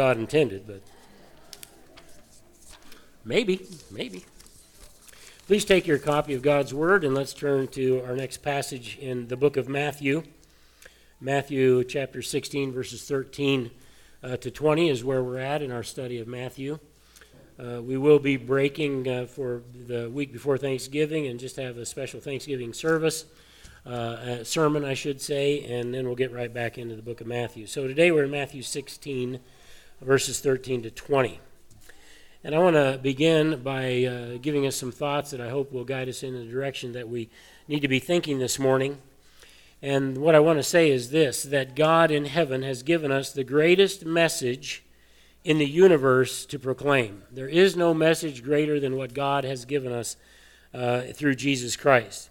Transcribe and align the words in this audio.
God 0.00 0.16
intended, 0.16 0.66
but 0.66 0.80
maybe, 3.22 3.66
maybe. 3.90 4.24
Please 5.46 5.66
take 5.66 5.86
your 5.86 5.98
copy 5.98 6.32
of 6.32 6.40
God's 6.40 6.72
Word 6.72 7.04
and 7.04 7.14
let's 7.14 7.34
turn 7.34 7.68
to 7.72 8.02
our 8.06 8.16
next 8.16 8.38
passage 8.38 8.96
in 8.98 9.28
the 9.28 9.36
book 9.36 9.58
of 9.58 9.68
Matthew. 9.68 10.22
Matthew 11.20 11.84
chapter 11.84 12.22
16, 12.22 12.72
verses 12.72 13.04
13 13.04 13.70
uh, 14.22 14.38
to 14.38 14.50
20 14.50 14.88
is 14.88 15.04
where 15.04 15.22
we're 15.22 15.36
at 15.36 15.60
in 15.60 15.70
our 15.70 15.82
study 15.82 16.18
of 16.18 16.26
Matthew. 16.26 16.78
Uh, 17.58 17.82
we 17.82 17.98
will 17.98 18.18
be 18.18 18.38
breaking 18.38 19.06
uh, 19.06 19.26
for 19.26 19.60
the 19.86 20.08
week 20.08 20.32
before 20.32 20.56
Thanksgiving 20.56 21.26
and 21.26 21.38
just 21.38 21.56
have 21.56 21.76
a 21.76 21.84
special 21.84 22.20
Thanksgiving 22.20 22.72
service, 22.72 23.26
uh, 23.84 24.16
a 24.22 24.44
sermon, 24.46 24.82
I 24.82 24.94
should 24.94 25.20
say, 25.20 25.62
and 25.64 25.92
then 25.92 26.06
we'll 26.06 26.16
get 26.16 26.32
right 26.32 26.54
back 26.54 26.78
into 26.78 26.96
the 26.96 27.02
book 27.02 27.20
of 27.20 27.26
Matthew. 27.26 27.66
So 27.66 27.86
today 27.86 28.10
we're 28.10 28.24
in 28.24 28.30
Matthew 28.30 28.62
16, 28.62 29.40
verses 30.00 30.40
13 30.40 30.82
to 30.82 30.90
20. 30.90 31.40
And 32.42 32.54
I 32.54 32.58
want 32.58 32.76
to 32.76 32.98
begin 33.02 33.62
by 33.62 34.04
uh, 34.04 34.38
giving 34.40 34.66
us 34.66 34.74
some 34.76 34.92
thoughts 34.92 35.30
that 35.30 35.40
I 35.40 35.50
hope 35.50 35.72
will 35.72 35.84
guide 35.84 36.08
us 36.08 36.22
in 36.22 36.34
the 36.34 36.50
direction 36.50 36.92
that 36.92 37.08
we 37.08 37.28
need 37.68 37.80
to 37.80 37.88
be 37.88 37.98
thinking 37.98 38.38
this 38.38 38.58
morning. 38.58 38.98
And 39.82 40.18
what 40.18 40.34
I 40.34 40.40
want 40.40 40.58
to 40.58 40.62
say 40.62 40.90
is 40.90 41.10
this 41.10 41.42
that 41.42 41.74
God 41.76 42.10
in 42.10 42.24
heaven 42.24 42.62
has 42.62 42.82
given 42.82 43.12
us 43.12 43.32
the 43.32 43.44
greatest 43.44 44.06
message 44.06 44.82
in 45.44 45.58
the 45.58 45.66
universe 45.66 46.46
to 46.46 46.58
proclaim. 46.58 47.24
There 47.30 47.48
is 47.48 47.76
no 47.76 47.94
message 47.94 48.42
greater 48.42 48.80
than 48.80 48.96
what 48.96 49.14
God 49.14 49.44
has 49.44 49.64
given 49.64 49.92
us 49.92 50.16
uh, 50.74 51.02
through 51.14 51.34
Jesus 51.34 51.76
Christ. 51.76 52.30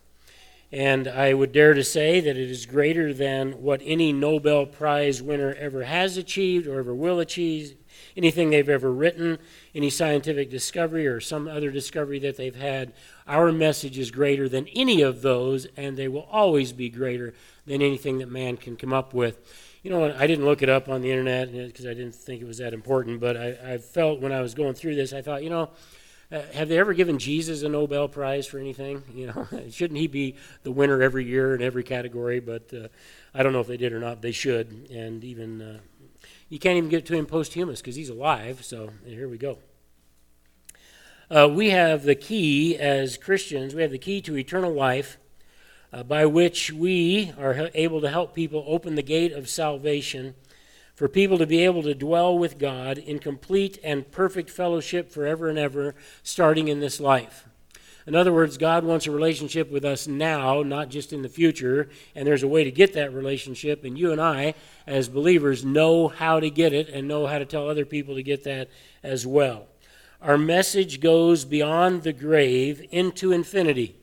And 0.71 1.07
I 1.07 1.33
would 1.33 1.51
dare 1.51 1.73
to 1.73 1.83
say 1.83 2.19
that 2.19 2.37
it 2.37 2.49
is 2.49 2.67
greater 2.67 3.11
than 3.11 3.53
what 3.53 3.81
any 3.83 4.13
Nobel 4.13 4.67
Prize 4.67 5.21
winner 5.21 5.55
ever 5.55 5.83
has 5.83 6.15
achieved 6.15 6.67
or 6.67 6.79
ever 6.79 6.93
will 6.93 7.19
achieve, 7.19 7.75
anything 8.15 8.51
they've 8.51 8.69
ever 8.69 8.91
written, 8.91 9.39
any 9.73 9.89
scientific 9.89 10.51
discovery 10.51 11.07
or 11.07 11.19
some 11.19 11.47
other 11.47 11.71
discovery 11.71 12.19
that 12.19 12.37
they've 12.37 12.55
had. 12.55 12.93
Our 13.27 13.51
message 13.51 13.97
is 13.97 14.11
greater 14.11 14.47
than 14.47 14.67
any 14.67 15.01
of 15.01 15.23
those, 15.23 15.65
and 15.75 15.97
they 15.97 16.07
will 16.07 16.27
always 16.31 16.71
be 16.71 16.89
greater 16.89 17.33
than 17.65 17.81
anything 17.81 18.19
that 18.19 18.29
man 18.29 18.55
can 18.57 18.75
come 18.75 18.93
up 18.93 19.13
with. 19.13 19.39
You 19.81 19.89
know, 19.89 20.13
I 20.13 20.27
didn't 20.27 20.45
look 20.45 20.61
it 20.61 20.69
up 20.69 20.87
on 20.87 21.01
the 21.01 21.09
internet 21.09 21.49
uh, 21.49 21.67
because 21.67 21.85
I 21.85 21.93
didn't 21.93 22.13
think 22.13 22.41
it 22.41 22.47
was 22.47 22.57
that 22.59 22.73
important, 22.73 23.19
but 23.19 23.37
I, 23.37 23.73
I 23.73 23.77
felt 23.79 24.19
when 24.19 24.33
I 24.33 24.41
was 24.41 24.53
going 24.53 24.73
through 24.73 24.95
this, 24.95 25.13
I 25.13 25.21
thought, 25.21 25.41
you 25.41 25.49
know, 25.49 25.69
uh, 26.31 26.41
have 26.53 26.69
they 26.69 26.77
ever 26.77 26.93
given 26.93 27.17
Jesus 27.17 27.63
a 27.63 27.69
Nobel 27.69 28.07
Prize 28.07 28.45
for 28.45 28.59
anything? 28.59 29.03
You 29.13 29.27
know, 29.27 29.47
shouldn't 29.71 29.99
he 29.99 30.07
be 30.07 30.35
the 30.63 30.71
winner 30.71 31.01
every 31.01 31.25
year 31.25 31.55
in 31.55 31.61
every 31.61 31.83
category? 31.83 32.39
But 32.39 32.71
uh, 32.73 32.87
I 33.33 33.41
don't 33.41 33.51
know 33.51 33.61
if 33.61 33.67
they 33.67 33.77
did 33.77 33.93
or 33.93 33.99
not. 33.99 34.21
They 34.21 34.31
should, 34.31 34.87
and 34.91 35.23
even 35.23 35.61
uh, 35.61 35.79
you 36.47 36.59
can't 36.59 36.77
even 36.77 36.89
get 36.89 37.05
to 37.07 37.15
him 37.15 37.25
posthumous 37.25 37.81
because 37.81 37.95
he's 37.95 38.09
alive. 38.09 38.63
So 38.63 38.91
here 39.05 39.27
we 39.27 39.39
go. 39.39 39.57
Uh, 41.31 41.47
we 41.51 41.69
have 41.71 42.03
the 42.03 42.15
key 42.15 42.77
as 42.77 43.17
Christians. 43.17 43.73
We 43.73 43.81
have 43.81 43.91
the 43.91 43.97
key 43.97 44.21
to 44.21 44.37
eternal 44.37 44.73
life, 44.73 45.17
uh, 45.91 46.03
by 46.03 46.27
which 46.27 46.71
we 46.71 47.33
are 47.39 47.69
able 47.73 48.01
to 48.01 48.09
help 48.09 48.35
people 48.35 48.63
open 48.67 48.93
the 48.93 49.03
gate 49.03 49.31
of 49.31 49.49
salvation 49.49 50.35
for 50.99 51.07
people 51.07 51.37
to 51.37 51.47
be 51.47 51.63
able 51.63 51.81
to 51.81 51.95
dwell 51.95 52.37
with 52.37 52.59
God 52.59 52.97
in 52.97 53.19
complete 53.19 53.79
and 53.85 54.11
perfect 54.11 54.49
fellowship 54.49 55.09
forever 55.09 55.47
and 55.47 55.57
ever, 55.57 55.95
starting 56.23 56.67
in 56.67 56.81
this 56.81 56.99
life. 56.99 57.47
In 58.05 58.15
other 58.15 58.33
words, 58.33 58.57
God 58.57 58.83
wants 58.83 59.07
a 59.07 59.11
relationship 59.11 59.71
with 59.71 59.85
us 59.85 60.09
now, 60.09 60.61
not 60.61 60.89
just 60.89 61.13
in 61.13 61.21
the 61.21 61.29
future, 61.29 61.87
and 62.15 62.27
there's 62.27 62.43
a 62.43 62.49
way 62.49 62.65
to 62.65 62.71
get 62.71 62.91
that 62.95 63.13
relationship, 63.13 63.85
and 63.85 63.97
you 63.97 64.11
and 64.11 64.19
I, 64.19 64.55
as 64.85 65.07
believers, 65.07 65.63
know 65.63 66.09
how 66.09 66.41
to 66.41 66.49
get 66.49 66.73
it 66.73 66.89
and 66.89 67.07
know 67.07 67.27
how 67.27 67.39
to 67.39 67.45
tell 67.45 67.69
other 67.69 67.85
people 67.85 68.15
to 68.15 68.21
get 68.21 68.43
that 68.43 68.67
as 69.01 69.25
well. 69.25 69.67
Our 70.21 70.37
message 70.37 70.99
goes 70.99 71.45
beyond 71.45 72.03
the 72.03 72.11
grave 72.11 72.85
into 72.91 73.31
infinity. 73.31 73.95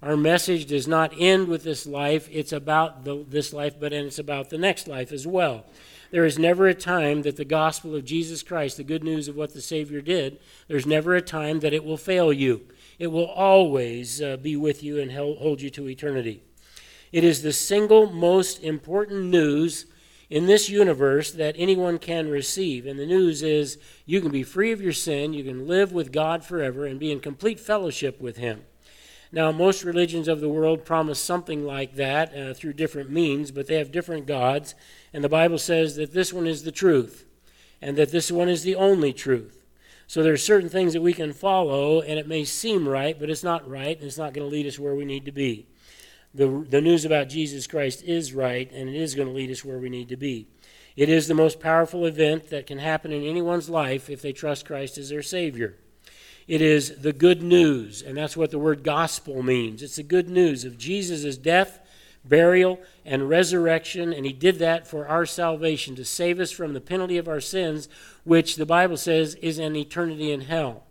Our 0.00 0.16
message 0.16 0.64
does 0.64 0.88
not 0.88 1.12
end 1.18 1.48
with 1.48 1.64
this 1.64 1.84
life, 1.84 2.30
it's 2.32 2.52
about 2.54 3.04
the, 3.04 3.26
this 3.28 3.52
life, 3.52 3.78
but 3.78 3.92
and 3.92 4.06
it's 4.06 4.18
about 4.18 4.48
the 4.48 4.56
next 4.56 4.88
life 4.88 5.12
as 5.12 5.26
well. 5.26 5.66
There 6.10 6.24
is 6.24 6.38
never 6.38 6.66
a 6.66 6.74
time 6.74 7.22
that 7.22 7.36
the 7.36 7.44
gospel 7.44 7.94
of 7.94 8.04
Jesus 8.04 8.42
Christ, 8.42 8.76
the 8.76 8.84
good 8.84 9.04
news 9.04 9.28
of 9.28 9.36
what 9.36 9.54
the 9.54 9.60
Savior 9.60 10.00
did, 10.00 10.40
there's 10.66 10.86
never 10.86 11.14
a 11.14 11.22
time 11.22 11.60
that 11.60 11.72
it 11.72 11.84
will 11.84 11.96
fail 11.96 12.32
you. 12.32 12.62
It 12.98 13.08
will 13.08 13.28
always 13.28 14.20
uh, 14.20 14.36
be 14.36 14.56
with 14.56 14.82
you 14.82 15.00
and 15.00 15.12
hold 15.12 15.60
you 15.60 15.70
to 15.70 15.88
eternity. 15.88 16.42
It 17.12 17.24
is 17.24 17.42
the 17.42 17.52
single 17.52 18.10
most 18.10 18.62
important 18.62 19.24
news 19.24 19.86
in 20.28 20.46
this 20.46 20.68
universe 20.68 21.32
that 21.32 21.56
anyone 21.58 21.98
can 21.98 22.28
receive. 22.28 22.86
And 22.86 22.98
the 22.98 23.06
news 23.06 23.42
is 23.42 23.78
you 24.06 24.20
can 24.20 24.30
be 24.30 24.44
free 24.44 24.72
of 24.72 24.80
your 24.80 24.92
sin, 24.92 25.32
you 25.32 25.44
can 25.44 25.66
live 25.66 25.92
with 25.92 26.12
God 26.12 26.44
forever, 26.44 26.86
and 26.86 27.00
be 27.00 27.10
in 27.10 27.20
complete 27.20 27.58
fellowship 27.58 28.20
with 28.20 28.36
Him. 28.36 28.64
Now, 29.32 29.52
most 29.52 29.84
religions 29.84 30.26
of 30.26 30.40
the 30.40 30.48
world 30.48 30.84
promise 30.84 31.20
something 31.20 31.64
like 31.64 31.94
that 31.94 32.34
uh, 32.34 32.54
through 32.54 32.72
different 32.72 33.10
means, 33.10 33.52
but 33.52 33.68
they 33.68 33.76
have 33.76 33.92
different 33.92 34.26
gods. 34.26 34.74
And 35.12 35.22
the 35.22 35.28
Bible 35.28 35.58
says 35.58 35.94
that 35.96 36.12
this 36.12 36.32
one 36.32 36.48
is 36.48 36.64
the 36.64 36.72
truth, 36.72 37.26
and 37.80 37.96
that 37.96 38.10
this 38.10 38.32
one 38.32 38.48
is 38.48 38.64
the 38.64 38.74
only 38.74 39.12
truth. 39.12 39.64
So 40.08 40.24
there 40.24 40.32
are 40.32 40.36
certain 40.36 40.68
things 40.68 40.92
that 40.94 41.02
we 41.02 41.12
can 41.12 41.32
follow, 41.32 42.00
and 42.00 42.18
it 42.18 42.26
may 42.26 42.44
seem 42.44 42.88
right, 42.88 43.16
but 43.18 43.30
it's 43.30 43.44
not 43.44 43.68
right, 43.68 43.96
and 43.96 44.04
it's 44.04 44.18
not 44.18 44.32
going 44.32 44.48
to 44.48 44.52
lead 44.52 44.66
us 44.66 44.80
where 44.80 44.96
we 44.96 45.04
need 45.04 45.24
to 45.26 45.32
be. 45.32 45.68
The, 46.34 46.66
the 46.68 46.80
news 46.80 47.04
about 47.04 47.28
Jesus 47.28 47.68
Christ 47.68 48.02
is 48.02 48.34
right, 48.34 48.70
and 48.72 48.88
it 48.88 48.96
is 48.96 49.14
going 49.14 49.28
to 49.28 49.34
lead 49.34 49.52
us 49.52 49.64
where 49.64 49.78
we 49.78 49.88
need 49.88 50.08
to 50.08 50.16
be. 50.16 50.48
It 50.96 51.08
is 51.08 51.28
the 51.28 51.34
most 51.34 51.60
powerful 51.60 52.04
event 52.04 52.50
that 52.50 52.66
can 52.66 52.78
happen 52.78 53.12
in 53.12 53.22
anyone's 53.22 53.70
life 53.70 54.10
if 54.10 54.20
they 54.20 54.32
trust 54.32 54.66
Christ 54.66 54.98
as 54.98 55.10
their 55.10 55.22
Savior. 55.22 55.76
It 56.50 56.60
is 56.60 57.02
the 57.02 57.12
good 57.12 57.44
news, 57.44 58.02
and 58.02 58.16
that's 58.16 58.36
what 58.36 58.50
the 58.50 58.58
word 58.58 58.82
gospel 58.82 59.40
means. 59.40 59.84
It's 59.84 59.94
the 59.94 60.02
good 60.02 60.28
news 60.28 60.64
of 60.64 60.78
Jesus' 60.78 61.36
death, 61.36 61.78
burial, 62.24 62.80
and 63.04 63.28
resurrection, 63.28 64.12
and 64.12 64.26
he 64.26 64.32
did 64.32 64.58
that 64.58 64.84
for 64.88 65.06
our 65.06 65.26
salvation 65.26 65.94
to 65.94 66.04
save 66.04 66.40
us 66.40 66.50
from 66.50 66.72
the 66.72 66.80
penalty 66.80 67.18
of 67.18 67.28
our 67.28 67.40
sins, 67.40 67.88
which 68.24 68.56
the 68.56 68.66
Bible 68.66 68.96
says 68.96 69.36
is 69.36 69.60
an 69.60 69.76
eternity 69.76 70.32
in 70.32 70.40
hell. 70.40 70.82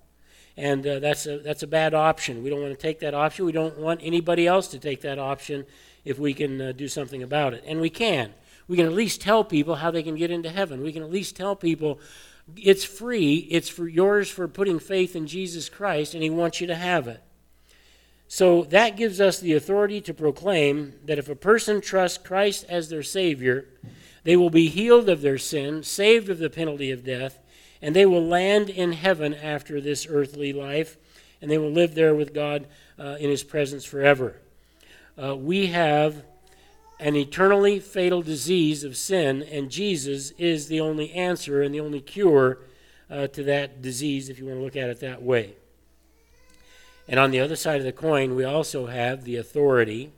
And 0.55 0.87
uh, 0.87 0.99
that's, 0.99 1.25
a, 1.25 1.39
that's 1.39 1.61
a 1.61 1.67
bad 1.67 1.93
option. 1.93 2.41
We 2.41 2.49
don't 2.49 2.61
want 2.61 2.73
to 2.73 2.81
take 2.81 3.01
that 3.01 3.13
option. 3.13 3.43
We 3.43 3.51
don't 3.51 3.79
want 3.79 3.99
anybody 4.01 4.47
else 4.47 4.69
to 4.69 4.79
take 4.79 5.01
that 5.01 5.19
option 5.19 5.65
if 6.05 6.17
we 6.17 6.33
can 6.33 6.61
uh, 6.61 6.71
do 6.71 6.87
something 6.87 7.21
about 7.21 7.53
it. 7.53 7.65
And 7.67 7.81
we 7.81 7.89
can. 7.89 8.33
We 8.69 8.77
can 8.77 8.85
at 8.85 8.93
least 8.93 9.19
tell 9.19 9.43
people 9.43 9.75
how 9.75 9.91
they 9.91 10.03
can 10.03 10.15
get 10.15 10.31
into 10.31 10.51
heaven. 10.51 10.83
We 10.83 10.93
can 10.93 11.03
at 11.03 11.11
least 11.11 11.35
tell 11.35 11.53
people 11.53 11.99
it's 12.55 12.83
free. 12.83 13.47
It's 13.49 13.69
for 13.69 13.87
yours 13.87 14.29
for 14.29 14.47
putting 14.47 14.79
faith 14.79 15.15
in 15.15 15.27
Jesus 15.27 15.69
Christ, 15.69 16.13
and 16.13 16.23
He 16.23 16.29
wants 16.29 16.61
you 16.61 16.67
to 16.67 16.75
have 16.75 17.07
it. 17.07 17.21
So 18.27 18.63
that 18.65 18.95
gives 18.95 19.19
us 19.19 19.39
the 19.39 19.53
authority 19.53 20.01
to 20.01 20.13
proclaim 20.13 20.93
that 21.05 21.17
if 21.17 21.29
a 21.29 21.35
person 21.35 21.81
trusts 21.81 22.19
Christ 22.19 22.63
as 22.69 22.89
their 22.89 23.01
Savior, 23.01 23.65
they 24.23 24.37
will 24.37 24.51
be 24.51 24.69
healed 24.69 25.09
of 25.09 25.21
their 25.21 25.39
sin, 25.39 25.81
saved 25.81 26.29
of 26.29 26.37
the 26.37 26.49
penalty 26.49 26.91
of 26.91 27.03
death, 27.03 27.39
and 27.81 27.95
they 27.95 28.05
will 28.05 28.23
land 28.23 28.69
in 28.69 28.91
heaven 28.91 29.33
after 29.33 29.81
this 29.81 30.05
earthly 30.07 30.53
life, 30.53 30.97
and 31.41 31.49
they 31.49 31.57
will 31.57 31.71
live 31.71 31.95
there 31.95 32.13
with 32.13 32.33
God 32.33 32.67
uh, 32.99 33.17
in 33.19 33.29
His 33.29 33.43
presence 33.43 33.83
forever. 33.83 34.35
Uh, 35.21 35.35
we 35.35 35.67
have 35.67 36.23
an 36.99 37.15
eternally 37.15 37.79
fatal 37.79 38.21
disease 38.21 38.83
of 38.83 38.97
sin, 38.97 39.41
and 39.43 39.71
Jesus 39.71 40.31
is 40.31 40.67
the 40.67 40.81
only 40.81 41.11
answer 41.13 41.61
and 41.61 41.73
the 41.73 41.79
only 41.79 42.01
cure 42.01 42.59
uh, 43.09 43.27
to 43.27 43.43
that 43.43 43.81
disease, 43.81 44.29
if 44.29 44.37
you 44.37 44.45
want 44.45 44.59
to 44.59 44.63
look 44.63 44.75
at 44.75 44.89
it 44.89 44.99
that 44.99 45.23
way. 45.23 45.53
And 47.07 47.19
on 47.19 47.31
the 47.31 47.39
other 47.39 47.55
side 47.55 47.77
of 47.77 47.85
the 47.85 47.91
coin, 47.91 48.35
we 48.35 48.43
also 48.43 48.87
have 48.87 49.23
the 49.23 49.37
authority 49.37 50.11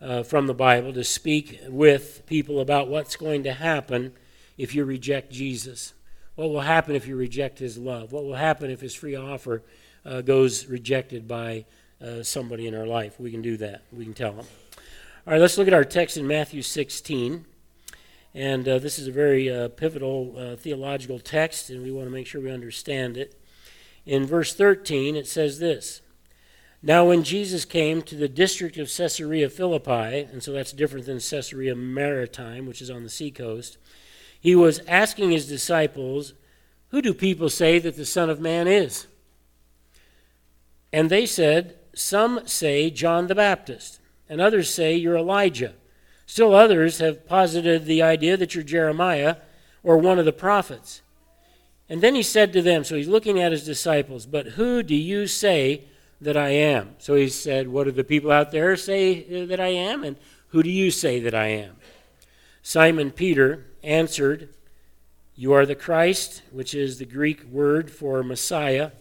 uh, 0.00 0.22
from 0.22 0.46
the 0.46 0.54
Bible 0.54 0.92
to 0.94 1.04
speak 1.04 1.60
with 1.68 2.24
people 2.26 2.60
about 2.60 2.88
what's 2.88 3.16
going 3.16 3.44
to 3.44 3.52
happen 3.52 4.12
if 4.56 4.74
you 4.74 4.84
reject 4.84 5.30
Jesus. 5.30 5.92
What 6.34 6.50
will 6.50 6.62
happen 6.62 6.96
if 6.96 7.06
you 7.06 7.16
reject 7.16 7.58
his 7.58 7.76
love? 7.76 8.10
What 8.12 8.24
will 8.24 8.34
happen 8.34 8.70
if 8.70 8.80
his 8.80 8.94
free 8.94 9.14
offer 9.14 9.62
uh, 10.04 10.22
goes 10.22 10.66
rejected 10.66 11.28
by 11.28 11.66
uh, 12.02 12.22
somebody 12.22 12.66
in 12.66 12.74
our 12.74 12.86
life? 12.86 13.20
We 13.20 13.30
can 13.30 13.42
do 13.42 13.58
that. 13.58 13.82
We 13.92 14.04
can 14.04 14.14
tell 14.14 14.32
them. 14.32 14.46
All 15.26 15.34
right, 15.34 15.40
let's 15.40 15.58
look 15.58 15.68
at 15.68 15.74
our 15.74 15.84
text 15.84 16.16
in 16.16 16.26
Matthew 16.26 16.62
16. 16.62 17.44
And 18.34 18.66
uh, 18.66 18.78
this 18.78 18.98
is 18.98 19.06
a 19.06 19.12
very 19.12 19.50
uh, 19.50 19.68
pivotal 19.68 20.34
uh, 20.34 20.56
theological 20.56 21.18
text, 21.18 21.68
and 21.68 21.82
we 21.82 21.92
want 21.92 22.06
to 22.06 22.10
make 22.10 22.26
sure 22.26 22.40
we 22.40 22.50
understand 22.50 23.18
it. 23.18 23.38
In 24.06 24.24
verse 24.24 24.54
13, 24.54 25.16
it 25.16 25.28
says 25.28 25.58
this 25.58 26.00
Now, 26.82 27.04
when 27.04 27.22
Jesus 27.22 27.66
came 27.66 28.00
to 28.00 28.14
the 28.14 28.30
district 28.30 28.78
of 28.78 28.90
Caesarea 28.90 29.50
Philippi, 29.50 30.26
and 30.32 30.42
so 30.42 30.52
that's 30.52 30.72
different 30.72 31.04
than 31.04 31.20
Caesarea 31.20 31.76
Maritima, 31.76 32.66
which 32.66 32.80
is 32.80 32.88
on 32.88 33.02
the 33.02 33.10
seacoast, 33.10 33.76
he 34.40 34.56
was 34.56 34.80
asking 34.88 35.32
his 35.32 35.46
disciples, 35.46 36.32
Who 36.88 37.02
do 37.02 37.12
people 37.12 37.50
say 37.50 37.78
that 37.78 37.96
the 37.96 38.06
Son 38.06 38.30
of 38.30 38.40
Man 38.40 38.66
is? 38.66 39.06
And 40.94 41.10
they 41.10 41.26
said, 41.26 41.76
Some 41.94 42.46
say 42.46 42.88
John 42.88 43.26
the 43.26 43.34
Baptist 43.34 43.99
and 44.30 44.40
others 44.40 44.72
say 44.72 44.94
you're 44.94 45.16
Elijah. 45.16 45.74
Still 46.24 46.54
others 46.54 46.98
have 46.98 47.26
posited 47.26 47.84
the 47.84 48.00
idea 48.00 48.36
that 48.36 48.54
you're 48.54 48.62
Jeremiah 48.62 49.36
or 49.82 49.98
one 49.98 50.20
of 50.20 50.24
the 50.24 50.32
prophets. 50.32 51.02
And 51.88 52.00
then 52.00 52.14
he 52.14 52.22
said 52.22 52.52
to 52.52 52.62
them, 52.62 52.84
so 52.84 52.94
he's 52.94 53.08
looking 53.08 53.40
at 53.40 53.50
his 53.50 53.64
disciples, 53.64 54.24
But 54.26 54.46
who 54.46 54.84
do 54.84 54.94
you 54.94 55.26
say 55.26 55.86
that 56.20 56.36
I 56.36 56.50
am? 56.50 56.94
So 56.98 57.16
he 57.16 57.28
said, 57.28 57.66
What 57.66 57.84
do 57.84 57.90
the 57.90 58.04
people 58.04 58.30
out 58.30 58.52
there 58.52 58.76
say 58.76 59.42
uh, 59.42 59.46
that 59.46 59.58
I 59.58 59.68
am? 59.68 60.04
And 60.04 60.16
who 60.48 60.62
do 60.62 60.70
you 60.70 60.92
say 60.92 61.18
that 61.18 61.34
I 61.34 61.48
am? 61.48 61.76
Simon 62.62 63.10
Peter 63.10 63.66
answered, 63.82 64.50
You 65.34 65.52
are 65.52 65.66
the 65.66 65.74
Christ, 65.74 66.42
which 66.52 66.72
is 66.72 66.98
the 66.98 67.06
Greek 67.06 67.42
word 67.42 67.90
for 67.90 68.22
Messiah. 68.22 68.92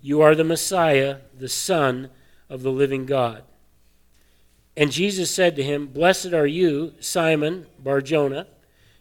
You 0.00 0.20
are 0.20 0.36
the 0.36 0.44
Messiah, 0.44 1.16
the 1.36 1.48
Son 1.48 2.10
of 2.48 2.62
the 2.62 2.70
living 2.70 3.06
God. 3.06 3.42
And 4.76 4.90
Jesus 4.90 5.30
said 5.30 5.56
to 5.56 5.62
him, 5.62 5.86
Blessed 5.86 6.32
are 6.32 6.46
you, 6.46 6.94
Simon 7.00 7.66
Barjona 7.78 8.46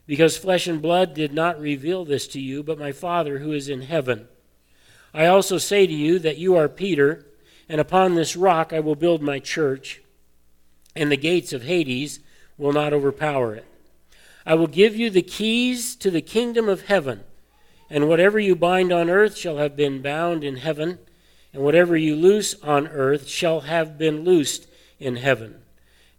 because 0.06 0.38
flesh 0.38 0.68
and 0.68 0.82
blood 0.82 1.14
did 1.14 1.34
not 1.34 1.60
reveal 1.60 2.04
this 2.04 2.28
to 2.28 2.40
you, 2.40 2.62
but 2.64 2.80
my 2.80 2.92
Father 2.92 3.40
who 3.40 3.52
is 3.52 3.70
in 3.70 3.82
heaven. 3.82 4.28
I 5.14 5.28
also 5.28 5.58
say 5.58 5.88
to 5.88 5.94
you 5.94 6.20
that 6.20 6.38
you 6.38 6.56
are 6.56 6.68
Peter, 6.68 7.26
and 7.70 7.80
upon 7.80 8.16
this 8.16 8.36
rock 8.36 8.74
I 8.74 8.80
will 8.80 8.96
build 8.96 9.22
my 9.22 9.40
church, 9.40 10.02
and 10.96 11.12
the 11.12 11.18
gates 11.18 11.54
of 11.54 11.64
Hades 11.64 12.20
will 12.58 12.74
not 12.74 12.94
overpower 12.94 13.56
it. 13.56 13.66
I 14.46 14.56
will 14.56 14.68
give 14.68 14.96
you 14.96 15.10
the 15.10 15.22
keys 15.22 15.96
to 15.98 16.12
the 16.12 16.22
kingdom 16.22 16.68
of 16.68 16.88
heaven, 16.88 17.22
and 17.90 18.10
whatever 18.10 18.40
you 18.40 18.56
bind 18.56 18.92
on 18.92 19.10
earth 19.10 19.38
shall 19.38 19.58
have 19.58 19.76
been 19.76 20.02
bound 20.02 20.44
in 20.44 20.58
heaven, 20.58 21.00
and 21.54 21.64
whatever 21.64 21.96
you 21.96 22.16
loose 22.16 22.56
on 22.62 22.88
earth 22.88 23.28
shall 23.28 23.62
have 23.62 23.98
been 23.98 24.26
loosed 24.26 24.68
in 25.00 25.16
heaven. 25.16 25.63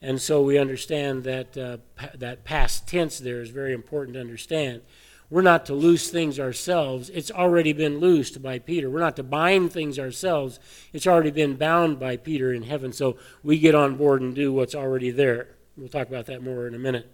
And 0.05 0.21
so 0.21 0.43
we 0.43 0.59
understand 0.59 1.25
that 1.25 1.56
uh, 1.56 1.79
that 2.15 2.45
past 2.45 2.87
tense 2.87 3.19
there 3.19 3.41
is 3.41 3.49
very 3.49 3.73
important 3.73 4.15
to 4.15 4.21
understand. 4.21 4.83
We're 5.31 5.41
not 5.41 5.65
to 5.67 5.75
loose 5.75 6.11
things 6.11 6.39
ourselves. 6.39 7.09
It's 7.09 7.31
already 7.31 7.73
been 7.73 8.01
loosed 8.01 8.43
by 8.43 8.59
Peter. 8.59 8.91
We're 8.91 9.01
not 9.01 9.17
to 9.17 9.23
bind 9.23 9.73
things 9.73 9.99
ourselves. 9.99 10.61
It's 10.93 11.06
already 11.06 11.31
been 11.31 11.56
bound 11.56 11.99
by 11.99 12.19
Peter 12.19 12.53
in 12.53 12.65
heaven. 12.65 12.93
So 12.93 13.17
we 13.43 13.59
get 13.59 13.75
on 13.75 13.97
board 13.97 14.21
and 14.21 14.35
do 14.35 14.53
what's 14.53 14.75
already 14.75 15.11
there. 15.11 15.56
We'll 15.75 15.89
talk 15.89 16.09
about 16.09 16.27
that 16.27 16.43
more 16.43 16.67
in 16.67 16.75
a 16.75 16.79
minute. 16.79 17.11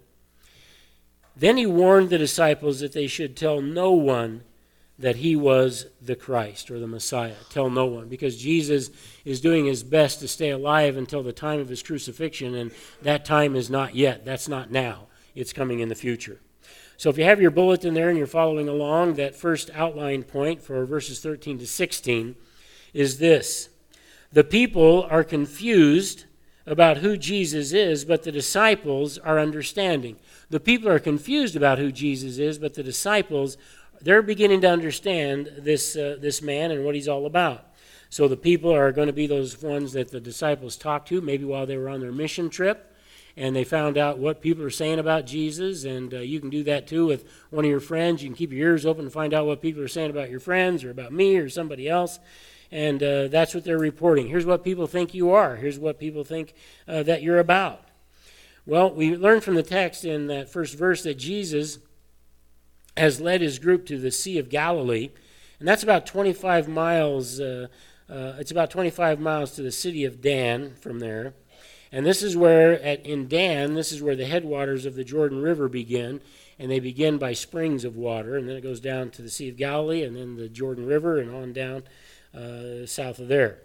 Then 1.33 1.55
he 1.55 1.65
warned 1.65 2.09
the 2.09 2.17
disciples 2.17 2.81
that 2.81 2.91
they 2.91 3.07
should 3.07 3.37
tell 3.37 3.61
no 3.61 3.93
one 3.93 4.43
that 5.01 5.17
he 5.17 5.35
was 5.35 5.87
the 6.01 6.15
Christ 6.15 6.69
or 6.69 6.79
the 6.79 6.87
Messiah. 6.87 7.35
Tell 7.49 7.69
no 7.69 7.85
one, 7.85 8.07
because 8.07 8.37
Jesus 8.37 8.91
is 9.25 9.41
doing 9.41 9.65
his 9.65 9.83
best 9.83 10.19
to 10.19 10.27
stay 10.27 10.51
alive 10.51 10.95
until 10.95 11.23
the 11.23 11.33
time 11.33 11.59
of 11.59 11.69
his 11.69 11.83
crucifixion, 11.83 12.55
and 12.55 12.71
that 13.01 13.25
time 13.25 13.55
is 13.55 13.69
not 13.69 13.95
yet. 13.95 14.25
That's 14.25 14.47
not 14.47 14.71
now. 14.71 15.07
It's 15.33 15.53
coming 15.53 15.79
in 15.79 15.89
the 15.89 15.95
future. 15.95 16.39
So 16.97 17.09
if 17.09 17.17
you 17.17 17.23
have 17.23 17.41
your 17.41 17.51
bulletin 17.51 17.95
there 17.95 18.09
and 18.09 18.17
you're 18.17 18.27
following 18.27 18.69
along, 18.69 19.15
that 19.15 19.35
first 19.35 19.71
outline 19.73 20.21
point 20.21 20.61
for 20.61 20.85
verses 20.85 21.19
13 21.19 21.57
to 21.57 21.67
16 21.67 22.35
is 22.93 23.17
this 23.17 23.69
The 24.31 24.43
people 24.43 25.07
are 25.09 25.23
confused 25.23 26.25
about 26.67 26.97
who 26.97 27.17
Jesus 27.17 27.73
is, 27.73 28.05
but 28.05 28.21
the 28.21 28.31
disciples 28.31 29.17
are 29.17 29.39
understanding. 29.39 30.17
The 30.51 30.59
people 30.59 30.89
are 30.89 30.99
confused 30.99 31.55
about 31.55 31.79
who 31.79 31.91
Jesus 31.91 32.37
is, 32.37 32.59
but 32.59 32.75
the 32.75 32.83
disciples 32.83 33.57
they're 34.03 34.21
beginning 34.21 34.61
to 34.61 34.69
understand 34.69 35.51
this, 35.57 35.95
uh, 35.95 36.17
this 36.19 36.41
man 36.41 36.71
and 36.71 36.83
what 36.83 36.95
he's 36.95 37.07
all 37.07 37.25
about. 37.25 37.65
So 38.09 38.27
the 38.27 38.37
people 38.37 38.75
are 38.75 38.91
going 38.91 39.07
to 39.07 39.13
be 39.13 39.27
those 39.27 39.61
ones 39.61 39.93
that 39.93 40.11
the 40.11 40.19
disciples 40.19 40.75
talked 40.75 41.07
to, 41.09 41.21
maybe 41.21 41.45
while 41.45 41.65
they 41.65 41.77
were 41.77 41.87
on 41.87 42.01
their 42.01 42.11
mission 42.11 42.49
trip, 42.49 42.93
and 43.37 43.55
they 43.55 43.63
found 43.63 43.97
out 43.97 44.19
what 44.19 44.41
people 44.41 44.65
are 44.65 44.69
saying 44.69 44.99
about 44.99 45.25
Jesus. 45.25 45.85
And 45.85 46.13
uh, 46.13 46.19
you 46.19 46.41
can 46.41 46.49
do 46.49 46.63
that 46.63 46.87
too 46.87 47.05
with 47.05 47.25
one 47.51 47.63
of 47.63 47.71
your 47.71 47.79
friends. 47.79 48.21
You 48.21 48.29
can 48.29 48.35
keep 48.35 48.51
your 48.51 48.71
ears 48.71 48.85
open 48.85 49.05
and 49.05 49.13
find 49.13 49.33
out 49.33 49.45
what 49.45 49.61
people 49.61 49.81
are 49.81 49.87
saying 49.87 50.09
about 50.09 50.29
your 50.29 50.41
friends 50.41 50.83
or 50.83 50.91
about 50.91 51.13
me 51.13 51.37
or 51.37 51.47
somebody 51.47 51.87
else. 51.87 52.19
And 52.69 53.01
uh, 53.01 53.27
that's 53.29 53.55
what 53.55 53.63
they're 53.63 53.77
reporting. 53.77 54.27
Here's 54.27 54.45
what 54.45 54.63
people 54.63 54.87
think 54.87 55.13
you 55.13 55.31
are. 55.31 55.55
Here's 55.55 55.79
what 55.79 55.97
people 55.97 56.25
think 56.25 56.53
uh, 56.87 57.03
that 57.03 57.21
you're 57.21 57.39
about. 57.39 57.81
Well, 58.65 58.93
we 58.93 59.15
learn 59.15 59.41
from 59.41 59.55
the 59.55 59.63
text 59.63 60.05
in 60.05 60.27
that 60.27 60.49
first 60.49 60.77
verse 60.77 61.03
that 61.03 61.17
Jesus 61.17 61.79
has 62.97 63.21
led 63.21 63.41
his 63.41 63.59
group 63.59 63.85
to 63.87 63.97
the 63.97 64.11
Sea 64.11 64.37
of 64.37 64.49
Galilee, 64.49 65.09
and 65.59 65.67
that's 65.67 65.83
about 65.83 66.05
25 66.05 66.67
miles. 66.67 67.39
Uh, 67.39 67.67
uh, 68.09 68.35
it's 68.39 68.51
about 68.51 68.69
25 68.69 69.19
miles 69.19 69.51
to 69.51 69.61
the 69.61 69.71
city 69.71 70.03
of 70.03 70.21
Dan 70.21 70.75
from 70.75 70.99
there. 70.99 71.33
And 71.91 72.05
this 72.05 72.23
is 72.23 72.37
where, 72.37 72.81
at, 72.81 73.05
in 73.05 73.27
Dan, 73.27 73.73
this 73.73 73.91
is 73.91 74.01
where 74.01 74.15
the 74.15 74.25
headwaters 74.25 74.85
of 74.85 74.95
the 74.95 75.03
Jordan 75.03 75.41
River 75.41 75.67
begin. 75.67 76.21
And 76.57 76.69
they 76.69 76.79
begin 76.79 77.17
by 77.17 77.33
springs 77.33 77.83
of 77.83 77.95
water. 77.95 78.37
And 78.37 78.47
then 78.47 78.55
it 78.55 78.61
goes 78.61 78.79
down 78.79 79.09
to 79.11 79.21
the 79.21 79.29
Sea 79.29 79.49
of 79.49 79.57
Galilee 79.57 80.03
and 80.03 80.15
then 80.15 80.35
the 80.35 80.47
Jordan 80.47 80.85
River 80.85 81.19
and 81.19 81.33
on 81.33 81.53
down 81.53 81.83
uh, 82.35 82.85
south 82.85 83.19
of 83.19 83.27
there. 83.27 83.59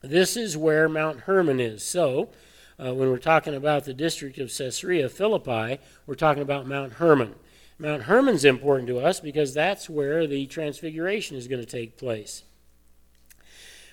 This 0.00 0.36
is 0.36 0.56
where 0.56 0.88
Mount 0.88 1.20
Hermon 1.20 1.60
is. 1.60 1.82
So, 1.82 2.30
uh, 2.78 2.94
when 2.94 3.10
we're 3.10 3.18
talking 3.18 3.54
about 3.54 3.84
the 3.84 3.94
district 3.94 4.38
of 4.38 4.56
Caesarea 4.56 5.08
Philippi, 5.08 5.80
we're 6.06 6.14
talking 6.14 6.42
about 6.42 6.66
Mount 6.66 6.94
Hermon. 6.94 7.34
Mount 7.78 8.02
Hermon's 8.02 8.44
important 8.44 8.88
to 8.88 8.98
us 8.98 9.20
because 9.20 9.54
that's 9.54 9.88
where 9.88 10.26
the 10.26 10.46
transfiguration 10.46 11.36
is 11.36 11.46
going 11.46 11.64
to 11.64 11.70
take 11.70 11.96
place. 11.96 12.42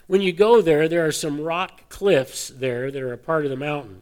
When 0.08 0.22
you 0.22 0.34
go 0.34 0.62
there, 0.62 0.88
there 0.88 1.06
are 1.06 1.12
some 1.12 1.42
rock 1.42 1.90
cliffs 1.90 2.50
there 2.50 2.90
that 2.90 3.02
are 3.02 3.14
a 3.14 3.18
part 3.18 3.44
of 3.44 3.52
the 3.52 3.58
mountain. 3.58 4.02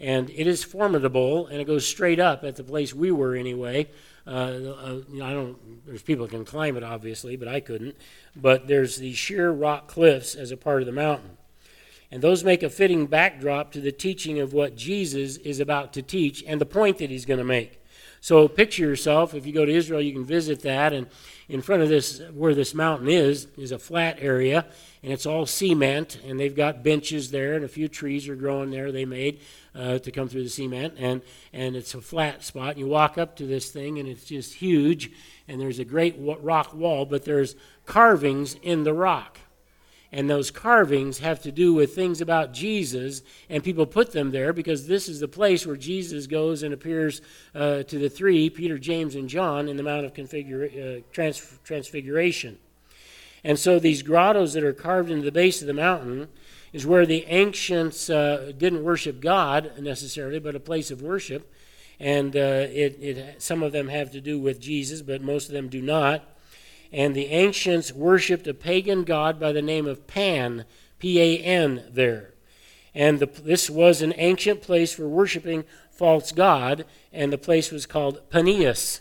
And 0.00 0.28
it 0.30 0.46
is 0.46 0.64
formidable, 0.64 1.46
and 1.46 1.60
it 1.60 1.66
goes 1.66 1.86
straight 1.86 2.18
up 2.18 2.44
at 2.44 2.56
the 2.56 2.64
place 2.64 2.92
we 2.92 3.10
were 3.10 3.34
anyway. 3.34 3.88
Uh, 4.26 4.30
uh, 4.30 5.00
I 5.22 5.32
don't. 5.32 5.86
There's 5.86 6.02
people 6.02 6.26
can 6.26 6.44
climb 6.44 6.76
it, 6.76 6.82
obviously, 6.82 7.36
but 7.36 7.48
I 7.48 7.60
couldn't. 7.60 7.96
But 8.34 8.66
there's 8.66 8.96
these 8.96 9.16
sheer 9.16 9.50
rock 9.50 9.86
cliffs 9.86 10.34
as 10.34 10.50
a 10.50 10.56
part 10.56 10.82
of 10.82 10.86
the 10.86 10.92
mountain, 10.92 11.36
and 12.10 12.22
those 12.22 12.42
make 12.42 12.62
a 12.62 12.70
fitting 12.70 13.06
backdrop 13.06 13.70
to 13.72 13.80
the 13.80 13.92
teaching 13.92 14.40
of 14.40 14.52
what 14.52 14.76
Jesus 14.76 15.36
is 15.38 15.60
about 15.60 15.92
to 15.92 16.02
teach 16.02 16.42
and 16.46 16.60
the 16.60 16.66
point 16.66 16.98
that 16.98 17.10
he's 17.10 17.26
going 17.26 17.38
to 17.38 17.44
make. 17.44 17.80
So 18.24 18.48
picture 18.48 18.84
yourself, 18.84 19.34
if 19.34 19.44
you 19.44 19.52
go 19.52 19.66
to 19.66 19.70
Israel, 19.70 20.00
you 20.00 20.14
can 20.14 20.24
visit 20.24 20.62
that, 20.62 20.94
and 20.94 21.08
in 21.50 21.60
front 21.60 21.82
of 21.82 21.90
this, 21.90 22.22
where 22.32 22.54
this 22.54 22.72
mountain 22.72 23.10
is, 23.10 23.48
is 23.58 23.70
a 23.70 23.78
flat 23.78 24.16
area, 24.18 24.64
and 25.02 25.12
it's 25.12 25.26
all 25.26 25.44
cement, 25.44 26.18
and 26.26 26.40
they've 26.40 26.56
got 26.56 26.82
benches 26.82 27.30
there, 27.30 27.52
and 27.52 27.66
a 27.66 27.68
few 27.68 27.86
trees 27.86 28.26
are 28.26 28.34
growing 28.34 28.70
there 28.70 28.90
they 28.90 29.04
made 29.04 29.40
uh, 29.74 29.98
to 29.98 30.10
come 30.10 30.26
through 30.26 30.42
the 30.42 30.48
cement, 30.48 30.94
and, 30.96 31.20
and 31.52 31.76
it's 31.76 31.92
a 31.92 32.00
flat 32.00 32.42
spot. 32.42 32.70
And 32.70 32.78
you 32.78 32.86
walk 32.86 33.18
up 33.18 33.36
to 33.36 33.46
this 33.46 33.70
thing, 33.70 33.98
and 33.98 34.08
it's 34.08 34.24
just 34.24 34.54
huge, 34.54 35.12
and 35.46 35.60
there's 35.60 35.78
a 35.78 35.84
great 35.84 36.16
rock 36.18 36.72
wall, 36.72 37.04
but 37.04 37.26
there's 37.26 37.56
carvings 37.84 38.54
in 38.62 38.84
the 38.84 38.94
rock 38.94 39.38
and 40.14 40.30
those 40.30 40.52
carvings 40.52 41.18
have 41.18 41.42
to 41.42 41.50
do 41.50 41.74
with 41.74 41.92
things 41.92 42.20
about 42.20 42.52
Jesus, 42.52 43.22
and 43.50 43.64
people 43.64 43.84
put 43.84 44.12
them 44.12 44.30
there 44.30 44.52
because 44.52 44.86
this 44.86 45.08
is 45.08 45.18
the 45.18 45.26
place 45.26 45.66
where 45.66 45.74
Jesus 45.74 46.28
goes 46.28 46.62
and 46.62 46.72
appears 46.72 47.20
uh, 47.52 47.82
to 47.82 47.98
the 47.98 48.08
three, 48.08 48.48
Peter, 48.48 48.78
James, 48.78 49.16
and 49.16 49.28
John, 49.28 49.66
in 49.68 49.76
the 49.76 49.82
Mount 49.82 50.06
of 50.06 50.12
uh, 50.12 51.00
Trans- 51.10 51.58
Transfiguration. 51.64 52.58
And 53.42 53.58
so 53.58 53.80
these 53.80 54.02
grottos 54.02 54.52
that 54.52 54.62
are 54.62 54.72
carved 54.72 55.10
into 55.10 55.24
the 55.24 55.32
base 55.32 55.60
of 55.60 55.66
the 55.66 55.74
mountain 55.74 56.28
is 56.72 56.86
where 56.86 57.06
the 57.06 57.24
ancients 57.26 58.08
uh, 58.08 58.52
didn't 58.56 58.84
worship 58.84 59.20
God 59.20 59.72
necessarily, 59.80 60.38
but 60.38 60.54
a 60.54 60.60
place 60.60 60.92
of 60.92 61.02
worship. 61.02 61.52
And 61.98 62.36
uh, 62.36 62.68
it, 62.70 63.02
it, 63.02 63.42
some 63.42 63.64
of 63.64 63.72
them 63.72 63.88
have 63.88 64.12
to 64.12 64.20
do 64.20 64.38
with 64.38 64.60
Jesus, 64.60 65.02
but 65.02 65.22
most 65.22 65.48
of 65.48 65.54
them 65.54 65.68
do 65.68 65.82
not 65.82 66.33
and 66.94 67.12
the 67.12 67.26
ancients 67.26 67.92
worshipped 67.92 68.46
a 68.46 68.54
pagan 68.54 69.02
god 69.02 69.40
by 69.40 69.50
the 69.50 69.60
name 69.60 69.84
of 69.84 70.06
Pan, 70.06 70.64
P 71.00 71.20
A 71.20 71.38
N, 71.38 71.82
there. 71.90 72.34
And 72.94 73.18
the, 73.18 73.26
this 73.26 73.68
was 73.68 74.00
an 74.00 74.14
ancient 74.16 74.62
place 74.62 74.94
for 74.94 75.08
worshiping 75.08 75.64
false 75.90 76.30
god, 76.30 76.84
and 77.12 77.32
the 77.32 77.38
place 77.38 77.72
was 77.72 77.84
called 77.84 78.22
Panias. 78.30 79.00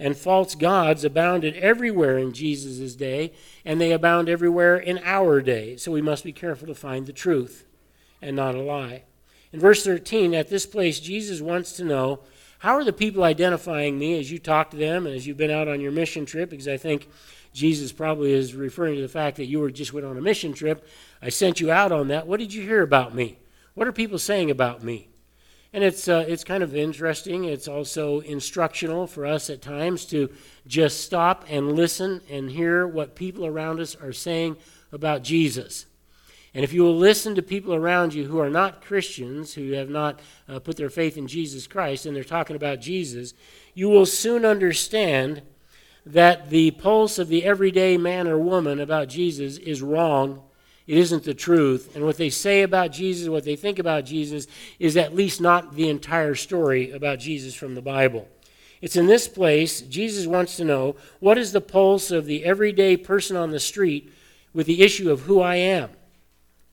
And 0.00 0.16
false 0.16 0.56
gods 0.56 1.04
abounded 1.04 1.54
everywhere 1.54 2.18
in 2.18 2.32
Jesus' 2.32 2.96
day, 2.96 3.32
and 3.64 3.80
they 3.80 3.92
abound 3.92 4.28
everywhere 4.28 4.76
in 4.76 4.98
our 5.04 5.40
day. 5.40 5.76
So 5.76 5.92
we 5.92 6.02
must 6.02 6.24
be 6.24 6.32
careful 6.32 6.66
to 6.66 6.74
find 6.74 7.06
the 7.06 7.12
truth 7.12 7.64
and 8.20 8.34
not 8.34 8.56
a 8.56 8.60
lie. 8.60 9.04
In 9.52 9.60
verse 9.60 9.84
13, 9.84 10.34
at 10.34 10.48
this 10.48 10.66
place, 10.66 10.98
Jesus 10.98 11.40
wants 11.40 11.72
to 11.74 11.84
know 11.84 12.20
how 12.62 12.76
are 12.76 12.84
the 12.84 12.92
people 12.92 13.24
identifying 13.24 13.98
me 13.98 14.20
as 14.20 14.30
you 14.30 14.38
talk 14.38 14.70
to 14.70 14.76
them 14.76 15.04
and 15.04 15.16
as 15.16 15.26
you've 15.26 15.36
been 15.36 15.50
out 15.50 15.66
on 15.66 15.80
your 15.80 15.90
mission 15.90 16.24
trip? 16.24 16.48
Because 16.48 16.68
I 16.68 16.76
think 16.76 17.08
Jesus 17.52 17.90
probably 17.90 18.32
is 18.32 18.54
referring 18.54 18.94
to 18.94 19.02
the 19.02 19.08
fact 19.08 19.38
that 19.38 19.46
you 19.46 19.58
were 19.58 19.72
just 19.72 19.92
went 19.92 20.06
on 20.06 20.16
a 20.16 20.20
mission 20.20 20.52
trip. 20.52 20.86
I 21.20 21.28
sent 21.28 21.60
you 21.60 21.72
out 21.72 21.90
on 21.90 22.06
that. 22.06 22.28
What 22.28 22.38
did 22.38 22.54
you 22.54 22.62
hear 22.62 22.82
about 22.82 23.16
me? 23.16 23.40
What 23.74 23.88
are 23.88 23.92
people 23.92 24.16
saying 24.16 24.52
about 24.52 24.80
me? 24.80 25.08
And 25.72 25.82
it's, 25.82 26.06
uh, 26.06 26.24
it's 26.28 26.44
kind 26.44 26.62
of 26.62 26.76
interesting. 26.76 27.46
It's 27.46 27.66
also 27.66 28.20
instructional 28.20 29.08
for 29.08 29.26
us 29.26 29.50
at 29.50 29.60
times 29.60 30.04
to 30.06 30.30
just 30.64 31.00
stop 31.00 31.44
and 31.48 31.72
listen 31.72 32.20
and 32.30 32.48
hear 32.48 32.86
what 32.86 33.16
people 33.16 33.44
around 33.44 33.80
us 33.80 33.96
are 33.96 34.12
saying 34.12 34.56
about 34.92 35.24
Jesus. 35.24 35.86
And 36.54 36.64
if 36.64 36.72
you 36.72 36.82
will 36.82 36.96
listen 36.96 37.34
to 37.34 37.42
people 37.42 37.74
around 37.74 38.12
you 38.12 38.26
who 38.26 38.38
are 38.38 38.50
not 38.50 38.82
Christians, 38.82 39.54
who 39.54 39.72
have 39.72 39.88
not 39.88 40.20
uh, 40.48 40.58
put 40.58 40.76
their 40.76 40.90
faith 40.90 41.16
in 41.16 41.26
Jesus 41.26 41.66
Christ, 41.66 42.04
and 42.04 42.14
they're 42.14 42.24
talking 42.24 42.56
about 42.56 42.80
Jesus, 42.80 43.32
you 43.74 43.88
will 43.88 44.04
soon 44.04 44.44
understand 44.44 45.42
that 46.04 46.50
the 46.50 46.72
pulse 46.72 47.18
of 47.18 47.28
the 47.28 47.44
everyday 47.44 47.96
man 47.96 48.26
or 48.28 48.36
woman 48.36 48.80
about 48.80 49.08
Jesus 49.08 49.56
is 49.56 49.80
wrong. 49.80 50.42
It 50.86 50.98
isn't 50.98 51.24
the 51.24 51.32
truth. 51.32 51.94
And 51.94 52.04
what 52.04 52.18
they 52.18 52.28
say 52.28 52.62
about 52.62 52.92
Jesus, 52.92 53.28
what 53.28 53.44
they 53.44 53.56
think 53.56 53.78
about 53.78 54.04
Jesus, 54.04 54.46
is 54.78 54.96
at 54.96 55.14
least 55.14 55.40
not 55.40 55.74
the 55.74 55.88
entire 55.88 56.34
story 56.34 56.90
about 56.90 57.18
Jesus 57.18 57.54
from 57.54 57.74
the 57.74 57.82
Bible. 57.82 58.28
It's 58.82 58.96
in 58.96 59.06
this 59.06 59.28
place, 59.28 59.80
Jesus 59.80 60.26
wants 60.26 60.56
to 60.56 60.64
know 60.64 60.96
what 61.20 61.38
is 61.38 61.52
the 61.52 61.60
pulse 61.60 62.10
of 62.10 62.26
the 62.26 62.44
everyday 62.44 62.96
person 62.96 63.36
on 63.36 63.52
the 63.52 63.60
street 63.60 64.12
with 64.52 64.66
the 64.66 64.82
issue 64.82 65.10
of 65.10 65.22
who 65.22 65.40
I 65.40 65.54
am. 65.54 65.90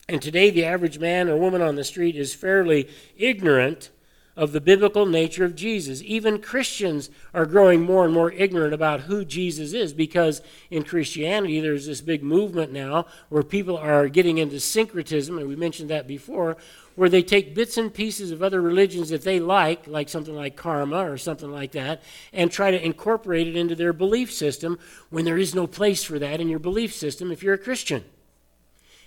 And 0.10 0.24
today, 0.24 0.50
the 0.50 0.66
average 0.66 0.98
man 0.98 1.30
or 1.30 1.38
woman 1.38 1.62
on 1.62 1.76
the 1.76 1.84
street 1.84 2.16
is 2.16 2.34
fairly 2.34 2.90
ignorant 3.16 3.92
of 4.36 4.54
the 4.54 4.60
biblical 4.60 5.06
nature 5.06 5.46
of 5.46 5.54
Jesus. 5.54 6.02
Even 6.02 6.42
Christians 6.42 7.12
are 7.32 7.46
growing 7.46 7.82
more 7.82 8.06
and 8.06 8.14
more 8.14 8.32
ignorant 8.32 8.74
about 8.74 9.02
who 9.02 9.24
Jesus 9.24 9.72
is 9.72 9.94
because 9.94 10.42
in 10.72 10.82
Christianity 10.82 11.60
there's 11.60 11.86
this 11.86 12.02
big 12.02 12.24
movement 12.24 12.72
now 12.72 13.06
where 13.30 13.44
people 13.44 13.78
are 13.78 14.08
getting 14.08 14.40
into 14.40 14.60
syncretism, 14.60 15.38
and 15.38 15.48
we 15.48 15.56
mentioned 15.56 15.92
that 15.92 16.08
before, 16.08 16.58
where 16.96 17.10
they 17.10 17.22
take 17.22 17.54
bits 17.54 17.78
and 17.78 17.94
pieces 17.94 18.32
of 18.32 18.42
other 18.42 18.64
religions 18.64 19.10
that 19.10 19.22
they 19.22 19.40
like, 19.40 19.86
like 19.86 20.10
something 20.10 20.36
like 20.36 20.56
karma 20.56 21.08
or 21.08 21.20
something 21.20 21.52
like 21.52 21.74
that, 21.74 22.02
and 22.34 22.52
try 22.52 22.72
to 22.72 22.84
incorporate 22.84 23.48
it 23.48 23.56
into 23.56 23.76
their 23.76 23.94
belief 23.94 24.34
system 24.34 24.80
when 25.12 25.24
there 25.24 25.38
is 25.38 25.54
no 25.54 25.68
place 25.68 26.04
for 26.04 26.18
that 26.18 26.42
in 26.42 26.50
your 26.50 26.58
belief 26.58 26.96
system 26.96 27.32
if 27.32 27.44
you're 27.44 27.54
a 27.54 27.60
Christian. 27.60 28.04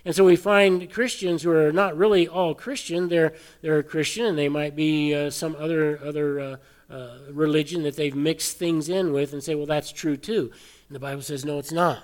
And 0.04 0.14
so 0.14 0.25
we 0.25 0.37
find 0.37 0.90
Christians 0.90 1.42
who 1.42 1.52
are 1.52 1.73
not 1.73 1.97
really 1.97 2.26
all 2.26 2.54
Christian. 2.54 3.09
They're, 3.09 3.35
they're 3.61 3.78
a 3.78 3.85
Christian 3.85 4.26
and 4.26 4.37
they 4.37 4.49
might 4.49 4.75
be 4.75 5.14
uh, 5.14 5.30
some 5.30 5.54
other, 5.59 6.00
other 6.04 6.40
uh, 6.40 6.56
uh, 6.90 7.18
religion 7.30 7.85
that 7.85 7.97
they've 7.97 8.14
mixed 8.14 8.59
things 8.59 8.88
in 8.88 9.12
with 9.12 9.32
and 9.32 9.42
say, 9.42 9.54
well, 9.54 9.66
that's 9.66 9.92
true 9.92 10.16
too. 10.16 10.50
And 10.88 10.97
the 10.97 11.00
Bible 11.00 11.23
says, 11.23 11.44
no, 11.44 11.59
it's 11.59 11.73
not. 11.73 12.02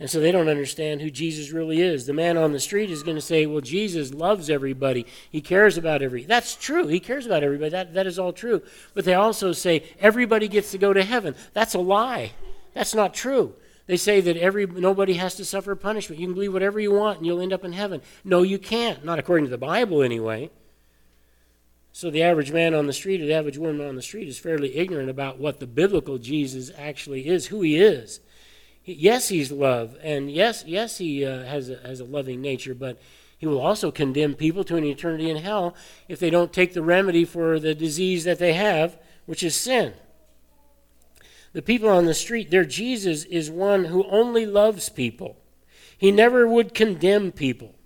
And 0.00 0.10
so 0.10 0.20
they 0.20 0.32
don't 0.32 0.48
understand 0.48 1.00
who 1.00 1.10
Jesus 1.10 1.50
really 1.50 1.80
is. 1.80 2.04
The 2.04 2.12
man 2.12 2.36
on 2.36 2.52
the 2.52 2.60
street 2.60 2.90
is 2.90 3.02
going 3.02 3.16
to 3.16 3.22
say, 3.22 3.46
well, 3.46 3.60
Jesus 3.60 4.12
loves 4.12 4.50
everybody. 4.50 5.06
He 5.30 5.40
cares 5.40 5.78
about 5.78 6.02
every. 6.02 6.24
That's 6.24 6.56
true. 6.56 6.88
He 6.88 7.00
cares 7.00 7.26
about 7.26 7.44
everybody. 7.44 7.70
That, 7.70 7.94
that 7.94 8.06
is 8.06 8.18
all 8.18 8.32
true. 8.32 8.62
But 8.92 9.04
they 9.04 9.14
also 9.14 9.52
say, 9.52 9.84
everybody 10.00 10.48
gets 10.48 10.72
to 10.72 10.78
go 10.78 10.92
to 10.92 11.04
heaven. 11.04 11.36
That's 11.52 11.74
a 11.74 11.78
lie. 11.78 12.32
That's 12.74 12.94
not 12.94 13.14
true. 13.14 13.54
They 13.86 13.96
say 13.96 14.20
that 14.22 14.36
every 14.36 14.66
nobody 14.66 15.14
has 15.14 15.34
to 15.34 15.44
suffer 15.44 15.74
punishment. 15.74 16.20
You 16.20 16.26
can 16.26 16.34
believe 16.34 16.52
whatever 16.52 16.80
you 16.80 16.92
want 16.92 17.18
and 17.18 17.26
you'll 17.26 17.40
end 17.40 17.52
up 17.52 17.64
in 17.64 17.72
heaven. 17.72 18.00
No, 18.24 18.42
you 18.42 18.58
can't. 18.58 19.04
Not 19.04 19.18
according 19.18 19.44
to 19.46 19.50
the 19.50 19.58
Bible, 19.58 20.02
anyway. 20.02 20.50
So 21.92 22.10
the 22.10 22.22
average 22.22 22.50
man 22.50 22.74
on 22.74 22.86
the 22.86 22.92
street 22.92 23.20
or 23.20 23.26
the 23.26 23.34
average 23.34 23.58
woman 23.58 23.86
on 23.86 23.94
the 23.94 24.02
street 24.02 24.26
is 24.26 24.38
fairly 24.38 24.76
ignorant 24.76 25.10
about 25.10 25.38
what 25.38 25.60
the 25.60 25.66
biblical 25.66 26.18
Jesus 26.18 26.72
actually 26.76 27.28
is, 27.28 27.46
who 27.46 27.62
he 27.62 27.76
is. 27.76 28.20
Yes, 28.84 29.28
he's 29.28 29.52
love, 29.52 29.96
and 30.02 30.30
yes, 30.30 30.64
yes, 30.66 30.98
he 30.98 31.24
uh, 31.24 31.44
has 31.44 31.70
a, 31.70 31.76
has 31.78 32.00
a 32.00 32.04
loving 32.04 32.42
nature, 32.42 32.74
but 32.74 33.00
he 33.38 33.46
will 33.46 33.60
also 33.60 33.90
condemn 33.90 34.34
people 34.34 34.64
to 34.64 34.76
an 34.76 34.84
eternity 34.84 35.30
in 35.30 35.36
hell 35.36 35.74
if 36.08 36.18
they 36.18 36.30
don't 36.30 36.52
take 36.52 36.74
the 36.74 36.82
remedy 36.82 37.24
for 37.24 37.60
the 37.60 37.74
disease 37.74 38.24
that 38.24 38.38
they 38.38 38.54
have, 38.54 38.98
which 39.26 39.42
is 39.42 39.54
sin. 39.54 39.94
The 41.54 41.62
people 41.62 41.88
on 41.88 42.04
the 42.04 42.14
street, 42.14 42.50
their 42.50 42.64
Jesus 42.64 43.24
is 43.24 43.50
one 43.50 43.86
who 43.86 44.04
only 44.10 44.44
loves 44.44 44.88
people. 44.88 45.36
He 45.96 46.10
never 46.10 46.46
would 46.46 46.74
condemn 46.74 47.30
people. 47.32 47.76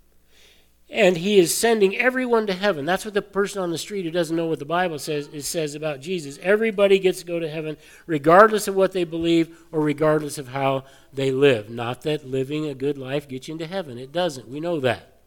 And 0.89 1.17
he 1.17 1.37
is 1.37 1.55
sending 1.55 1.95
everyone 1.95 2.47
to 2.47 2.53
heaven. 2.53 2.83
That's 2.83 3.05
what 3.05 3.13
the 3.13 3.21
person 3.21 3.61
on 3.61 3.69
the 3.69 3.77
street 3.77 4.05
who 4.05 4.11
doesn't 4.11 4.35
know 4.35 4.47
what 4.47 4.57
the 4.57 4.65
Bible 4.65 4.97
says 4.97 5.29
it 5.31 5.43
says 5.43 5.75
about 5.75 6.01
Jesus. 6.01 6.39
Everybody 6.41 6.97
gets 6.97 7.19
to 7.19 7.27
go 7.27 7.39
to 7.39 7.47
heaven 7.47 7.77
regardless 8.07 8.67
of 8.67 8.73
what 8.73 8.91
they 8.91 9.03
believe 9.03 9.55
or 9.71 9.81
regardless 9.81 10.39
of 10.39 10.47
how 10.47 10.85
they 11.13 11.31
live. 11.31 11.69
Not 11.69 12.01
that 12.01 12.27
living 12.27 12.65
a 12.65 12.73
good 12.73 12.97
life 12.97 13.27
gets 13.27 13.47
you 13.47 13.51
into 13.51 13.67
heaven. 13.67 13.99
It 13.99 14.11
doesn't. 14.11 14.49
We 14.49 14.59
know 14.59 14.79
that. 14.79 15.19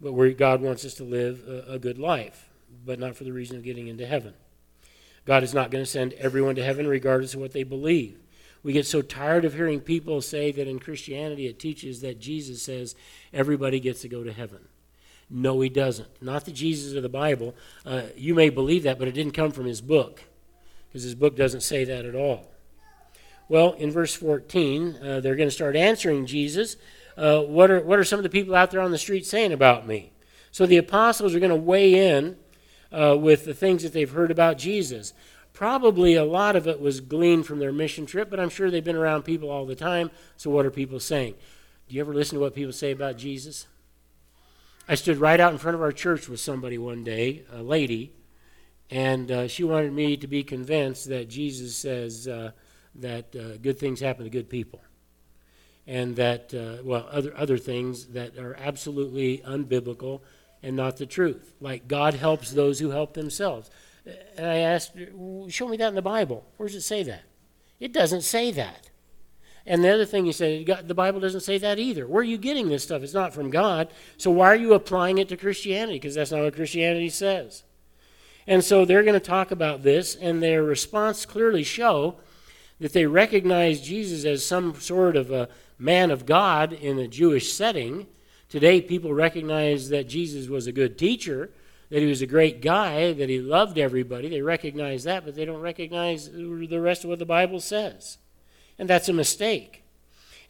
But 0.00 0.12
where 0.12 0.30
God 0.30 0.60
wants 0.60 0.84
us 0.84 0.94
to 0.94 1.04
live 1.04 1.42
a, 1.48 1.72
a 1.72 1.78
good 1.80 1.98
life, 1.98 2.48
but 2.86 3.00
not 3.00 3.16
for 3.16 3.24
the 3.24 3.32
reason 3.32 3.56
of 3.56 3.64
getting 3.64 3.88
into 3.88 4.06
heaven. 4.06 4.34
God 5.24 5.42
is 5.42 5.54
not 5.54 5.70
going 5.70 5.84
to 5.84 5.90
send 5.90 6.14
everyone 6.14 6.56
to 6.56 6.64
heaven 6.64 6.86
regardless 6.86 7.34
of 7.34 7.40
what 7.40 7.52
they 7.52 7.62
believe. 7.62 8.18
We 8.62 8.72
get 8.72 8.86
so 8.86 9.02
tired 9.02 9.44
of 9.44 9.54
hearing 9.54 9.80
people 9.80 10.20
say 10.20 10.52
that 10.52 10.68
in 10.68 10.78
Christianity 10.78 11.46
it 11.46 11.58
teaches 11.58 12.00
that 12.00 12.20
Jesus 12.20 12.62
says 12.62 12.94
everybody 13.32 13.80
gets 13.80 14.02
to 14.02 14.08
go 14.08 14.22
to 14.22 14.32
heaven. 14.32 14.60
No, 15.28 15.60
he 15.60 15.68
doesn't. 15.68 16.22
Not 16.22 16.44
the 16.44 16.52
Jesus 16.52 16.94
of 16.94 17.02
the 17.02 17.08
Bible. 17.08 17.54
Uh, 17.86 18.02
you 18.16 18.34
may 18.34 18.50
believe 18.50 18.82
that, 18.82 18.98
but 18.98 19.08
it 19.08 19.12
didn't 19.12 19.32
come 19.32 19.50
from 19.50 19.64
his 19.64 19.80
book, 19.80 20.22
because 20.88 21.02
his 21.02 21.14
book 21.14 21.36
doesn't 21.36 21.62
say 21.62 21.84
that 21.84 22.04
at 22.04 22.14
all. 22.14 22.52
Well, 23.48 23.72
in 23.72 23.90
verse 23.90 24.14
14, 24.14 24.96
uh, 24.96 25.20
they're 25.20 25.36
going 25.36 25.48
to 25.48 25.54
start 25.54 25.74
answering 25.74 26.26
Jesus. 26.26 26.76
Uh, 27.16 27.40
what, 27.40 27.70
are, 27.70 27.80
what 27.80 27.98
are 27.98 28.04
some 28.04 28.18
of 28.18 28.22
the 28.22 28.30
people 28.30 28.54
out 28.54 28.70
there 28.70 28.80
on 28.80 28.90
the 28.90 28.98
street 28.98 29.26
saying 29.26 29.52
about 29.52 29.86
me? 29.86 30.12
So 30.52 30.66
the 30.66 30.76
apostles 30.76 31.34
are 31.34 31.40
going 31.40 31.50
to 31.50 31.56
weigh 31.56 31.94
in 31.94 32.36
uh, 32.92 33.16
with 33.18 33.44
the 33.44 33.54
things 33.54 33.82
that 33.82 33.92
they've 33.92 34.10
heard 34.10 34.30
about 34.30 34.58
Jesus. 34.58 35.12
Probably 35.52 36.14
a 36.14 36.24
lot 36.24 36.56
of 36.56 36.66
it 36.66 36.80
was 36.80 37.00
gleaned 37.00 37.46
from 37.46 37.58
their 37.58 37.72
mission 37.72 38.06
trip, 38.06 38.30
but 38.30 38.40
I'm 38.40 38.48
sure 38.48 38.70
they've 38.70 38.82
been 38.82 38.96
around 38.96 39.22
people 39.22 39.50
all 39.50 39.66
the 39.66 39.74
time. 39.74 40.10
So, 40.36 40.50
what 40.50 40.66
are 40.66 40.70
people 40.70 41.00
saying? 41.00 41.34
Do 41.88 41.94
you 41.94 42.00
ever 42.00 42.14
listen 42.14 42.36
to 42.36 42.40
what 42.40 42.54
people 42.54 42.72
say 42.72 42.90
about 42.90 43.18
Jesus? 43.18 43.66
I 44.88 44.94
stood 44.94 45.18
right 45.18 45.38
out 45.38 45.52
in 45.52 45.58
front 45.58 45.74
of 45.74 45.82
our 45.82 45.92
church 45.92 46.28
with 46.28 46.40
somebody 46.40 46.78
one 46.78 47.04
day, 47.04 47.44
a 47.52 47.62
lady, 47.62 48.12
and 48.90 49.30
uh, 49.30 49.48
she 49.48 49.64
wanted 49.64 49.92
me 49.92 50.16
to 50.16 50.26
be 50.26 50.42
convinced 50.42 51.08
that 51.08 51.28
Jesus 51.28 51.76
says 51.76 52.26
uh, 52.26 52.52
that 52.96 53.34
uh, 53.34 53.56
good 53.58 53.78
things 53.78 54.00
happen 54.00 54.24
to 54.24 54.30
good 54.30 54.50
people. 54.50 54.82
And 55.86 56.14
that, 56.16 56.54
uh, 56.54 56.82
well, 56.84 57.08
other, 57.10 57.32
other 57.36 57.58
things 57.58 58.06
that 58.08 58.38
are 58.38 58.56
absolutely 58.56 59.38
unbiblical 59.38 60.20
and 60.62 60.76
not 60.76 60.96
the 60.96 61.06
truth. 61.06 61.54
Like 61.60 61.88
God 61.88 62.14
helps 62.14 62.50
those 62.50 62.78
who 62.78 62.90
help 62.90 63.14
themselves. 63.14 63.70
And 64.36 64.46
I 64.46 64.58
asked, 64.58 64.92
show 65.48 65.68
me 65.68 65.76
that 65.76 65.88
in 65.88 65.94
the 65.94 66.02
Bible. 66.02 66.44
Where 66.56 66.68
does 66.68 66.76
it 66.76 66.82
say 66.82 67.02
that? 67.04 67.22
It 67.80 67.92
doesn't 67.92 68.22
say 68.22 68.50
that. 68.52 68.90
And 69.64 69.84
the 69.84 69.90
other 69.90 70.04
thing 70.04 70.24
he 70.24 70.32
said, 70.32 70.66
the 70.86 70.94
Bible 70.94 71.20
doesn't 71.20 71.42
say 71.42 71.56
that 71.58 71.78
either. 71.78 72.06
Where 72.06 72.20
are 72.20 72.24
you 72.24 72.38
getting 72.38 72.68
this 72.68 72.82
stuff? 72.82 73.02
It's 73.02 73.14
not 73.14 73.32
from 73.32 73.50
God. 73.50 73.92
So 74.16 74.30
why 74.30 74.48
are 74.48 74.56
you 74.56 74.74
applying 74.74 75.18
it 75.18 75.28
to 75.28 75.36
Christianity? 75.36 75.98
Because 75.98 76.16
that's 76.16 76.32
not 76.32 76.42
what 76.42 76.56
Christianity 76.56 77.10
says. 77.10 77.62
And 78.46 78.64
so 78.64 78.84
they're 78.84 79.04
going 79.04 79.14
to 79.14 79.20
talk 79.20 79.52
about 79.52 79.84
this, 79.84 80.16
and 80.16 80.42
their 80.42 80.64
response 80.64 81.24
clearly 81.24 81.62
show 81.62 82.16
that 82.80 82.92
they 82.92 83.06
recognize 83.06 83.80
Jesus 83.80 84.24
as 84.24 84.44
some 84.44 84.80
sort 84.80 85.16
of 85.16 85.30
a 85.30 85.48
man 85.78 86.10
of 86.10 86.26
God 86.26 86.72
in 86.72 86.98
a 86.98 87.06
Jewish 87.06 87.52
setting, 87.52 88.08
Today, 88.52 88.82
people 88.82 89.14
recognize 89.14 89.88
that 89.88 90.06
Jesus 90.06 90.46
was 90.46 90.66
a 90.66 90.72
good 90.72 90.98
teacher, 90.98 91.48
that 91.88 92.00
he 92.00 92.04
was 92.04 92.20
a 92.20 92.26
great 92.26 92.60
guy, 92.60 93.14
that 93.14 93.30
he 93.30 93.40
loved 93.40 93.78
everybody. 93.78 94.28
They 94.28 94.42
recognize 94.42 95.04
that, 95.04 95.24
but 95.24 95.34
they 95.34 95.46
don't 95.46 95.62
recognize 95.62 96.30
the 96.30 96.78
rest 96.78 97.02
of 97.02 97.08
what 97.08 97.18
the 97.18 97.24
Bible 97.24 97.60
says. 97.60 98.18
And 98.78 98.90
that's 98.90 99.08
a 99.08 99.14
mistake. 99.14 99.84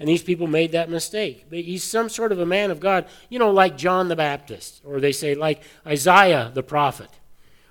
And 0.00 0.08
these 0.08 0.24
people 0.24 0.48
made 0.48 0.72
that 0.72 0.90
mistake. 0.90 1.46
But 1.48 1.60
he's 1.60 1.84
some 1.84 2.08
sort 2.08 2.32
of 2.32 2.40
a 2.40 2.44
man 2.44 2.72
of 2.72 2.80
God, 2.80 3.06
you 3.28 3.38
know, 3.38 3.52
like 3.52 3.78
John 3.78 4.08
the 4.08 4.16
Baptist, 4.16 4.80
or 4.84 4.98
they 4.98 5.12
say 5.12 5.36
like 5.36 5.62
Isaiah 5.86 6.50
the 6.52 6.64
prophet, 6.64 7.20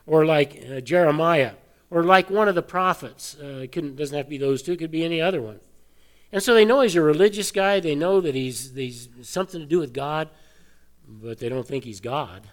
or 0.07 0.25
like 0.25 0.63
uh, 0.71 0.79
Jeremiah, 0.79 1.55
or 1.89 2.05
like 2.05 2.29
one 2.29 2.47
of 2.47 2.55
the 2.55 2.61
prophets. 2.61 3.35
Uh, 3.37 3.67
it 3.69 3.97
doesn't 3.97 4.15
have 4.15 4.27
to 4.27 4.29
be 4.29 4.37
those 4.37 4.61
two, 4.61 4.71
it 4.71 4.79
could 4.79 4.91
be 4.91 5.03
any 5.03 5.19
other 5.19 5.41
one. 5.41 5.59
And 6.31 6.41
so 6.41 6.53
they 6.53 6.65
know 6.65 6.81
he's 6.81 6.95
a 6.95 7.01
religious 7.01 7.51
guy. 7.51 7.79
They 7.79 7.95
know 7.95 8.21
that 8.21 8.35
he's, 8.35 8.73
he's 8.73 9.09
something 9.21 9.59
to 9.59 9.65
do 9.65 9.79
with 9.79 9.93
God, 9.93 10.29
but 11.07 11.39
they 11.39 11.49
don't 11.49 11.67
think 11.67 11.83
he's 11.83 11.99
God. 11.99 12.47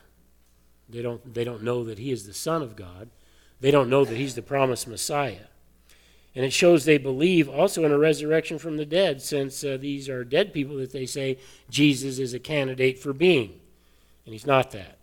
They 0.89 1.03
don't, 1.03 1.35
they 1.35 1.45
don't 1.45 1.63
know 1.63 1.85
that 1.85 1.99
he 1.99 2.11
is 2.11 2.27
the 2.27 2.35
Son 2.35 2.63
of 2.63 2.75
God. 2.75 3.11
They 3.61 3.71
don't 3.71 3.91
know 3.91 4.05
that 4.05 4.17
he's 4.17 4.35
the 4.35 4.43
promised 4.43 4.89
Messiah. 4.89 5.47
And 6.35 6.45
it 6.45 6.53
shows 6.53 6.85
they 6.85 6.99
believe 6.99 7.49
also 7.49 7.85
in 7.85 7.93
a 7.93 7.99
resurrection 7.99 8.59
from 8.59 8.77
the 8.77 8.87
dead, 8.87 9.21
since 9.23 9.65
uh, 9.65 9.77
these 9.81 10.09
are 10.09 10.25
dead 10.25 10.53
people 10.53 10.77
that 10.77 10.93
they 10.93 11.07
say 11.07 11.39
Jesus 11.69 12.19
is 12.19 12.35
a 12.35 12.39
candidate 12.39 12.99
for 12.99 13.13
being. 13.13 13.61
And 14.25 14.33
he's 14.33 14.47
not 14.47 14.71
that. 14.73 14.99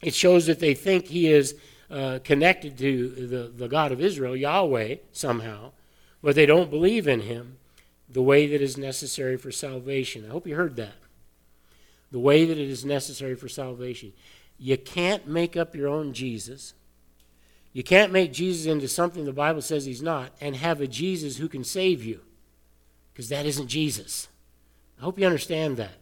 It 0.00 0.14
shows 0.14 0.46
that 0.46 0.60
they 0.60 0.74
think 0.74 1.06
he 1.06 1.28
is 1.28 1.56
uh, 1.90 2.20
connected 2.24 2.78
to 2.78 3.08
the, 3.08 3.52
the 3.54 3.68
God 3.68 3.92
of 3.92 4.00
Israel, 4.00 4.36
Yahweh, 4.36 4.96
somehow, 5.12 5.72
but 6.22 6.34
they 6.34 6.46
don't 6.46 6.70
believe 6.70 7.06
in 7.06 7.20
him 7.20 7.58
the 8.08 8.22
way 8.22 8.46
that 8.46 8.62
is 8.62 8.76
necessary 8.76 9.36
for 9.36 9.50
salvation. 9.50 10.24
I 10.26 10.32
hope 10.32 10.46
you 10.46 10.54
heard 10.54 10.76
that. 10.76 10.94
The 12.12 12.20
way 12.20 12.44
that 12.44 12.58
it 12.58 12.68
is 12.68 12.84
necessary 12.84 13.34
for 13.34 13.48
salvation. 13.48 14.12
You 14.58 14.76
can't 14.76 15.26
make 15.26 15.56
up 15.56 15.74
your 15.74 15.88
own 15.88 16.12
Jesus. 16.12 16.74
You 17.72 17.82
can't 17.82 18.12
make 18.12 18.32
Jesus 18.32 18.66
into 18.66 18.88
something 18.88 19.24
the 19.24 19.32
Bible 19.32 19.60
says 19.60 19.84
he's 19.84 20.02
not 20.02 20.32
and 20.40 20.56
have 20.56 20.80
a 20.80 20.86
Jesus 20.86 21.36
who 21.36 21.48
can 21.48 21.64
save 21.64 22.04
you. 22.04 22.20
Because 23.12 23.28
that 23.28 23.44
isn't 23.46 23.68
Jesus. 23.68 24.28
I 24.98 25.04
hope 25.04 25.18
you 25.18 25.26
understand 25.26 25.76
that. 25.76 25.92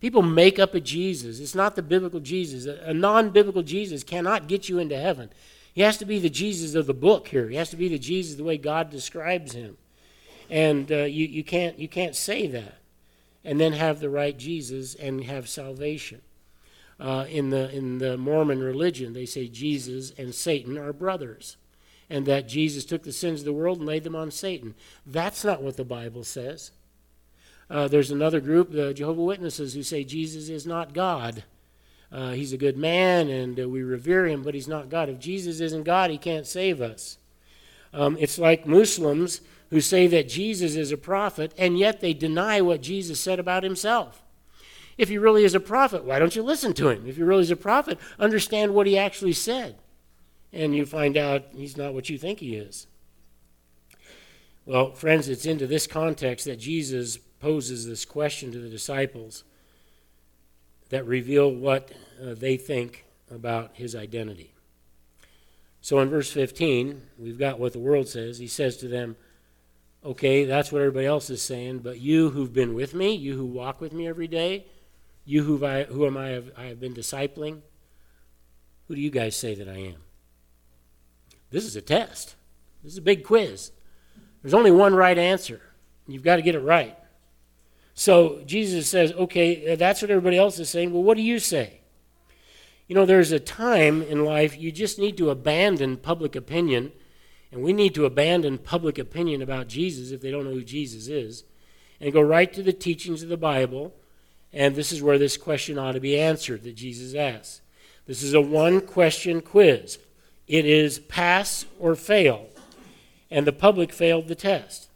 People 0.00 0.22
make 0.22 0.58
up 0.58 0.74
a 0.74 0.80
Jesus. 0.80 1.40
It's 1.40 1.54
not 1.54 1.76
the 1.76 1.82
biblical 1.82 2.20
Jesus. 2.20 2.66
A 2.66 2.94
non 2.94 3.30
biblical 3.30 3.62
Jesus 3.62 4.02
cannot 4.02 4.48
get 4.48 4.68
you 4.68 4.78
into 4.78 4.96
heaven. 4.96 5.30
He 5.74 5.82
has 5.82 5.96
to 5.98 6.04
be 6.04 6.18
the 6.18 6.30
Jesus 6.30 6.74
of 6.74 6.86
the 6.86 6.94
book 6.94 7.28
here. 7.28 7.48
He 7.48 7.56
has 7.56 7.70
to 7.70 7.76
be 7.76 7.88
the 7.88 7.98
Jesus 7.98 8.36
the 8.36 8.44
way 8.44 8.56
God 8.56 8.90
describes 8.90 9.52
him. 9.52 9.76
And 10.50 10.90
uh, 10.90 11.04
you, 11.04 11.26
you, 11.26 11.44
can't, 11.44 11.78
you 11.78 11.88
can't 11.88 12.14
say 12.16 12.46
that 12.48 12.78
and 13.44 13.60
then 13.60 13.72
have 13.72 14.00
the 14.00 14.08
right 14.08 14.36
Jesus 14.36 14.94
and 14.94 15.24
have 15.24 15.48
salvation. 15.48 16.22
Uh, 16.98 17.26
in, 17.28 17.50
the, 17.50 17.70
in 17.74 17.98
the 17.98 18.16
Mormon 18.16 18.62
religion, 18.62 19.12
they 19.12 19.26
say 19.26 19.48
Jesus 19.48 20.12
and 20.16 20.34
Satan 20.34 20.78
are 20.78 20.92
brothers, 20.92 21.56
and 22.08 22.24
that 22.26 22.48
Jesus 22.48 22.84
took 22.84 23.02
the 23.02 23.12
sins 23.12 23.40
of 23.40 23.46
the 23.46 23.52
world 23.52 23.78
and 23.78 23.86
laid 23.86 24.04
them 24.04 24.14
on 24.14 24.30
Satan. 24.30 24.74
That's 25.04 25.44
not 25.44 25.62
what 25.62 25.76
the 25.76 25.84
Bible 25.84 26.22
says. 26.22 26.70
Uh, 27.68 27.88
there's 27.88 28.10
another 28.10 28.40
group, 28.40 28.70
the 28.70 28.94
Jehovah 28.94 29.22
Witnesses, 29.22 29.74
who 29.74 29.82
say 29.82 30.04
Jesus 30.04 30.48
is 30.48 30.66
not 30.66 30.94
God. 30.94 31.42
Uh, 32.12 32.30
he's 32.30 32.52
a 32.52 32.58
good 32.58 32.76
man 32.76 33.28
and 33.28 33.58
uh, 33.58 33.68
we 33.68 33.82
revere 33.82 34.26
him, 34.26 34.42
but 34.42 34.54
he's 34.54 34.68
not 34.68 34.88
God. 34.88 35.08
If 35.08 35.18
Jesus 35.18 35.58
isn't 35.60 35.82
God, 35.82 36.10
he 36.10 36.18
can't 36.18 36.46
save 36.46 36.80
us. 36.80 37.18
Um, 37.92 38.16
it's 38.20 38.38
like 38.38 38.66
Muslims 38.66 39.40
who 39.74 39.80
say 39.80 40.06
that 40.06 40.28
Jesus 40.28 40.76
is 40.76 40.92
a 40.92 40.96
prophet, 40.96 41.52
and 41.58 41.76
yet 41.76 42.00
they 42.00 42.14
deny 42.14 42.60
what 42.60 42.80
Jesus 42.80 43.18
said 43.18 43.40
about 43.40 43.64
himself. 43.64 44.22
If 44.96 45.08
he 45.08 45.18
really 45.18 45.42
is 45.42 45.56
a 45.56 45.58
prophet, 45.58 46.04
why 46.04 46.20
don't 46.20 46.36
you 46.36 46.44
listen 46.44 46.74
to 46.74 46.90
him? 46.90 47.08
If 47.08 47.16
he 47.16 47.24
really 47.24 47.42
is 47.42 47.50
a 47.50 47.56
prophet, 47.56 47.98
understand 48.16 48.72
what 48.72 48.86
he 48.86 48.96
actually 48.96 49.32
said. 49.32 49.80
And 50.52 50.76
you 50.76 50.86
find 50.86 51.16
out 51.16 51.46
he's 51.56 51.76
not 51.76 51.92
what 51.92 52.08
you 52.08 52.16
think 52.16 52.38
he 52.38 52.54
is. 52.54 52.86
Well, 54.64 54.92
friends, 54.92 55.28
it's 55.28 55.44
into 55.44 55.66
this 55.66 55.88
context 55.88 56.44
that 56.44 56.60
Jesus 56.60 57.16
poses 57.40 57.84
this 57.84 58.04
question 58.04 58.52
to 58.52 58.60
the 58.60 58.68
disciples 58.68 59.42
that 60.90 61.04
reveal 61.04 61.50
what 61.50 61.90
uh, 62.22 62.34
they 62.34 62.58
think 62.58 63.06
about 63.28 63.72
his 63.74 63.96
identity. 63.96 64.54
So 65.80 65.98
in 65.98 66.10
verse 66.10 66.30
15, 66.30 67.02
we've 67.18 67.40
got 67.40 67.58
what 67.58 67.72
the 67.72 67.80
world 67.80 68.06
says. 68.06 68.38
He 68.38 68.46
says 68.46 68.76
to 68.76 68.86
them, 68.86 69.16
Okay, 70.04 70.44
that's 70.44 70.70
what 70.70 70.80
everybody 70.80 71.06
else 71.06 71.30
is 71.30 71.40
saying, 71.40 71.78
but 71.78 71.98
you 71.98 72.30
who've 72.30 72.52
been 72.52 72.74
with 72.74 72.92
me, 72.92 73.14
you 73.14 73.36
who 73.36 73.46
walk 73.46 73.80
with 73.80 73.92
me 73.92 74.06
every 74.06 74.28
day, 74.28 74.66
you 75.24 75.42
who 75.44 75.64
I, 75.64 75.84
who 75.84 76.06
am 76.06 76.16
I 76.16 76.28
have, 76.28 76.50
I 76.58 76.64
have 76.64 76.78
been 76.78 76.92
discipling, 76.92 77.62
who 78.86 78.94
do 78.94 79.00
you 79.00 79.10
guys 79.10 79.34
say 79.34 79.54
that 79.54 79.68
I 79.68 79.78
am? 79.78 80.02
This 81.50 81.64
is 81.64 81.74
a 81.74 81.80
test. 81.80 82.34
This 82.82 82.92
is 82.92 82.98
a 82.98 83.02
big 83.02 83.24
quiz. 83.24 83.70
There's 84.42 84.52
only 84.52 84.70
one 84.70 84.94
right 84.94 85.16
answer. 85.16 85.62
You've 86.06 86.22
got 86.22 86.36
to 86.36 86.42
get 86.42 86.54
it 86.54 86.60
right. 86.60 86.98
So 87.94 88.42
Jesus 88.44 88.86
says, 88.88 89.12
okay, 89.12 89.74
that's 89.76 90.02
what 90.02 90.10
everybody 90.10 90.36
else 90.36 90.58
is 90.58 90.68
saying. 90.68 90.92
Well, 90.92 91.02
what 91.02 91.16
do 91.16 91.22
you 91.22 91.38
say? 91.38 91.80
You 92.88 92.94
know, 92.94 93.06
there's 93.06 93.32
a 93.32 93.40
time 93.40 94.02
in 94.02 94.26
life 94.26 94.58
you 94.58 94.70
just 94.70 94.98
need 94.98 95.16
to 95.16 95.30
abandon 95.30 95.96
public 95.96 96.36
opinion, 96.36 96.92
and 97.54 97.62
we 97.62 97.72
need 97.72 97.94
to 97.94 98.04
abandon 98.04 98.58
public 98.58 98.98
opinion 98.98 99.40
about 99.40 99.68
Jesus 99.68 100.10
if 100.10 100.20
they 100.20 100.32
don't 100.32 100.44
know 100.44 100.50
who 100.50 100.64
Jesus 100.64 101.06
is, 101.06 101.44
and 102.00 102.12
go 102.12 102.20
right 102.20 102.52
to 102.52 102.64
the 102.64 102.72
teachings 102.72 103.22
of 103.22 103.28
the 103.28 103.36
Bible. 103.36 103.94
And 104.52 104.74
this 104.74 104.90
is 104.90 105.00
where 105.00 105.18
this 105.18 105.36
question 105.36 105.78
ought 105.78 105.92
to 105.92 106.00
be 106.00 106.18
answered 106.18 106.64
that 106.64 106.74
Jesus 106.74 107.14
asks. 107.14 107.60
This 108.06 108.24
is 108.24 108.34
a 108.34 108.40
one 108.40 108.80
question 108.80 109.40
quiz. 109.40 110.00
It 110.48 110.66
is 110.66 110.98
pass 110.98 111.64
or 111.78 111.94
fail. 111.94 112.48
And 113.30 113.46
the 113.46 113.52
public 113.52 113.92
failed 113.92 114.26
the 114.26 114.34
test. 114.34 114.88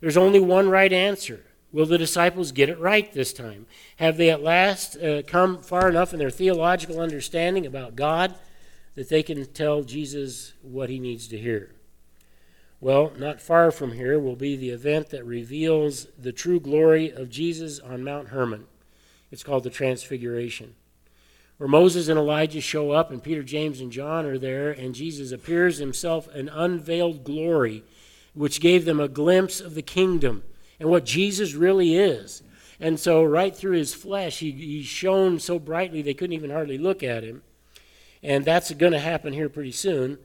There's 0.00 0.16
only 0.16 0.38
one 0.38 0.68
right 0.68 0.92
answer. 0.92 1.44
Will 1.72 1.86
the 1.86 1.98
disciples 1.98 2.52
get 2.52 2.68
it 2.68 2.78
right 2.78 3.12
this 3.12 3.32
time? 3.32 3.66
Have 3.96 4.18
they 4.18 4.30
at 4.30 4.40
last 4.40 4.96
uh, 4.96 5.22
come 5.22 5.60
far 5.62 5.88
enough 5.88 6.12
in 6.12 6.20
their 6.20 6.30
theological 6.30 7.00
understanding 7.00 7.66
about 7.66 7.96
God 7.96 8.36
that 8.94 9.08
they 9.08 9.24
can 9.24 9.44
tell 9.46 9.82
Jesus 9.82 10.52
what 10.62 10.88
he 10.88 11.00
needs 11.00 11.26
to 11.28 11.38
hear? 11.38 11.73
Well, 12.84 13.12
not 13.16 13.40
far 13.40 13.70
from 13.70 13.92
here 13.92 14.18
will 14.18 14.36
be 14.36 14.56
the 14.56 14.68
event 14.68 15.08
that 15.08 15.24
reveals 15.24 16.06
the 16.18 16.32
true 16.32 16.60
glory 16.60 17.10
of 17.10 17.30
Jesus 17.30 17.80
on 17.80 18.04
Mount 18.04 18.28
Hermon. 18.28 18.66
It's 19.30 19.42
called 19.42 19.64
the 19.64 19.70
Transfiguration. 19.70 20.74
Where 21.56 21.66
Moses 21.66 22.08
and 22.08 22.18
Elijah 22.18 22.60
show 22.60 22.90
up, 22.90 23.10
and 23.10 23.22
Peter, 23.22 23.42
James, 23.42 23.80
and 23.80 23.90
John 23.90 24.26
are 24.26 24.36
there, 24.36 24.70
and 24.70 24.94
Jesus 24.94 25.32
appears 25.32 25.78
himself 25.78 26.28
in 26.34 26.50
unveiled 26.50 27.24
glory, 27.24 27.84
which 28.34 28.60
gave 28.60 28.84
them 28.84 29.00
a 29.00 29.08
glimpse 29.08 29.62
of 29.62 29.74
the 29.74 29.80
kingdom 29.80 30.42
and 30.78 30.90
what 30.90 31.06
Jesus 31.06 31.54
really 31.54 31.96
is. 31.96 32.42
And 32.78 33.00
so, 33.00 33.24
right 33.24 33.56
through 33.56 33.78
his 33.78 33.94
flesh, 33.94 34.40
he, 34.40 34.50
he 34.50 34.82
shone 34.82 35.40
so 35.40 35.58
brightly 35.58 36.02
they 36.02 36.12
couldn't 36.12 36.36
even 36.36 36.50
hardly 36.50 36.76
look 36.76 37.02
at 37.02 37.24
him. 37.24 37.44
And 38.22 38.44
that's 38.44 38.70
going 38.74 38.92
to 38.92 38.98
happen 38.98 39.32
here 39.32 39.48
pretty 39.48 39.72
soon 39.72 40.18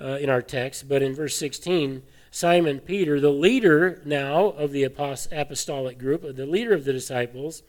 uh, 0.00 0.18
in 0.20 0.30
our 0.30 0.42
text. 0.42 0.88
But 0.88 1.02
in 1.02 1.14
verse 1.14 1.36
16, 1.36 2.02
Simon 2.30 2.80
Peter, 2.80 3.20
the 3.20 3.30
leader 3.30 4.00
now 4.04 4.46
of 4.46 4.72
the 4.72 4.84
apostolic 4.84 5.98
group, 5.98 6.22
the 6.36 6.46
leader 6.46 6.72
of 6.72 6.84
the 6.84 6.92
disciples, 6.92 7.62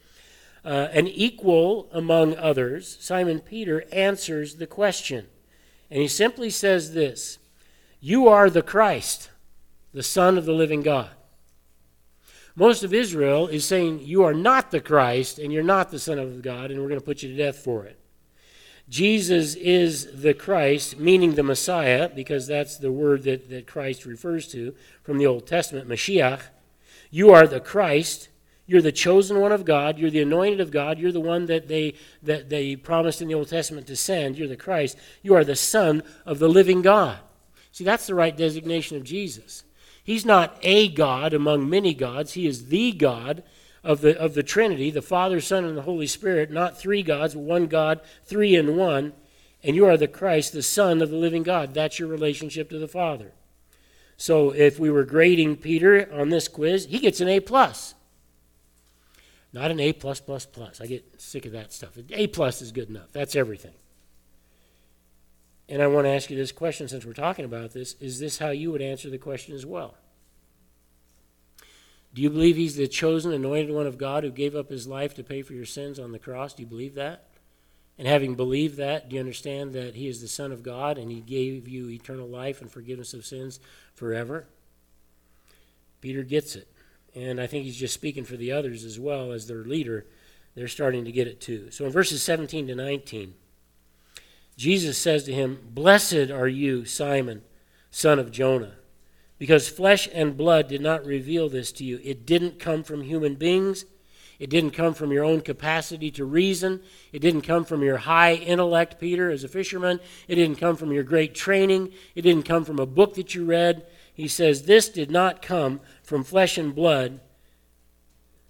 uh, 0.65 0.87
an 0.93 1.07
equal 1.07 1.89
among 1.91 2.35
others, 2.37 2.97
Simon 3.01 3.39
Peter 3.39 3.83
answers 3.91 4.55
the 4.55 4.67
question. 4.67 5.27
And 5.91 6.01
he 6.01 6.07
simply 6.07 6.49
says 6.49 6.93
this 6.93 7.37
You 7.99 8.27
are 8.27 8.49
the 8.49 8.61
Christ, 8.61 9.29
the 9.93 10.03
Son 10.03 10.37
of 10.37 10.45
the 10.45 10.53
living 10.53 10.81
God. 10.81 11.09
Most 12.55 12.83
of 12.83 12.93
Israel 12.93 13.47
is 13.47 13.65
saying, 13.65 13.99
You 14.01 14.23
are 14.23 14.33
not 14.33 14.71
the 14.71 14.79
Christ, 14.81 15.39
and 15.39 15.51
you're 15.51 15.63
not 15.63 15.91
the 15.91 15.99
Son 15.99 16.19
of 16.19 16.41
God, 16.41 16.71
and 16.71 16.79
we're 16.79 16.87
going 16.87 16.99
to 16.99 17.05
put 17.05 17.23
you 17.23 17.29
to 17.29 17.37
death 17.37 17.57
for 17.57 17.85
it. 17.85 17.99
Jesus 18.89 19.55
is 19.55 20.21
the 20.21 20.33
Christ, 20.33 20.99
meaning 20.99 21.35
the 21.35 21.43
Messiah, 21.43 22.09
because 22.09 22.47
that's 22.47 22.77
the 22.77 22.91
word 22.91 23.23
that, 23.23 23.49
that 23.49 23.65
Christ 23.65 24.05
refers 24.05 24.47
to 24.49 24.75
from 25.03 25.17
the 25.17 25.25
Old 25.25 25.47
Testament, 25.47 25.87
Mashiach. 25.87 26.41
You 27.09 27.31
are 27.31 27.47
the 27.47 27.59
Christ. 27.59 28.29
You're 28.65 28.81
the 28.81 28.91
chosen 28.91 29.39
one 29.39 29.51
of 29.51 29.65
God. 29.65 29.97
You're 29.97 30.09
the 30.09 30.21
anointed 30.21 30.59
of 30.59 30.71
God. 30.71 30.99
You're 30.99 31.11
the 31.11 31.19
one 31.19 31.45
that 31.47 31.67
they, 31.67 31.95
that 32.21 32.49
they 32.49 32.75
promised 32.75 33.21
in 33.21 33.27
the 33.27 33.35
Old 33.35 33.49
Testament 33.49 33.87
to 33.87 33.95
send. 33.95 34.37
You're 34.37 34.47
the 34.47 34.55
Christ. 34.57 34.97
You 35.21 35.35
are 35.35 35.43
the 35.43 35.55
Son 35.55 36.03
of 36.25 36.39
the 36.39 36.49
living 36.49 36.81
God. 36.81 37.19
See, 37.71 37.83
that's 37.83 38.07
the 38.07 38.15
right 38.15 38.35
designation 38.35 38.97
of 38.97 39.03
Jesus. 39.03 39.63
He's 40.03 40.25
not 40.25 40.57
a 40.61 40.89
God 40.89 41.33
among 41.33 41.69
many 41.69 41.93
gods. 41.93 42.33
He 42.33 42.45
is 42.45 42.67
the 42.67 42.91
God 42.91 43.43
of 43.83 44.01
the, 44.01 44.17
of 44.19 44.33
the 44.33 44.43
Trinity, 44.43 44.89
the 44.89 45.01
Father, 45.01 45.41
Son, 45.41 45.65
and 45.65 45.77
the 45.77 45.81
Holy 45.81 46.07
Spirit, 46.07 46.51
not 46.51 46.79
three 46.79 47.03
gods, 47.03 47.35
one 47.35 47.67
God, 47.67 47.99
three 48.25 48.55
in 48.55 48.77
one. 48.77 49.13
And 49.61 49.75
you 49.75 49.85
are 49.85 49.97
the 49.97 50.07
Christ, 50.07 50.53
the 50.53 50.63
Son 50.63 51.01
of 51.01 51.09
the 51.09 51.15
living 51.15 51.43
God. 51.43 51.73
That's 51.73 51.99
your 51.99 52.09
relationship 52.09 52.69
to 52.69 52.79
the 52.79 52.87
Father. 52.87 53.33
So 54.17 54.51
if 54.51 54.79
we 54.79 54.89
were 54.89 55.03
grading 55.03 55.57
Peter 55.57 56.09
on 56.13 56.29
this 56.29 56.47
quiz, 56.47 56.85
he 56.85 56.99
gets 56.99 57.19
an 57.21 57.27
A 57.27 57.39
plus. 57.39 57.95
Not 59.51 59.71
an 59.71 59.79
A 59.79 59.93
plus 59.93 60.19
plus 60.19 60.45
plus. 60.45 60.81
I 60.81 60.87
get 60.87 61.21
sick 61.21 61.45
of 61.45 61.51
that 61.51 61.71
stuff. 61.71 61.97
A 62.11 62.27
plus 62.27 62.61
is 62.61 62.71
good 62.71 62.89
enough. 62.89 63.11
That's 63.11 63.35
everything. 63.35 63.73
And 65.69 65.81
I 65.81 65.87
want 65.87 66.05
to 66.05 66.09
ask 66.09 66.29
you 66.29 66.37
this 66.37 66.51
question 66.51 66.87
since 66.87 67.05
we're 67.05 67.13
talking 67.13 67.45
about 67.45 67.71
this. 67.71 67.95
Is 67.99 68.19
this 68.19 68.37
how 68.37 68.49
you 68.49 68.71
would 68.71 68.81
answer 68.81 69.09
the 69.09 69.17
question 69.17 69.55
as 69.55 69.65
well? 69.65 69.95
Do 72.13 72.21
you 72.21 72.29
believe 72.29 72.55
he's 72.55 72.75
the 72.75 72.87
chosen, 72.87 73.31
anointed 73.31 73.71
one 73.71 73.87
of 73.87 73.97
God 73.97 74.23
who 74.23 74.31
gave 74.31 74.55
up 74.55 74.69
his 74.69 74.87
life 74.87 75.15
to 75.15 75.23
pay 75.23 75.41
for 75.41 75.53
your 75.53 75.65
sins 75.65 75.99
on 75.99 76.11
the 76.11 76.19
cross? 76.19 76.53
Do 76.53 76.61
you 76.61 76.67
believe 76.67 76.95
that? 76.95 77.27
And 77.97 78.07
having 78.07 78.35
believed 78.35 78.77
that, 78.77 79.09
do 79.09 79.15
you 79.15 79.19
understand 79.19 79.73
that 79.73 79.95
he 79.95 80.07
is 80.07 80.21
the 80.21 80.27
Son 80.27 80.51
of 80.51 80.63
God 80.63 80.97
and 80.97 81.11
he 81.11 81.21
gave 81.21 81.67
you 81.67 81.89
eternal 81.89 82.27
life 82.27 82.61
and 82.61 82.71
forgiveness 82.71 83.13
of 83.13 83.25
sins 83.25 83.59
forever? 83.95 84.47
Peter 86.01 86.23
gets 86.23 86.55
it. 86.55 86.67
And 87.15 87.39
I 87.39 87.47
think 87.47 87.65
he's 87.65 87.77
just 87.77 87.93
speaking 87.93 88.25
for 88.25 88.35
the 88.35 88.51
others 88.51 88.83
as 88.83 88.99
well 88.99 89.31
as 89.31 89.47
their 89.47 89.63
leader. 89.63 90.05
They're 90.55 90.67
starting 90.67 91.05
to 91.05 91.11
get 91.11 91.27
it 91.27 91.39
too. 91.39 91.71
So 91.71 91.85
in 91.85 91.91
verses 91.91 92.23
17 92.23 92.67
to 92.67 92.75
19, 92.75 93.35
Jesus 94.57 94.97
says 94.97 95.23
to 95.23 95.33
him, 95.33 95.59
Blessed 95.71 96.31
are 96.31 96.47
you, 96.47 96.85
Simon, 96.85 97.43
son 97.91 98.19
of 98.19 98.31
Jonah, 98.31 98.73
because 99.43 99.67
flesh 99.67 100.07
and 100.13 100.37
blood 100.37 100.69
did 100.69 100.79
not 100.79 101.05
reveal 101.05 101.49
this 101.49 101.73
to 101.73 101.83
you. 101.83 101.99
It 102.01 102.25
didn't 102.25 102.59
come 102.59 102.81
from 102.81 103.01
human 103.01 103.35
beings. 103.35 103.83
It 104.39 104.49
didn't 104.49 104.71
come 104.71 104.93
from 104.93 105.11
your 105.11 105.25
own 105.25 105.41
capacity 105.41 106.11
to 106.11 106.23
reason. 106.23 106.81
It 107.11 107.19
didn't 107.19 107.41
come 107.41 107.65
from 107.65 107.83
your 107.83 107.97
high 107.97 108.35
intellect, 108.35 109.01
Peter, 109.01 109.29
as 109.29 109.43
a 109.43 109.49
fisherman. 109.49 109.99
It 110.29 110.35
didn't 110.35 110.59
come 110.61 110.77
from 110.77 110.93
your 110.93 111.03
great 111.03 111.35
training. 111.35 111.91
It 112.15 112.21
didn't 112.21 112.45
come 112.45 112.63
from 112.63 112.79
a 112.79 112.85
book 112.85 113.15
that 113.15 113.35
you 113.35 113.43
read. 113.43 113.85
He 114.13 114.29
says, 114.29 114.63
This 114.63 114.87
did 114.87 115.11
not 115.11 115.41
come 115.41 115.81
from 116.03 116.23
flesh 116.23 116.57
and 116.57 116.73
blood. 116.73 117.19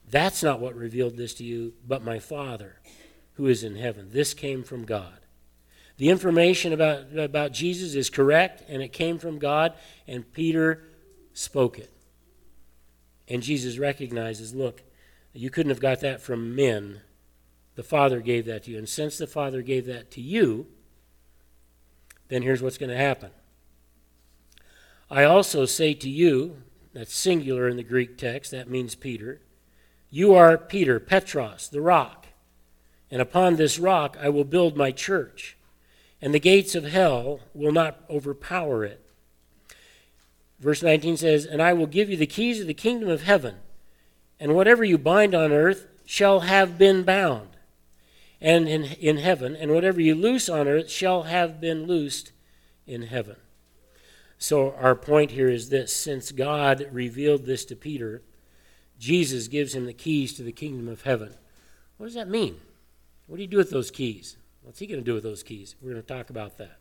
That's 0.07 0.43
not 0.43 0.59
what 0.59 0.75
revealed 0.75 1.17
this 1.17 1.33
to 1.33 1.43
you, 1.43 1.73
but 1.87 2.05
my 2.05 2.19
Father 2.19 2.75
who 3.33 3.47
is 3.47 3.63
in 3.63 3.77
heaven. 3.77 4.09
This 4.11 4.35
came 4.35 4.61
from 4.61 4.85
God. 4.85 5.22
The 5.97 6.09
information 6.09 6.73
about, 6.73 7.15
about 7.15 7.51
Jesus 7.51 7.93
is 7.95 8.09
correct, 8.09 8.63
and 8.67 8.81
it 8.81 8.89
came 8.89 9.19
from 9.19 9.37
God, 9.37 9.73
and 10.07 10.31
Peter 10.33 10.83
spoke 11.33 11.77
it. 11.77 11.91
And 13.27 13.41
Jesus 13.41 13.77
recognizes 13.77 14.53
look, 14.53 14.83
you 15.33 15.49
couldn't 15.49 15.69
have 15.69 15.79
got 15.79 16.01
that 16.01 16.21
from 16.21 16.55
men. 16.55 17.01
The 17.75 17.83
Father 17.83 18.21
gave 18.21 18.45
that 18.45 18.63
to 18.63 18.71
you. 18.71 18.77
And 18.77 18.87
since 18.87 19.17
the 19.17 19.27
Father 19.27 19.61
gave 19.61 19.85
that 19.87 20.11
to 20.11 20.21
you, 20.21 20.67
then 22.27 22.43
here's 22.43 22.61
what's 22.61 22.77
going 22.77 22.91
to 22.91 22.97
happen. 22.97 23.31
I 25.09 25.23
also 25.23 25.65
say 25.65 25.93
to 25.95 26.09
you, 26.09 26.57
That's 26.93 27.15
singular 27.15 27.67
in 27.67 27.77
the 27.77 27.83
Greek 27.83 28.17
text. 28.17 28.51
That 28.51 28.69
means 28.69 28.95
Peter. 28.95 29.41
You 30.09 30.35
are 30.35 30.57
Peter, 30.57 30.99
Petros, 30.99 31.69
the 31.69 31.81
rock. 31.81 32.27
And 33.09 33.21
upon 33.21 33.55
this 33.55 33.79
rock 33.79 34.17
I 34.21 34.29
will 34.29 34.43
build 34.43 34.77
my 34.77 34.91
church, 34.91 35.57
and 36.23 36.33
the 36.33 36.39
gates 36.39 36.73
of 36.73 36.85
hell 36.85 37.41
will 37.53 37.73
not 37.73 37.99
overpower 38.09 38.85
it. 38.85 39.05
Verse 40.57 40.81
19 40.81 41.17
says, 41.17 41.45
And 41.45 41.61
I 41.61 41.73
will 41.73 41.85
give 41.85 42.09
you 42.09 42.15
the 42.15 42.25
keys 42.25 42.61
of 42.61 42.67
the 42.67 42.73
kingdom 42.73 43.09
of 43.09 43.23
heaven, 43.23 43.55
and 44.39 44.55
whatever 44.55 44.85
you 44.85 44.97
bind 44.97 45.35
on 45.35 45.51
earth 45.51 45.85
shall 46.05 46.39
have 46.39 46.77
been 46.77 47.03
bound 47.03 47.49
and 48.39 48.69
in, 48.69 48.83
in 49.01 49.17
heaven, 49.17 49.53
and 49.53 49.73
whatever 49.73 49.99
you 49.99 50.15
loose 50.15 50.47
on 50.47 50.65
earth 50.65 50.89
shall 50.89 51.23
have 51.23 51.59
been 51.59 51.87
loosed 51.87 52.31
in 52.87 53.01
heaven. 53.01 53.35
So, 54.37 54.73
our 54.79 54.95
point 54.95 55.31
here 55.31 55.49
is 55.49 55.67
this 55.67 55.93
since 55.93 56.31
God 56.31 56.87
revealed 56.89 57.45
this 57.45 57.65
to 57.65 57.75
Peter, 57.75 58.21
Jesus 58.97 59.49
gives 59.49 59.75
him 59.75 59.85
the 59.85 59.93
keys 59.93 60.33
to 60.35 60.43
the 60.43 60.53
kingdom 60.53 60.87
of 60.87 61.01
heaven. 61.01 61.35
What 61.97 62.05
does 62.05 62.15
that 62.15 62.29
mean? 62.29 62.61
What 63.27 63.35
do 63.35 63.41
you 63.41 63.49
do 63.49 63.57
with 63.57 63.71
those 63.71 63.91
keys? 63.91 64.37
What's 64.63 64.79
he 64.79 64.87
going 64.87 64.99
to 64.99 65.05
do 65.05 65.13
with 65.13 65.23
those 65.23 65.43
keys? 65.43 65.75
We're 65.81 65.91
going 65.91 66.01
to 66.01 66.07
talk 66.07 66.29
about 66.29 66.57
that. 66.57 66.79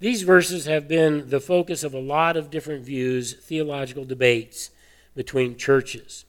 These 0.00 0.22
verses 0.22 0.66
have 0.66 0.88
been 0.88 1.28
the 1.28 1.40
focus 1.40 1.84
of 1.84 1.94
a 1.94 2.00
lot 2.00 2.36
of 2.36 2.50
different 2.50 2.84
views, 2.84 3.34
theological 3.34 4.04
debates 4.04 4.70
between 5.14 5.56
churches. 5.56 6.24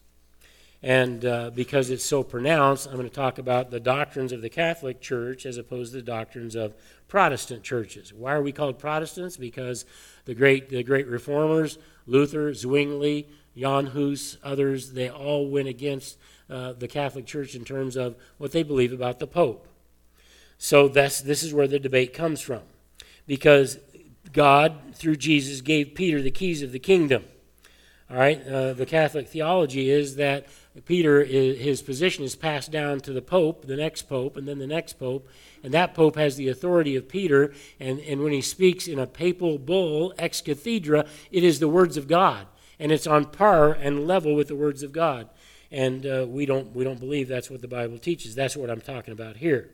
And 0.84 1.26
uh, 1.26 1.50
because 1.50 1.90
it's 1.90 2.04
so 2.04 2.22
pronounced, 2.22 2.88
I'm 2.88 2.96
going 2.96 3.10
to 3.10 3.16
talk 3.16 3.40
about 3.40 3.72
the 3.72 3.80
doctrines 3.80 4.32
of 4.32 4.42
the 4.42 4.50
Catholic 4.50 5.02
Church 5.02 5.46
as 5.46 5.58
opposed 5.58 5.94
to 5.94 5.98
the 5.98 6.04
doctrines 6.04 6.54
of 6.56 6.76
Protestant 7.08 7.64
churches. 7.64 8.14
Why 8.14 8.34
are 8.34 8.42
we 8.42 8.52
called 8.52 8.78
Protestants? 8.78 9.38
Because 9.38 9.86
the 10.26 10.36
great, 10.36 10.70
the 10.70 10.84
great 10.84 11.08
reformers, 11.08 11.80
Luther, 12.06 12.54
Zwingli, 12.54 13.28
Jan 13.58 13.88
Hus, 13.88 14.38
others, 14.44 14.92
they 14.92 15.10
all 15.10 15.50
went 15.50 15.68
against 15.68 16.18
uh, 16.50 16.74
the 16.74 16.88
Catholic 16.88 17.26
Church 17.26 17.56
in 17.56 17.66
terms 17.66 17.96
of 17.96 18.16
what 18.38 18.52
they 18.52 18.62
believe 18.62 18.94
about 18.94 19.18
the 19.18 19.28
Pope. 19.28 19.68
So 20.58 20.88
that's, 20.88 21.22
this 21.22 21.44
is 21.44 21.54
where 21.54 21.68
the 21.68 21.80
debate 21.80 22.14
comes 22.14 22.42
from. 22.42 22.62
Because 23.28 23.78
God, 24.32 24.76
through 24.94 25.18
Jesus, 25.18 25.62
gave 25.62 25.96
Peter 25.96 26.22
the 26.22 26.32
keys 26.32 26.62
of 26.62 26.72
the 26.72 26.80
kingdom. 26.80 27.26
All 28.10 28.18
right, 28.18 28.46
uh, 28.48 28.74
the 28.74 28.86
Catholic 28.86 29.28
theology 29.28 29.90
is 29.90 30.16
that 30.18 30.46
Peter, 30.86 31.22
is, 31.22 31.58
his 31.58 31.82
position 31.82 32.24
is 32.24 32.36
passed 32.36 32.70
down 32.70 33.00
to 33.00 33.14
the 33.14 33.22
Pope, 33.22 33.66
the 33.66 33.76
next 33.76 34.04
Pope, 34.04 34.38
and 34.38 34.48
then 34.48 34.60
the 34.60 34.68
next 34.68 35.00
Pope, 35.00 35.28
and 35.64 35.74
that 35.74 35.96
Pope 35.96 36.16
has 36.16 36.36
the 36.36 36.50
authority 36.50 36.96
of 36.96 37.10
Peter, 37.10 37.52
and, 37.80 38.00
and 38.02 38.22
when 38.22 38.32
he 38.32 38.42
speaks 38.42 38.88
in 38.88 39.00
a 39.00 39.08
papal 39.08 39.58
bull, 39.58 40.14
ex 40.20 40.40
cathedra, 40.40 41.08
it 41.32 41.44
is 41.44 41.60
the 41.60 41.68
words 41.68 41.98
of 41.98 42.08
God, 42.08 42.46
and 42.80 42.92
it's 42.92 43.08
on 43.08 43.26
par 43.26 43.72
and 43.72 44.06
level 44.06 44.36
with 44.36 44.50
the 44.50 44.56
words 44.56 44.84
of 44.84 44.92
God. 44.92 45.28
And 45.72 46.06
uh, 46.06 46.26
we, 46.28 46.46
don't, 46.46 46.76
we 46.76 46.84
don't 46.84 47.00
believe 47.00 47.28
that's 47.28 47.50
what 47.50 47.62
the 47.62 47.68
Bible 47.68 47.98
teaches. 47.98 48.36
That's 48.36 48.56
what 48.56 48.70
I'm 48.70 48.82
talking 48.82 49.14
about 49.14 49.38
here. 49.38 49.72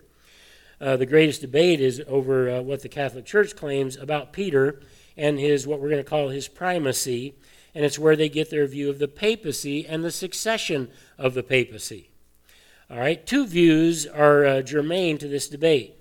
Uh, 0.82 0.98
the 0.98 1.06
greatest 1.06 1.42
debate 1.42 1.80
is 1.80 2.02
over 2.08 2.50
uh, 2.50 2.62
what 2.62 2.82
the 2.82 2.90
Catholic 2.90 3.24
Church 3.24 3.56
claims 3.56 3.96
about 3.96 4.34
Peter 4.34 4.82
and 5.16 5.40
his, 5.40 5.68
what 5.68 5.80
we're 5.80 5.90
going 5.90 6.04
to 6.04 6.10
call 6.10 6.30
his 6.30 6.48
primacy 6.48 7.36
and 7.74 7.86
it's 7.86 8.00
where 8.00 8.16
they 8.16 8.30
get 8.30 8.50
their 8.50 8.68
view 8.68 8.90
of 8.90 9.00
the 9.00 9.08
papacy 9.08 9.86
and 9.86 10.04
the 10.04 10.12
succession 10.12 10.90
of 11.18 11.34
the 11.34 11.44
papacy. 11.44 12.10
All 12.90 13.00
right, 13.00 13.26
two 13.26 13.48
views 13.48 14.06
are 14.06 14.46
uh, 14.46 14.62
germane 14.62 15.18
to 15.20 15.28
this 15.28 15.48
debate. 15.48 15.96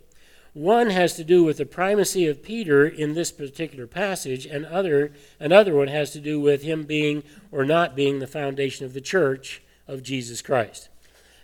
One 0.52 0.90
has 0.90 1.14
to 1.14 1.24
do 1.24 1.44
with 1.44 1.58
the 1.58 1.66
primacy 1.66 2.26
of 2.26 2.42
Peter 2.42 2.84
in 2.84 3.14
this 3.14 3.30
particular 3.30 3.86
passage, 3.86 4.46
and 4.46 4.66
other, 4.66 5.12
another 5.38 5.76
one 5.76 5.86
has 5.86 6.10
to 6.12 6.20
do 6.20 6.40
with 6.40 6.62
him 6.62 6.82
being 6.82 7.22
or 7.52 7.64
not 7.64 7.94
being 7.94 8.18
the 8.18 8.26
foundation 8.26 8.84
of 8.84 8.92
the 8.92 9.00
church 9.00 9.62
of 9.86 10.02
Jesus 10.02 10.42
Christ. 10.42 10.89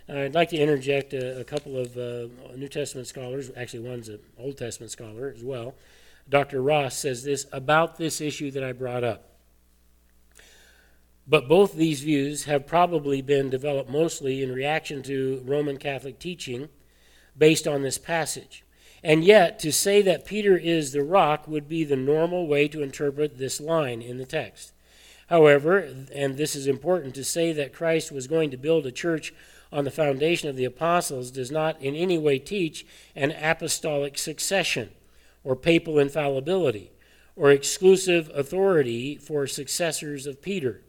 I'd 0.08 0.34
like 0.34 0.50
to 0.50 0.56
interject 0.56 1.14
a, 1.14 1.40
a 1.40 1.44
couple 1.44 1.76
of 1.76 1.96
uh, 1.96 2.28
New 2.56 2.68
Testament 2.68 3.08
scholars. 3.08 3.50
Actually, 3.56 3.88
one's 3.88 4.08
an 4.08 4.20
Old 4.38 4.56
Testament 4.56 4.92
scholar 4.92 5.32
as 5.34 5.42
well. 5.42 5.74
Dr. 6.28 6.62
Ross 6.62 6.96
says 6.96 7.24
this 7.24 7.46
about 7.52 7.96
this 7.96 8.20
issue 8.20 8.50
that 8.52 8.62
I 8.62 8.72
brought 8.72 9.04
up. 9.04 9.30
But 11.26 11.48
both 11.48 11.74
these 11.74 12.02
views 12.02 12.44
have 12.44 12.68
probably 12.68 13.20
been 13.20 13.50
developed 13.50 13.90
mostly 13.90 14.42
in 14.42 14.52
reaction 14.52 15.02
to 15.04 15.42
Roman 15.44 15.76
Catholic 15.76 16.20
teaching 16.20 16.68
based 17.36 17.66
on 17.66 17.82
this 17.82 17.98
passage. 17.98 18.64
And 19.02 19.24
yet, 19.24 19.58
to 19.60 19.72
say 19.72 20.02
that 20.02 20.24
Peter 20.24 20.56
is 20.56 20.92
the 20.92 21.02
rock 21.02 21.48
would 21.48 21.68
be 21.68 21.84
the 21.84 21.96
normal 21.96 22.46
way 22.46 22.68
to 22.68 22.82
interpret 22.82 23.38
this 23.38 23.60
line 23.60 24.02
in 24.02 24.18
the 24.18 24.24
text. 24.24 24.72
However, 25.28 25.78
and 26.14 26.36
this 26.36 26.54
is 26.54 26.68
important, 26.68 27.14
to 27.16 27.24
say 27.24 27.52
that 27.52 27.72
Christ 27.72 28.12
was 28.12 28.28
going 28.28 28.50
to 28.50 28.56
build 28.56 28.86
a 28.86 28.92
church 28.92 29.34
on 29.76 29.84
the 29.84 29.90
foundation 29.90 30.48
of 30.48 30.56
the 30.56 30.64
apostles 30.64 31.30
does 31.30 31.50
not 31.50 31.80
in 31.82 31.94
any 31.94 32.16
way 32.16 32.38
teach 32.38 32.86
an 33.14 33.30
apostolic 33.30 34.16
succession 34.16 34.88
or 35.44 35.54
papal 35.54 35.98
infallibility 35.98 36.90
or 37.36 37.50
exclusive 37.50 38.30
authority 38.34 39.16
for 39.16 39.46
successors 39.46 40.26
of 40.26 40.40
Peter. 40.40 40.80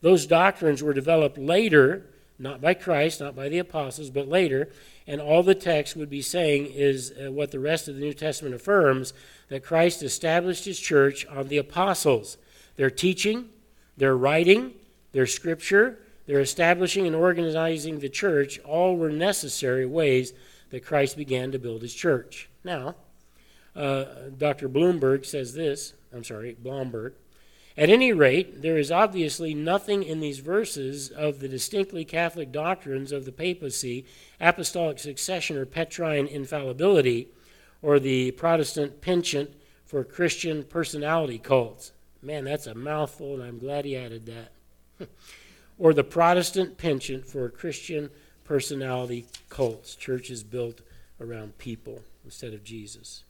Those 0.00 0.26
doctrines 0.26 0.82
were 0.82 0.94
developed 0.94 1.36
later, 1.36 2.06
not 2.38 2.62
by 2.62 2.72
Christ, 2.72 3.20
not 3.20 3.36
by 3.36 3.50
the 3.50 3.58
apostles, 3.58 4.08
but 4.08 4.26
later, 4.26 4.70
and 5.06 5.20
all 5.20 5.42
the 5.42 5.54
text 5.54 5.94
would 5.94 6.08
be 6.08 6.22
saying 6.22 6.66
is 6.72 7.12
uh, 7.12 7.30
what 7.30 7.50
the 7.50 7.60
rest 7.60 7.86
of 7.86 7.96
the 7.96 8.00
New 8.00 8.14
Testament 8.14 8.54
affirms 8.54 9.12
that 9.48 9.62
Christ 9.62 10.02
established 10.02 10.64
his 10.64 10.80
church 10.80 11.26
on 11.26 11.48
the 11.48 11.58
apostles. 11.58 12.38
Their 12.76 12.90
teaching, 12.90 13.50
their 13.98 14.16
writing, 14.16 14.72
their 15.12 15.26
scripture, 15.26 15.98
their 16.32 16.40
establishing 16.40 17.06
and 17.06 17.14
organizing 17.14 17.98
the 17.98 18.08
church 18.08 18.58
all 18.60 18.96
were 18.96 19.10
necessary 19.10 19.84
ways 19.84 20.32
that 20.70 20.82
Christ 20.82 21.14
began 21.14 21.52
to 21.52 21.58
build 21.58 21.82
his 21.82 21.92
church. 21.92 22.48
Now, 22.64 22.94
uh, 23.76 24.06
Dr. 24.38 24.66
Bloomberg 24.66 25.26
says 25.26 25.52
this, 25.52 25.92
I'm 26.10 26.24
sorry, 26.24 26.56
Blomberg. 26.58 27.12
At 27.76 27.90
any 27.90 28.14
rate, 28.14 28.62
there 28.62 28.78
is 28.78 28.90
obviously 28.90 29.52
nothing 29.52 30.02
in 30.02 30.20
these 30.20 30.38
verses 30.38 31.10
of 31.10 31.40
the 31.40 31.48
distinctly 31.48 32.02
Catholic 32.02 32.50
doctrines 32.50 33.12
of 33.12 33.26
the 33.26 33.32
papacy, 33.32 34.06
apostolic 34.40 35.00
succession, 35.00 35.58
or 35.58 35.66
Petrine 35.66 36.26
infallibility, 36.26 37.28
or 37.82 38.00
the 38.00 38.30
Protestant 38.30 39.02
penchant 39.02 39.50
for 39.84 40.02
Christian 40.02 40.64
personality 40.64 41.38
cults. 41.38 41.92
Man, 42.22 42.44
that's 42.44 42.66
a 42.66 42.74
mouthful, 42.74 43.34
and 43.34 43.42
I'm 43.42 43.58
glad 43.58 43.84
he 43.84 43.98
added 43.98 44.24
that. 44.24 45.08
or 45.82 45.92
the 45.92 46.04
Protestant 46.04 46.78
penchant 46.78 47.26
for 47.26 47.48
Christian 47.48 48.08
personality 48.44 49.26
cults, 49.48 49.96
churches 49.96 50.44
built 50.44 50.80
around 51.20 51.58
people 51.58 52.02
instead 52.24 52.54
of 52.54 52.62
Jesus. 52.62 53.24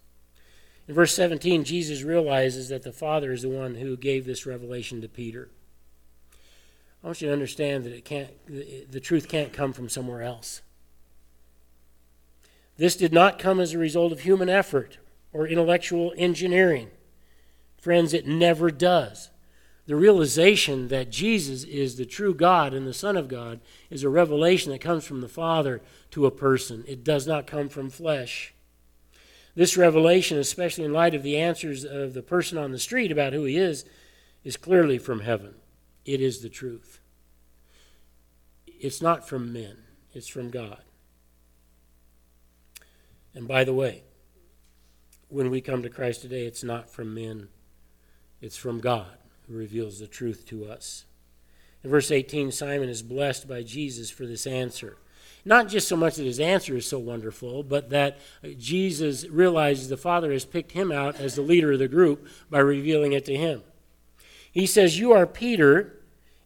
In 0.86 0.94
verse 0.94 1.14
17, 1.14 1.64
Jesus 1.64 2.02
realizes 2.02 2.68
that 2.68 2.82
the 2.82 2.92
Father 2.92 3.32
is 3.32 3.40
the 3.40 3.48
one 3.48 3.76
who 3.76 3.96
gave 3.96 4.26
this 4.26 4.44
revelation 4.44 5.00
to 5.00 5.08
Peter. 5.08 5.48
I 7.02 7.06
want 7.06 7.22
you 7.22 7.28
to 7.28 7.32
understand 7.32 7.84
that 7.84 7.94
it 7.94 8.04
can't, 8.04 8.28
the 8.46 9.00
truth 9.00 9.30
can't 9.30 9.54
come 9.54 9.72
from 9.72 9.88
somewhere 9.88 10.20
else. 10.20 10.60
This 12.76 12.96
did 12.96 13.14
not 13.14 13.38
come 13.38 13.60
as 13.60 13.72
a 13.72 13.78
result 13.78 14.12
of 14.12 14.20
human 14.20 14.50
effort 14.50 14.98
or 15.32 15.46
intellectual 15.46 16.12
engineering. 16.18 16.90
Friends, 17.78 18.12
it 18.12 18.26
never 18.26 18.70
does. 18.70 19.30
The 19.86 19.96
realization 19.96 20.88
that 20.88 21.10
Jesus 21.10 21.64
is 21.64 21.96
the 21.96 22.06
true 22.06 22.34
God 22.34 22.72
and 22.72 22.86
the 22.86 22.94
Son 22.94 23.16
of 23.16 23.26
God 23.26 23.60
is 23.90 24.04
a 24.04 24.08
revelation 24.08 24.70
that 24.70 24.80
comes 24.80 25.04
from 25.04 25.20
the 25.20 25.28
Father 25.28 25.82
to 26.12 26.24
a 26.24 26.30
person. 26.30 26.84
It 26.86 27.02
does 27.02 27.26
not 27.26 27.48
come 27.48 27.68
from 27.68 27.90
flesh. 27.90 28.54
This 29.54 29.76
revelation, 29.76 30.38
especially 30.38 30.84
in 30.84 30.92
light 30.92 31.14
of 31.14 31.24
the 31.24 31.36
answers 31.36 31.84
of 31.84 32.14
the 32.14 32.22
person 32.22 32.58
on 32.58 32.70
the 32.70 32.78
street 32.78 33.10
about 33.10 33.32
who 33.32 33.44
he 33.44 33.56
is, 33.56 33.84
is 34.44 34.56
clearly 34.56 34.98
from 34.98 35.20
heaven. 35.20 35.56
It 36.04 36.20
is 36.20 36.40
the 36.40 36.48
truth. 36.48 37.00
It's 38.66 39.02
not 39.02 39.28
from 39.28 39.52
men, 39.52 39.78
it's 40.12 40.28
from 40.28 40.50
God. 40.50 40.82
And 43.34 43.48
by 43.48 43.64
the 43.64 43.74
way, 43.74 44.04
when 45.28 45.50
we 45.50 45.60
come 45.60 45.82
to 45.82 45.90
Christ 45.90 46.22
today, 46.22 46.46
it's 46.46 46.64
not 46.64 46.88
from 46.88 47.14
men, 47.14 47.48
it's 48.40 48.56
from 48.56 48.80
God 48.80 49.18
who 49.46 49.54
reveals 49.54 49.98
the 49.98 50.06
truth 50.06 50.46
to 50.46 50.66
us. 50.66 51.04
In 51.84 51.90
verse 51.90 52.10
18, 52.10 52.52
Simon 52.52 52.88
is 52.88 53.02
blessed 53.02 53.48
by 53.48 53.62
Jesus 53.62 54.10
for 54.10 54.26
this 54.26 54.46
answer. 54.46 54.96
Not 55.44 55.68
just 55.68 55.88
so 55.88 55.96
much 55.96 56.16
that 56.16 56.24
his 56.24 56.38
answer 56.38 56.76
is 56.76 56.86
so 56.86 57.00
wonderful, 57.00 57.64
but 57.64 57.90
that 57.90 58.18
Jesus 58.58 59.28
realizes 59.28 59.88
the 59.88 59.96
Father 59.96 60.32
has 60.32 60.44
picked 60.44 60.72
him 60.72 60.92
out 60.92 61.18
as 61.18 61.34
the 61.34 61.42
leader 61.42 61.72
of 61.72 61.80
the 61.80 61.88
group 61.88 62.28
by 62.48 62.60
revealing 62.60 63.12
it 63.12 63.24
to 63.24 63.36
him. 63.36 63.62
He 64.52 64.66
says, 64.66 64.98
You 64.98 65.12
are 65.12 65.26
Peter, 65.26 65.98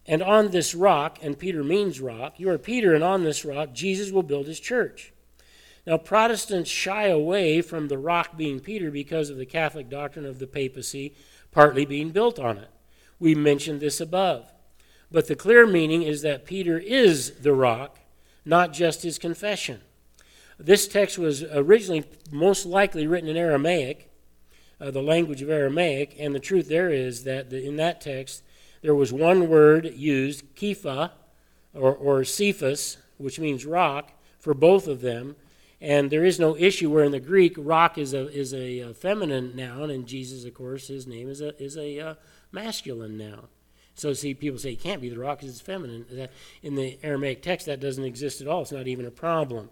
and 0.07 0.23
on 0.23 0.49
this 0.49 0.73
rock, 0.73 1.19
and 1.21 1.37
Peter 1.37 1.63
means 1.63 2.01
rock, 2.01 2.39
you 2.39 2.49
are 2.49 2.57
Peter, 2.57 2.95
and 2.95 3.03
on 3.03 3.23
this 3.23 3.45
rock, 3.45 3.73
Jesus 3.73 4.11
will 4.11 4.23
build 4.23 4.47
his 4.47 4.59
church. 4.59 5.13
Now, 5.85 5.97
Protestants 5.97 6.69
shy 6.69 7.07
away 7.07 7.61
from 7.61 7.87
the 7.87 7.97
rock 7.97 8.35
being 8.35 8.59
Peter 8.59 8.89
because 8.89 9.29
of 9.29 9.37
the 9.37 9.45
Catholic 9.45 9.89
doctrine 9.89 10.25
of 10.25 10.39
the 10.39 10.47
papacy 10.47 11.13
partly 11.51 11.85
being 11.85 12.09
built 12.09 12.39
on 12.39 12.57
it. 12.57 12.69
We 13.19 13.35
mentioned 13.35 13.79
this 13.79 13.99
above. 13.99 14.51
But 15.11 15.27
the 15.27 15.35
clear 15.35 15.65
meaning 15.65 16.03
is 16.03 16.21
that 16.21 16.45
Peter 16.45 16.77
is 16.77 17.31
the 17.39 17.53
rock, 17.53 17.99
not 18.45 18.73
just 18.73 19.03
his 19.03 19.17
confession. 19.17 19.81
This 20.59 20.87
text 20.87 21.17
was 21.17 21.43
originally 21.43 22.03
most 22.31 22.65
likely 22.65 23.07
written 23.07 23.29
in 23.29 23.37
Aramaic, 23.37 24.09
uh, 24.81 24.91
the 24.91 25.01
language 25.01 25.41
of 25.41 25.49
Aramaic, 25.49 26.15
and 26.19 26.33
the 26.33 26.39
truth 26.39 26.67
there 26.67 26.89
is 26.89 27.23
that 27.23 27.49
the, 27.49 27.65
in 27.65 27.77
that 27.77 28.01
text 28.01 28.43
there 28.81 28.95
was 28.95 29.11
one 29.11 29.49
word 29.49 29.93
used, 29.95 30.55
kepha, 30.55 31.11
or, 31.73 31.95
or 31.95 32.23
cephas, 32.23 32.97
which 33.17 33.39
means 33.39 33.65
rock, 33.65 34.11
for 34.39 34.53
both 34.53 34.87
of 34.87 35.01
them. 35.01 35.35
And 35.79 36.09
there 36.09 36.25
is 36.25 36.39
no 36.39 36.55
issue 36.55 36.89
where 36.89 37.03
in 37.03 37.11
the 37.11 37.19
Greek, 37.19 37.53
rock 37.57 37.97
is 37.97 38.13
a, 38.13 38.27
is 38.29 38.53
a, 38.53 38.93
feminine 38.93 39.55
noun, 39.55 39.91
and 39.91 40.07
Jesus, 40.07 40.45
of 40.45 40.53
course, 40.53 40.87
his 40.87 41.05
name 41.05 41.29
is 41.29 41.41
a, 41.41 41.61
is 41.61 41.77
a 41.77 41.99
uh, 41.99 42.13
masculine 42.51 43.17
noun. 43.17 43.47
So, 43.95 44.13
see, 44.13 44.35
people 44.35 44.59
say 44.59 44.73
it 44.73 44.79
can't 44.79 45.01
be 45.01 45.09
the 45.09 45.17
rock 45.17 45.39
because 45.39 45.51
it's 45.51 45.61
feminine. 45.61 46.05
That, 46.11 46.31
In 46.61 46.75
the 46.75 46.99
Aramaic 47.01 47.41
text, 47.41 47.65
that 47.65 47.79
doesn't 47.79 48.03
exist 48.03 48.41
at 48.41 48.47
all. 48.47 48.61
It's 48.61 48.71
not 48.71 48.87
even 48.87 49.05
a 49.05 49.11
problem. 49.11 49.69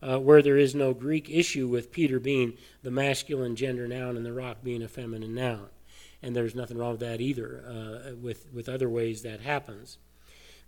Uh, 0.00 0.18
where 0.18 0.42
there 0.42 0.56
is 0.56 0.76
no 0.76 0.94
Greek 0.94 1.28
issue 1.28 1.66
with 1.66 1.90
Peter 1.90 2.20
being 2.20 2.52
the 2.84 2.90
masculine 2.90 3.56
gender 3.56 3.88
noun 3.88 4.16
and 4.16 4.24
the 4.24 4.32
rock 4.32 4.58
being 4.62 4.82
a 4.82 4.88
feminine 4.88 5.34
noun. 5.34 5.66
And 6.22 6.36
there's 6.36 6.54
nothing 6.54 6.78
wrong 6.78 6.92
with 6.92 7.00
that 7.00 7.20
either, 7.20 7.64
uh, 7.66 8.14
with, 8.14 8.46
with 8.52 8.68
other 8.68 8.88
ways 8.88 9.22
that 9.22 9.40
happens. 9.40 9.98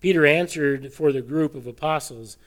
Peter 0.00 0.26
answered 0.26 0.92
for 0.92 1.12
the 1.12 1.22
group 1.22 1.54
of 1.54 1.66
apostles, 1.66 2.38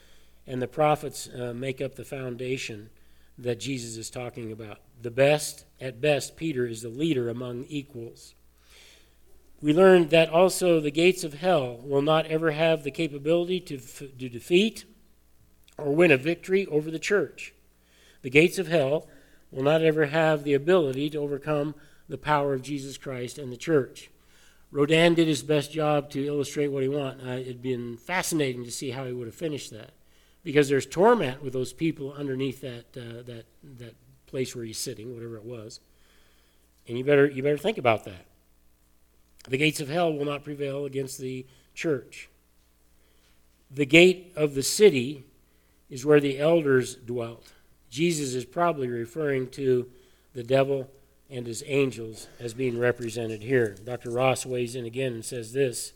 and 0.46 0.60
the 0.60 0.68
prophets 0.68 1.28
uh, 1.28 1.54
make 1.54 1.80
up 1.80 1.94
the 1.94 2.04
foundation 2.04 2.90
that 3.38 3.60
Jesus 3.60 3.96
is 3.96 4.10
talking 4.10 4.52
about. 4.52 4.78
The 5.00 5.10
best, 5.10 5.64
at 5.80 6.00
best, 6.00 6.36
Peter 6.36 6.66
is 6.66 6.82
the 6.82 6.88
leader 6.88 7.28
among 7.28 7.64
equals. 7.64 8.34
We 9.64 9.72
learned 9.72 10.10
that 10.10 10.28
also 10.28 10.78
the 10.78 10.90
gates 10.90 11.24
of 11.24 11.32
hell 11.32 11.80
will 11.82 12.02
not 12.02 12.26
ever 12.26 12.50
have 12.50 12.82
the 12.82 12.90
capability 12.90 13.60
to, 13.60 13.78
to 13.78 14.28
defeat 14.28 14.84
or 15.78 15.94
win 15.94 16.12
a 16.12 16.18
victory 16.18 16.66
over 16.66 16.90
the 16.90 16.98
church. 16.98 17.54
The 18.20 18.28
gates 18.28 18.58
of 18.58 18.68
hell 18.68 19.08
will 19.50 19.62
not 19.62 19.80
ever 19.80 20.04
have 20.04 20.44
the 20.44 20.52
ability 20.52 21.08
to 21.08 21.18
overcome 21.18 21.74
the 22.10 22.18
power 22.18 22.52
of 22.52 22.60
Jesus 22.60 22.98
Christ 22.98 23.38
and 23.38 23.50
the 23.50 23.56
church. 23.56 24.10
Rodin 24.70 25.14
did 25.14 25.28
his 25.28 25.42
best 25.42 25.72
job 25.72 26.10
to 26.10 26.26
illustrate 26.26 26.68
what 26.68 26.82
he 26.82 26.88
wanted. 26.90 27.26
Uh, 27.26 27.40
it'd 27.40 27.62
been 27.62 27.96
fascinating 27.96 28.64
to 28.64 28.70
see 28.70 28.90
how 28.90 29.06
he 29.06 29.14
would 29.14 29.28
have 29.28 29.34
finished 29.34 29.70
that, 29.70 29.92
because 30.42 30.68
there's 30.68 30.84
torment 30.84 31.42
with 31.42 31.54
those 31.54 31.72
people 31.72 32.12
underneath 32.12 32.60
that 32.60 32.84
uh, 32.98 33.22
that 33.22 33.46
that 33.78 33.94
place 34.26 34.54
where 34.54 34.66
he's 34.66 34.76
sitting, 34.76 35.14
whatever 35.14 35.38
it 35.38 35.44
was. 35.46 35.80
And 36.86 36.98
you 36.98 37.04
better 37.04 37.26
you 37.26 37.42
better 37.42 37.56
think 37.56 37.78
about 37.78 38.04
that. 38.04 38.26
The 39.48 39.58
gates 39.58 39.80
of 39.80 39.88
hell 39.88 40.12
will 40.12 40.24
not 40.24 40.44
prevail 40.44 40.84
against 40.84 41.18
the 41.18 41.46
church. 41.74 42.28
The 43.70 43.86
gate 43.86 44.32
of 44.36 44.54
the 44.54 44.62
city 44.62 45.24
is 45.90 46.06
where 46.06 46.20
the 46.20 46.38
elders 46.38 46.94
dwelt. 46.94 47.52
Jesus 47.90 48.34
is 48.34 48.44
probably 48.44 48.88
referring 48.88 49.48
to 49.50 49.88
the 50.32 50.42
devil 50.42 50.90
and 51.30 51.46
his 51.46 51.62
angels 51.66 52.28
as 52.38 52.54
being 52.54 52.78
represented 52.78 53.42
here. 53.42 53.76
Dr. 53.84 54.10
Ross 54.10 54.46
weighs 54.46 54.74
in 54.74 54.84
again 54.84 55.12
and 55.12 55.24
says 55.24 55.52
this 55.52 55.92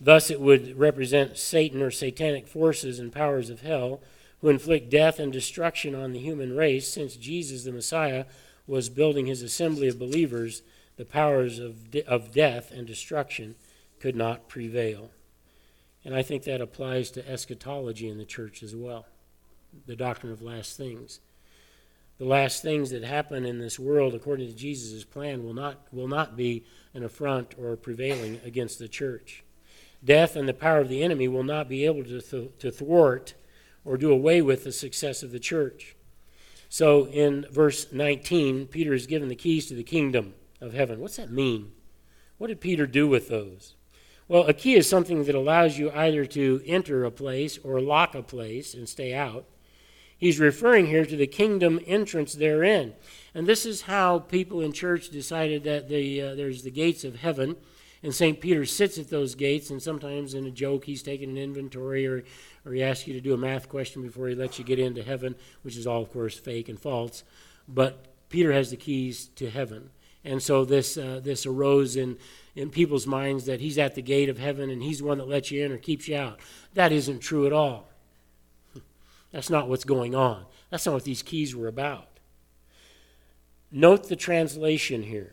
Thus, 0.00 0.30
it 0.30 0.40
would 0.40 0.78
represent 0.78 1.38
Satan 1.38 1.80
or 1.80 1.90
satanic 1.90 2.46
forces 2.46 2.98
and 2.98 3.12
powers 3.12 3.50
of 3.50 3.60
hell 3.60 4.00
who 4.40 4.48
inflict 4.48 4.90
death 4.90 5.20
and 5.20 5.32
destruction 5.32 5.94
on 5.94 6.12
the 6.12 6.18
human 6.18 6.56
race, 6.56 6.88
since 6.88 7.14
Jesus, 7.16 7.62
the 7.62 7.72
Messiah, 7.72 8.24
was 8.66 8.88
building 8.88 9.26
his 9.26 9.42
assembly 9.42 9.86
of 9.86 10.00
believers, 10.00 10.62
the 10.96 11.04
powers 11.04 11.58
of, 11.58 11.90
de- 11.90 12.04
of 12.06 12.32
death 12.32 12.70
and 12.70 12.86
destruction 12.86 13.54
could 14.00 14.16
not 14.16 14.48
prevail. 14.48 15.10
And 16.04 16.14
I 16.14 16.22
think 16.22 16.44
that 16.44 16.60
applies 16.60 17.10
to 17.12 17.28
eschatology 17.28 18.08
in 18.08 18.18
the 18.18 18.24
church 18.24 18.62
as 18.62 18.74
well, 18.74 19.06
the 19.86 19.96
doctrine 19.96 20.32
of 20.32 20.42
last 20.42 20.76
things 20.76 21.20
the 22.22 22.28
last 22.28 22.62
things 22.62 22.90
that 22.90 23.02
happen 23.02 23.44
in 23.44 23.58
this 23.58 23.80
world 23.80 24.14
according 24.14 24.46
to 24.46 24.54
Jesus' 24.54 25.02
plan 25.02 25.42
will 25.42 25.54
not, 25.54 25.88
will 25.90 26.06
not 26.06 26.36
be 26.36 26.64
an 26.94 27.02
affront 27.02 27.56
or 27.58 27.74
prevailing 27.76 28.40
against 28.44 28.78
the 28.78 28.86
church. 28.86 29.42
Death 30.04 30.36
and 30.36 30.48
the 30.48 30.54
power 30.54 30.78
of 30.78 30.88
the 30.88 31.02
enemy 31.02 31.26
will 31.26 31.42
not 31.42 31.68
be 31.68 31.84
able 31.84 32.04
to, 32.04 32.20
th- 32.20 32.50
to 32.60 32.70
thwart 32.70 33.34
or 33.84 33.96
do 33.96 34.12
away 34.12 34.40
with 34.40 34.62
the 34.62 34.70
success 34.70 35.24
of 35.24 35.32
the 35.32 35.40
church. 35.40 35.96
So 36.68 37.06
in 37.08 37.44
verse 37.50 37.92
19, 37.92 38.68
Peter 38.68 38.94
is 38.94 39.08
given 39.08 39.28
the 39.28 39.34
keys 39.34 39.66
to 39.66 39.74
the 39.74 39.82
kingdom 39.82 40.34
of 40.62 40.72
heaven. 40.72 41.00
What's 41.00 41.16
that 41.16 41.30
mean? 41.30 41.72
What 42.38 42.46
did 42.46 42.60
Peter 42.60 42.86
do 42.86 43.06
with 43.06 43.28
those? 43.28 43.74
Well, 44.28 44.44
a 44.46 44.54
key 44.54 44.74
is 44.74 44.88
something 44.88 45.24
that 45.24 45.34
allows 45.34 45.78
you 45.78 45.90
either 45.90 46.24
to 46.26 46.62
enter 46.64 47.04
a 47.04 47.10
place 47.10 47.58
or 47.62 47.80
lock 47.80 48.14
a 48.14 48.22
place 48.22 48.72
and 48.72 48.88
stay 48.88 49.12
out. 49.12 49.44
He's 50.16 50.38
referring 50.38 50.86
here 50.86 51.04
to 51.04 51.16
the 51.16 51.26
kingdom 51.26 51.80
entrance 51.86 52.34
therein. 52.34 52.94
And 53.34 53.46
this 53.46 53.66
is 53.66 53.82
how 53.82 54.20
people 54.20 54.60
in 54.60 54.72
church 54.72 55.10
decided 55.10 55.64
that 55.64 55.88
the, 55.88 56.22
uh, 56.22 56.34
there's 56.36 56.62
the 56.62 56.70
gates 56.70 57.02
of 57.02 57.16
heaven. 57.16 57.56
And 58.04 58.14
St. 58.14 58.40
Peter 58.40 58.64
sits 58.64 58.98
at 58.98 59.10
those 59.10 59.34
gates, 59.34 59.70
and 59.70 59.82
sometimes 59.82 60.34
in 60.34 60.46
a 60.46 60.50
joke, 60.50 60.84
he's 60.84 61.02
taking 61.02 61.30
an 61.30 61.38
inventory 61.38 62.06
or, 62.06 62.24
or 62.64 62.72
he 62.72 62.82
asks 62.82 63.06
you 63.06 63.14
to 63.14 63.20
do 63.20 63.34
a 63.34 63.36
math 63.36 63.68
question 63.68 64.02
before 64.02 64.28
he 64.28 64.34
lets 64.34 64.58
you 64.58 64.64
get 64.64 64.78
into 64.78 65.02
heaven, 65.02 65.34
which 65.62 65.76
is 65.76 65.86
all, 65.86 66.02
of 66.02 66.12
course, 66.12 66.38
fake 66.38 66.68
and 66.68 66.80
false. 66.80 67.22
But 67.68 68.06
Peter 68.28 68.52
has 68.52 68.70
the 68.70 68.76
keys 68.76 69.26
to 69.36 69.50
heaven. 69.50 69.90
And 70.24 70.42
so 70.42 70.64
this, 70.64 70.96
uh, 70.96 71.20
this 71.22 71.46
arose 71.46 71.96
in, 71.96 72.16
in 72.54 72.70
people's 72.70 73.06
minds 73.06 73.46
that 73.46 73.60
he's 73.60 73.78
at 73.78 73.94
the 73.94 74.02
gate 74.02 74.28
of 74.28 74.38
heaven 74.38 74.70
and 74.70 74.82
he's 74.82 74.98
the 74.98 75.04
one 75.04 75.18
that 75.18 75.28
lets 75.28 75.50
you 75.50 75.64
in 75.64 75.72
or 75.72 75.78
keeps 75.78 76.06
you 76.08 76.16
out. 76.16 76.38
That 76.74 76.92
isn't 76.92 77.20
true 77.20 77.46
at 77.46 77.52
all. 77.52 77.88
That's 79.32 79.50
not 79.50 79.68
what's 79.68 79.84
going 79.84 80.14
on. 80.14 80.44
That's 80.70 80.86
not 80.86 80.94
what 80.94 81.04
these 81.04 81.22
keys 81.22 81.56
were 81.56 81.68
about. 81.68 82.06
Note 83.70 84.08
the 84.08 84.16
translation 84.16 85.02
here. 85.02 85.32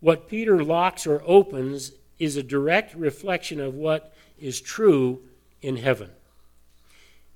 What 0.00 0.28
Peter 0.28 0.62
locks 0.62 1.06
or 1.06 1.22
opens 1.24 1.92
is 2.18 2.36
a 2.36 2.42
direct 2.42 2.94
reflection 2.94 3.60
of 3.60 3.74
what 3.74 4.14
is 4.38 4.60
true 4.60 5.20
in 5.62 5.76
heaven. 5.76 6.10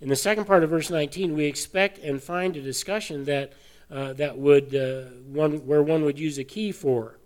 In 0.00 0.08
the 0.08 0.16
second 0.16 0.44
part 0.44 0.62
of 0.62 0.70
verse 0.70 0.90
19, 0.90 1.34
we 1.34 1.46
expect 1.46 1.98
and 1.98 2.22
find 2.22 2.56
a 2.56 2.60
discussion 2.60 3.24
that, 3.24 3.54
uh, 3.90 4.12
that 4.14 4.38
would, 4.38 4.74
uh, 4.74 5.10
one, 5.26 5.66
where 5.66 5.82
one 5.82 6.04
would 6.04 6.18
use 6.18 6.38
a 6.38 6.44
key 6.44 6.72
for. 6.72 7.18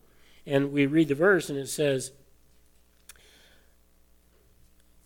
And 0.47 0.73
we 0.73 0.87
read 0.87 1.09
the 1.09 1.15
verse, 1.15 1.51
and 1.51 1.59
it 1.59 1.69
says, 1.69 2.13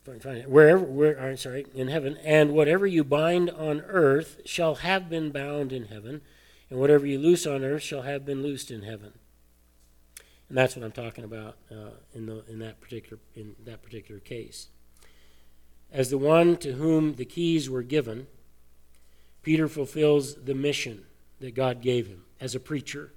wherever, 0.04 0.84
where, 0.84 1.20
I'm 1.20 1.36
sorry, 1.36 1.66
in 1.74 1.88
heaven, 1.88 2.16
and 2.24 2.52
whatever 2.52 2.86
you 2.86 3.04
bind 3.04 3.50
on 3.50 3.80
earth 3.82 4.40
shall 4.44 4.76
have 4.76 5.08
been 5.08 5.30
bound 5.30 5.72
in 5.72 5.86
heaven, 5.86 6.22
and 6.70 6.78
whatever 6.78 7.06
you 7.06 7.18
loose 7.18 7.46
on 7.46 7.64
earth 7.64 7.82
shall 7.82 8.02
have 8.02 8.24
been 8.24 8.42
loosed 8.42 8.70
in 8.70 8.82
heaven. 8.82 9.12
And 10.48 10.58
that's 10.58 10.76
what 10.76 10.84
I'm 10.84 10.92
talking 10.92 11.24
about 11.24 11.56
uh, 11.70 11.92
in, 12.14 12.26
the, 12.26 12.44
in, 12.48 12.58
that 12.58 12.80
particular, 12.80 13.18
in 13.34 13.54
that 13.64 13.82
particular 13.82 14.20
case. 14.20 14.68
As 15.90 16.10
the 16.10 16.18
one 16.18 16.56
to 16.58 16.72
whom 16.72 17.14
the 17.14 17.24
keys 17.24 17.68
were 17.70 17.82
given, 17.82 18.26
Peter 19.42 19.68
fulfills 19.68 20.44
the 20.44 20.54
mission 20.54 21.04
that 21.42 21.54
God 21.54 21.80
gave 21.80 22.06
him 22.06 22.24
as 22.40 22.54
a 22.54 22.60
preacher. 22.60 23.12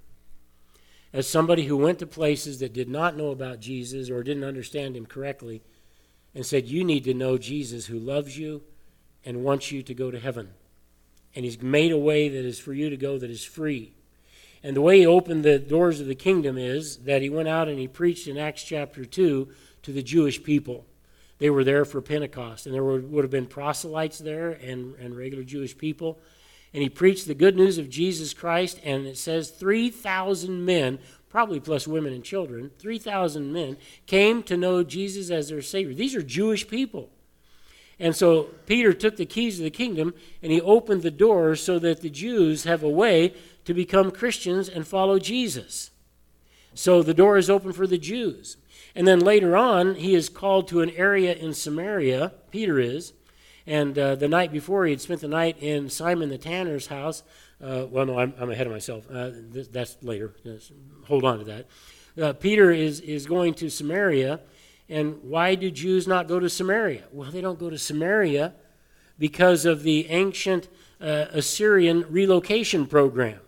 As 1.12 1.26
somebody 1.26 1.64
who 1.64 1.76
went 1.76 1.98
to 2.00 2.06
places 2.06 2.58
that 2.58 2.72
did 2.72 2.88
not 2.88 3.16
know 3.16 3.30
about 3.30 3.60
Jesus 3.60 4.10
or 4.10 4.22
didn't 4.22 4.44
understand 4.44 4.96
him 4.96 5.06
correctly 5.06 5.62
and 6.34 6.44
said, 6.44 6.66
You 6.66 6.84
need 6.84 7.04
to 7.04 7.14
know 7.14 7.38
Jesus 7.38 7.86
who 7.86 7.98
loves 7.98 8.38
you 8.38 8.62
and 9.24 9.42
wants 9.42 9.72
you 9.72 9.82
to 9.82 9.94
go 9.94 10.10
to 10.10 10.20
heaven. 10.20 10.50
And 11.34 11.44
he's 11.44 11.60
made 11.60 11.92
a 11.92 11.98
way 11.98 12.28
that 12.28 12.44
is 12.44 12.58
for 12.58 12.72
you 12.72 12.90
to 12.90 12.96
go 12.96 13.18
that 13.18 13.30
is 13.30 13.44
free. 13.44 13.92
And 14.62 14.76
the 14.76 14.82
way 14.82 15.00
he 15.00 15.06
opened 15.06 15.44
the 15.44 15.58
doors 15.58 16.00
of 16.00 16.06
the 16.06 16.14
kingdom 16.14 16.58
is 16.58 16.98
that 16.98 17.22
he 17.22 17.30
went 17.30 17.48
out 17.48 17.68
and 17.68 17.78
he 17.78 17.88
preached 17.88 18.26
in 18.26 18.38
Acts 18.38 18.62
chapter 18.62 19.04
2 19.04 19.48
to 19.82 19.92
the 19.92 20.02
Jewish 20.02 20.42
people. 20.42 20.86
They 21.38 21.50
were 21.50 21.64
there 21.64 21.84
for 21.84 22.00
Pentecost, 22.00 22.66
and 22.66 22.74
there 22.74 22.82
would, 22.82 23.24
have 23.24 23.30
been 23.30 23.46
proselytes 23.46 24.18
there 24.18 24.50
and, 24.50 24.94
and 24.96 25.16
regular 25.16 25.44
Jewish 25.44 25.76
people. 25.76 26.18
And 26.76 26.82
he 26.82 26.90
preached 26.90 27.26
the 27.26 27.34
good 27.34 27.56
news 27.56 27.78
of 27.78 27.88
Jesus 27.88 28.34
Christ, 28.34 28.78
and 28.84 29.06
it 29.06 29.16
says 29.16 29.48
3,000 29.48 30.62
men 30.62 30.98
probably 31.30 31.58
plus 31.58 31.88
women 31.88 32.12
and 32.12 32.22
children, 32.22 32.70
3,000 32.78 33.50
men, 33.50 33.78
came 34.04 34.42
to 34.42 34.58
know 34.58 34.82
Jesus 34.82 35.30
as 35.30 35.48
their 35.48 35.62
Savior. 35.62 35.94
These 35.94 36.14
are 36.14 36.20
Jewish 36.20 36.68
people. 36.68 37.08
And 37.98 38.14
so 38.14 38.50
Peter 38.66 38.92
took 38.92 39.16
the 39.16 39.24
keys 39.24 39.58
of 39.58 39.64
the 39.64 39.70
kingdom 39.70 40.12
and 40.42 40.52
he 40.52 40.60
opened 40.60 41.00
the 41.00 41.10
doors 41.10 41.62
so 41.62 41.78
that 41.78 42.02
the 42.02 42.10
Jews 42.10 42.64
have 42.64 42.82
a 42.82 42.90
way 42.90 43.32
to 43.64 43.72
become 43.72 44.10
Christians 44.10 44.68
and 44.68 44.86
follow 44.86 45.18
Jesus. 45.18 45.92
So 46.74 47.02
the 47.02 47.14
door 47.14 47.38
is 47.38 47.48
open 47.48 47.72
for 47.72 47.86
the 47.86 47.96
Jews. 47.96 48.58
And 48.94 49.08
then 49.08 49.20
later 49.20 49.56
on, 49.56 49.94
he 49.94 50.14
is 50.14 50.28
called 50.28 50.68
to 50.68 50.82
an 50.82 50.90
area 50.90 51.32
in 51.32 51.54
Samaria, 51.54 52.34
Peter 52.50 52.78
is. 52.78 53.14
And 53.66 53.98
uh, 53.98 54.14
the 54.14 54.28
night 54.28 54.52
before, 54.52 54.84
he 54.84 54.92
had 54.92 55.00
spent 55.00 55.20
the 55.20 55.28
night 55.28 55.56
in 55.60 55.90
Simon 55.90 56.28
the 56.28 56.38
tanner's 56.38 56.86
house 56.86 57.22
uh, 57.62 57.86
well, 57.90 58.04
no, 58.04 58.18
I'm, 58.18 58.34
I'm, 58.38 58.50
ahead 58.50 58.66
of 58.66 58.72
myself. 58.72 59.06
Uh, 59.10 59.30
that's 59.70 59.96
later. 60.02 60.34
hold 61.04 61.24
on 61.24 61.38
to 61.38 61.44
that. 61.44 61.66
Uh, 62.20 62.32
Peter 62.34 62.70
is, 62.70 63.00
is 63.00 63.26
going 63.26 63.54
to 63.54 63.70
Samaria, 63.70 64.40
And 64.88 65.22
why 65.22 65.54
do 65.54 65.70
Jews 65.70 66.06
not 66.06 66.28
go 66.28 66.38
to 66.38 66.50
Samaria? 66.50 67.04
Well, 67.12 67.30
they 67.30 67.40
don't 67.40 67.58
go 67.58 67.70
to 67.70 67.78
Samaria 67.78 68.54
because 69.18 69.64
of 69.64 69.82
the 69.84 70.06
ancient 70.08 70.68
uh, 71.00 71.26
Assyrian 71.30 72.04
relocation 72.10 72.86
program. 72.86 73.40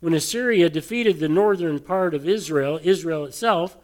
When 0.00 0.14
Assyria 0.14 0.68
defeated 0.68 1.18
the 1.18 1.28
northern 1.28 1.80
part 1.80 2.14
of 2.14 2.28
Israel, 2.28 2.78
Israel 2.82 3.24
itself, 3.24 3.78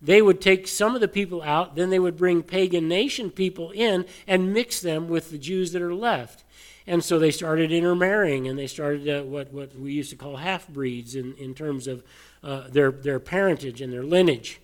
they 0.00 0.22
would 0.22 0.40
take 0.40 0.68
some 0.68 0.94
of 0.94 1.00
the 1.00 1.08
people 1.08 1.42
out, 1.42 1.74
then 1.74 1.90
they 1.90 1.98
would 1.98 2.16
bring 2.16 2.42
pagan 2.42 2.88
nation 2.88 3.30
people 3.30 3.70
in 3.72 4.04
and 4.26 4.52
mix 4.52 4.80
them 4.80 5.08
with 5.08 5.30
the 5.30 5.38
Jews 5.38 5.72
that 5.72 5.82
are 5.82 5.94
left. 5.94 6.44
And 6.86 7.04
so 7.04 7.18
they 7.18 7.30
started 7.30 7.70
intermarrying 7.70 8.48
and 8.48 8.58
they 8.58 8.66
started 8.66 9.08
uh, 9.08 9.22
what, 9.22 9.52
what 9.52 9.78
we 9.78 9.92
used 9.92 10.10
to 10.10 10.16
call 10.16 10.36
half 10.36 10.66
breeds 10.68 11.14
in, 11.14 11.34
in 11.34 11.54
terms 11.54 11.86
of 11.86 12.02
uh, 12.42 12.68
their, 12.68 12.90
their 12.90 13.20
parentage 13.20 13.82
and 13.82 13.92
their 13.92 14.04
lineage. 14.04 14.60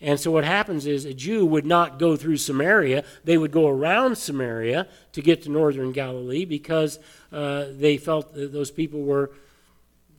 And 0.00 0.20
so 0.20 0.30
what 0.30 0.44
happens 0.44 0.86
is 0.86 1.06
a 1.06 1.14
Jew 1.14 1.46
would 1.46 1.64
not 1.64 1.98
go 1.98 2.14
through 2.14 2.36
Samaria. 2.36 3.04
They 3.24 3.38
would 3.38 3.52
go 3.52 3.68
around 3.68 4.18
Samaria 4.18 4.86
to 5.12 5.22
get 5.22 5.42
to 5.44 5.50
northern 5.50 5.92
Galilee 5.92 6.44
because 6.44 6.98
uh, 7.32 7.66
they 7.70 7.96
felt 7.96 8.34
that 8.34 8.52
those 8.52 8.70
people 8.70 9.02
were 9.02 9.30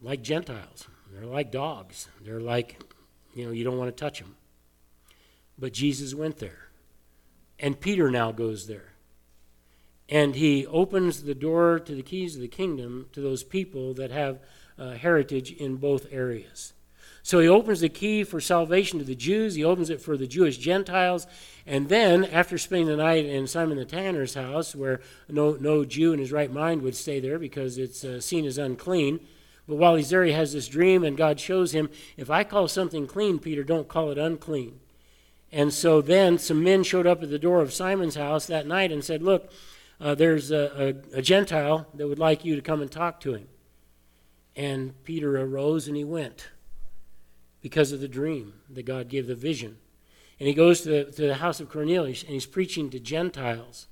like 0.02 0.24
Gentiles. 0.24 0.88
They're 1.14 1.28
like 1.28 1.52
dogs. 1.52 2.08
They're 2.22 2.42
like, 2.42 2.82
you 3.36 3.46
know, 3.46 3.52
you 3.52 3.64
don't 3.64 3.78
want 3.78 3.96
to 3.96 4.04
touch 4.04 4.20
them. 4.20 4.36
But 5.60 5.74
Jesus 5.74 6.16
went 6.16 6.38
there. 6.38 6.70
And 7.60 7.80
Peter 7.80 8.10
now 8.10 8.32
goes 8.32 8.68
there. 8.68 8.94
And 10.10 10.36
he 10.36 10.66
opens 10.68 11.24
the 11.24 11.36
door 11.36 11.80
to 11.80 11.96
the 11.96 12.04
keys 12.04 12.36
of 12.36 12.42
the 12.42 12.48
kingdom 12.48 13.08
to 13.14 13.22
those 13.22 13.44
people 13.44 13.94
that 13.96 14.12
have 14.12 14.40
uh, 14.78 14.92
heritage 14.92 15.52
in 15.52 15.78
both 15.78 16.08
areas. 16.12 16.74
So 17.24 17.40
he 17.40 17.48
opens 17.48 17.80
the 17.80 17.90
key 17.90 18.24
for 18.24 18.40
salvation 18.40 19.00
to 19.00 19.06
the 19.06 19.16
Jews, 19.16 19.56
he 19.56 19.64
opens 19.64 19.90
it 19.90 20.00
for 20.00 20.16
the 20.16 20.28
Jewish 20.28 20.60
Gentiles, 20.60 21.26
and 21.66 21.90
then, 21.90 22.24
after 22.24 22.60
spending 22.60 22.88
the 22.88 22.98
night 22.98 23.26
in 23.26 23.48
Simon 23.48 23.80
the 23.80 23.86
Tanner's 23.86 24.36
house, 24.36 24.76
where 24.76 25.02
no, 25.28 25.54
no 25.54 25.84
Jew 25.86 26.14
in 26.14 26.20
his 26.20 26.32
right 26.32 26.54
mind 26.54 26.84
would 26.84 26.96
stay 26.96 27.20
there 27.20 27.40
because 27.40 27.80
it's 27.80 28.04
uh, 28.04 28.22
seen 28.22 28.46
as 28.46 28.60
unclean, 28.60 29.20
but 29.68 29.76
while 29.76 29.96
he's 29.96 30.10
there, 30.10 30.24
he 30.24 30.32
has 30.34 30.54
this 30.54 30.68
dream, 30.68 31.04
and 31.04 31.18
God 31.18 31.40
shows 31.40 31.72
him, 31.74 31.90
if 32.18 32.30
I 32.30 32.44
call 32.44 32.68
something 32.68 33.08
clean, 33.08 33.40
Peter, 33.40 33.64
don't 33.64 33.88
call 33.88 34.12
it 34.12 34.18
unclean. 34.18 34.80
And 35.52 35.74
so 35.74 36.02
then 36.02 36.38
some 36.38 36.64
men 36.64 36.84
showed 36.84 37.08
up 37.08 37.24
at 37.24 37.30
the 37.30 37.40
door 37.40 37.62
of 37.62 37.74
Simon's 37.74 38.16
house 38.16 38.46
that 38.48 38.68
night 38.68 38.92
and 38.92 39.04
said, 39.04 39.24
Look, 39.24 39.52
uh, 40.00 40.14
there's 40.14 40.52
a, 40.52 40.96
a, 41.14 41.20
a 41.20 41.22
Gentile 41.22 41.88
that 41.94 42.08
would 42.08 42.20
like 42.20 42.44
you 42.44 42.56
to 42.56 42.62
come 42.62 42.82
and 42.82 42.92
talk 42.92 43.20
to 43.22 43.34
him. 43.34 43.48
And 44.56 45.02
Peter 45.04 45.42
arose 45.42 45.88
and 45.88 45.98
he 45.98 46.04
went 46.04 46.50
because 47.62 47.92
of 47.92 48.02
the 48.02 48.08
dream 48.08 48.54
that 48.70 48.86
God 48.86 49.10
gave 49.10 49.28
the 49.28 49.36
vision. 49.36 49.78
And 50.40 50.48
he 50.48 50.54
goes 50.54 50.82
to 50.82 50.90
the, 50.90 51.12
to 51.12 51.28
the 51.28 51.36
house 51.36 51.60
of 51.60 51.70
Cornelius 51.70 52.24
and 52.24 52.32
he's 52.32 52.46
preaching 52.46 52.90
to 52.90 53.00
Gentiles. 53.00 53.88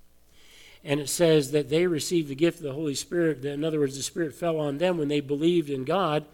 And 0.84 1.00
it 1.00 1.10
says 1.10 1.52
that 1.52 1.70
they 1.70 1.88
received 1.88 2.28
the 2.30 2.36
gift 2.36 2.58
of 2.58 2.64
the 2.64 2.74
Holy 2.74 2.96
Spirit. 2.96 3.46
In 3.46 3.64
other 3.64 3.80
words, 3.80 3.96
the 3.96 4.04
Spirit 4.04 4.34
fell 4.34 4.60
on 4.60 4.78
them 4.78 4.98
when 4.98 5.08
they 5.08 5.22
believed 5.22 5.70
in 5.70 5.86
God. 5.86 6.26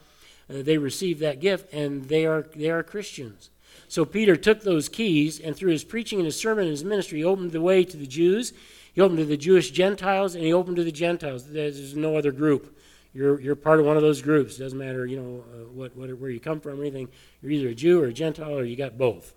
Uh, 0.49 0.63
they 0.63 0.77
received 0.77 1.19
that 1.19 1.39
gift 1.39 1.71
and 1.73 2.05
they 2.05 2.25
are, 2.25 2.47
they 2.55 2.69
are 2.69 2.81
Christians. 2.81 3.51
So 3.87 4.05
Peter 4.05 4.35
took 4.35 4.63
those 4.63 4.89
keys 4.89 5.39
and 5.39 5.55
through 5.55 5.71
his 5.71 5.83
preaching 5.83 6.19
and 6.19 6.25
his 6.25 6.39
sermon 6.39 6.63
and 6.63 6.71
his 6.71 6.83
ministry, 6.83 7.19
he 7.19 7.25
opened 7.25 7.51
the 7.51 7.61
way 7.61 7.83
to 7.83 7.97
the 7.97 8.07
Jews. 8.07 8.53
He 8.93 9.01
opened 9.01 9.19
to 9.19 9.25
the 9.25 9.37
Jewish 9.37 9.69
Gentiles 9.69 10.33
and 10.33 10.43
he 10.43 10.51
opened 10.51 10.77
to 10.77 10.83
the 10.83 10.91
Gentiles. 10.91 11.47
There's 11.47 11.95
no 11.95 12.17
other 12.17 12.31
group 12.31 12.75
you're, 13.13 13.39
you're 13.39 13.55
part 13.55 13.79
of 13.79 13.85
one 13.85 13.97
of 13.97 14.03
those 14.03 14.21
groups. 14.21 14.57
It 14.57 14.63
doesn't 14.63 14.77
matter, 14.77 15.05
you 15.05 15.19
know, 15.19 15.43
uh, 15.51 15.65
what, 15.71 15.95
what, 15.95 16.09
where 16.19 16.29
you 16.29 16.39
come 16.39 16.59
from 16.59 16.79
or 16.79 16.83
anything. 16.83 17.09
You're 17.41 17.51
either 17.51 17.69
a 17.69 17.75
Jew 17.75 18.01
or 18.01 18.07
a 18.07 18.13
Gentile 18.13 18.57
or 18.57 18.63
you 18.63 18.75
got 18.75 18.97
both. 18.97 19.33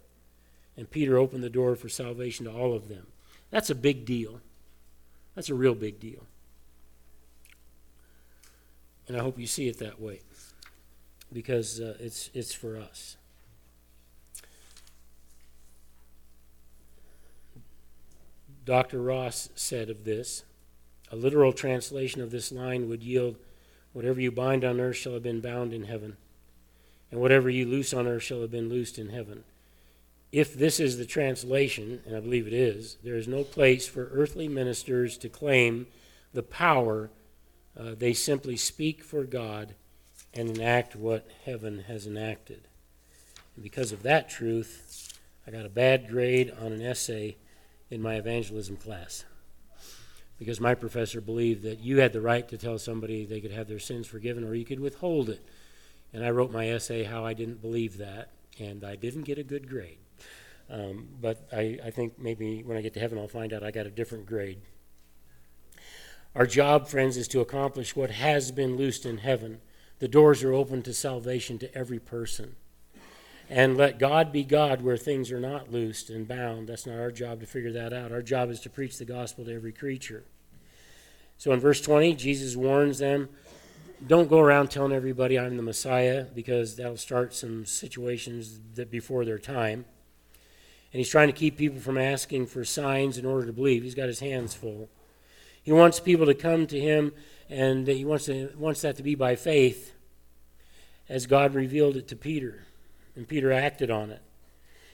And 0.77 0.91
Peter 0.91 1.17
opened 1.17 1.43
the 1.43 1.51
door 1.51 1.75
for 1.77 1.89
salvation 1.89 2.47
to 2.47 2.53
all 2.53 2.75
of 2.75 2.89
them. 2.89 3.07
That's 3.51 3.71
a 3.71 3.75
big 3.75 4.05
deal. 4.05 4.41
That's 5.35 5.49
a 5.49 5.55
real 5.55 5.75
big 5.75 5.99
deal. 5.99 6.27
And 9.09 9.17
I 9.17 9.21
hope 9.21 9.39
you 9.39 9.47
see 9.47 9.69
it 9.69 9.79
that 9.79 10.01
way 10.01 10.21
because 11.33 11.81
uh, 11.81 11.97
it's, 11.99 12.31
it's 12.35 12.55
for 12.55 12.79
us. 12.79 13.17
Dr. 18.65 19.01
Ross 19.01 19.49
said 19.55 19.91
of 19.91 20.05
this 20.05 20.45
a 21.11 21.17
literal 21.17 21.53
translation 21.53 22.23
of 22.23 22.31
this 22.31 22.51
line 22.53 22.89
would 22.89 23.03
yield 23.03 23.37
Whatever 23.93 24.21
you 24.21 24.31
bind 24.31 24.65
on 24.65 24.81
earth 24.81 24.97
shall 24.97 25.13
have 25.13 25.23
been 25.23 25.41
bound 25.41 25.73
in 25.73 25.85
heaven, 25.85 26.17
and 27.11 27.21
whatever 27.21 27.51
you 27.51 27.67
loose 27.67 27.93
on 27.93 28.07
earth 28.07 28.23
shall 28.23 28.41
have 28.41 28.51
been 28.51 28.69
loosed 28.69 28.99
in 28.99 29.11
heaven. 29.11 29.45
If 30.33 30.55
this 30.55 30.81
is 30.81 30.97
the 30.97 31.05
translation, 31.05 32.01
and 32.07 32.17
I 32.17 32.21
believe 32.21 32.47
it 32.47 32.55
is, 32.55 32.97
there 33.05 33.17
is 33.17 33.29
no 33.29 33.45
place 33.45 33.87
for 33.87 34.09
earthly 34.13 34.49
ministers 34.49 35.19
to 35.19 35.29
claim 35.29 35.87
the 36.33 36.43
power. 36.43 37.11
Uh, 37.79 37.95
they 37.97 38.15
simply 38.15 38.57
speak 38.57 39.05
for 39.05 39.25
God 39.25 39.75
and 40.33 40.49
enact 40.49 40.97
what 40.97 41.29
heaven 41.45 41.85
has 41.87 42.07
enacted. 42.07 42.67
And 43.55 43.63
because 43.63 43.93
of 43.93 44.03
that 44.05 44.31
truth, 44.31 45.19
I 45.47 45.51
got 45.51 45.67
a 45.67 45.71
bad 45.71 46.09
grade 46.09 46.51
on 46.59 46.73
an 46.73 46.81
essay 46.81 47.37
in 47.91 48.01
my 48.01 48.15
evangelism 48.15 48.77
class 48.77 49.25
because 50.39 50.61
my 50.61 50.75
professor 50.75 51.21
believed 51.21 51.63
that 51.63 51.81
you 51.81 51.99
had 51.99 52.15
the 52.15 52.21
right 52.23 52.49
to 52.49 52.57
tell 52.57 52.79
somebody 52.79 53.27
they 53.27 53.41
could 53.41 53.53
have 53.53 53.69
their 53.69 53.79
sins 53.79 54.07
forgiven 54.07 54.45
or 54.45 54.55
you 54.55 54.65
could 54.65 54.81
withhold 54.81 55.29
it. 55.29 55.45
And 56.15 56.25
I 56.25 56.31
wrote 56.31 56.51
my 56.51 56.69
essay 56.71 57.05
how 57.05 57.25
I 57.25 57.35
didn't 57.35 57.61
believe 57.61 57.99
that, 57.99 58.31
and 58.59 58.83
I 58.83 58.97
didn't 58.97 59.23
get 59.23 59.39
a 59.39 59.45
good 59.45 59.69
grade. 59.69 59.99
Um, 60.73 61.09
but 61.21 61.47
I, 61.53 61.79
I 61.85 61.91
think 61.91 62.19
maybe 62.19 62.63
when 62.63 62.79
I 62.79 62.81
get 62.81 62.95
to 62.95 63.01
heaven, 63.01 63.19
I'll 63.19 63.29
find 63.29 63.53
out 63.53 63.63
I 63.63 63.71
got 63.71 63.87
a 63.87 63.91
different 63.91 64.25
grade. 64.25 64.59
Our 66.35 66.47
job, 66.47 66.89
friends, 66.89 67.19
is 67.19 67.29
to 67.29 67.41
accomplish 67.41 67.95
what 67.95 68.11
has 68.11 68.51
been 68.51 68.77
loosed 68.77 69.05
in 69.05 69.19
heaven. 69.19 69.61
The 69.99 70.09
doors 70.09 70.43
are 70.43 70.55
open 70.55 70.83
to 70.85 70.95
salvation 70.95 71.59
to 71.59 71.75
every 71.77 71.99
person. 71.99 72.57
And 73.51 73.77
let 73.77 73.99
God 73.99 74.33
be 74.33 74.45
God 74.45 74.81
where 74.81 74.97
things 74.97 75.31
are 75.31 75.41
not 75.41 75.71
loosed 75.71 76.09
and 76.09 76.27
bound. 76.27 76.71
That's 76.71 76.87
not 76.87 76.99
our 76.99 77.11
job 77.11 77.41
to 77.41 77.47
figure 77.47 77.73
that 77.73 77.93
out. 77.93 78.11
Our 78.11 78.23
job 78.23 78.49
is 78.51 78.61
to 78.61 78.71
preach 78.71 78.97
the 78.97 79.05
gospel 79.05 79.45
to 79.45 79.55
every 79.55 79.73
creature. 79.73 80.25
So 81.37 81.53
in 81.53 81.61
verse 81.61 81.83
20, 81.83 82.15
Jesus 82.15 82.57
warns 82.57 82.99
them 82.99 83.29
don't 84.07 84.29
go 84.29 84.41
around 84.41 84.71
telling 84.71 84.93
everybody 84.93 85.39
I'm 85.39 85.57
the 85.57 85.63
Messiah 85.63 86.25
because 86.25 86.77
that'll 86.77 86.97
start 86.97 87.35
some 87.35 87.67
situations 87.67 88.59
that 88.75 88.91
before 88.91 89.25
their 89.25 89.39
time. 89.39 89.85
And 90.93 90.99
he's 90.99 91.09
trying 91.09 91.29
to 91.29 91.33
keep 91.33 91.57
people 91.57 91.81
from 91.81 91.97
asking 91.97 92.47
for 92.47 92.65
signs 92.65 93.17
in 93.17 93.25
order 93.25 93.47
to 93.47 93.53
believe. 93.53 93.83
He's 93.83 93.95
got 93.95 94.09
his 94.09 94.21
hands 94.21 94.55
full. 94.55 94.89
He 95.63 95.73
wants 95.73 96.01
people 96.01 96.27
to 96.27 96.35
come 96.35 96.67
to 96.67 96.79
him, 96.79 97.13
and 97.49 97.87
he 97.87 98.05
wants, 98.05 98.27
to, 98.27 98.51
wants 98.57 98.83
that 98.83 98.97
to 98.97 99.03
be 99.03 99.15
by 99.15 99.37
faith, 99.37 99.95
as 101.09 101.27
God 101.27 101.55
revealed 101.55 101.97
it 101.97 102.09
to 102.09 102.17
Peter, 102.17 102.65
and 103.17 103.27
Peter 103.27 103.53
acted 103.53 103.91
on 103.91 104.11
it. 104.11 104.21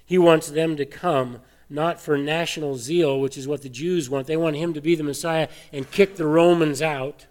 He 0.05 0.19
wants 0.19 0.49
them 0.49 0.77
to 0.77 0.87
come 0.87 1.41
not 1.71 2.01
for 2.01 2.17
national 2.17 2.77
zeal, 2.77 3.21
which 3.21 3.37
is 3.37 3.49
what 3.49 3.63
the 3.63 3.69
Jews 3.69 4.09
want. 4.09 4.27
They 4.27 4.37
want 4.37 4.57
him 4.57 4.73
to 4.75 4.81
be 4.81 4.95
the 4.95 5.03
Messiah 5.03 5.49
and 5.73 5.91
kick 5.91 6.17
the 6.17 6.27
Romans 6.27 6.81
out. 6.81 7.27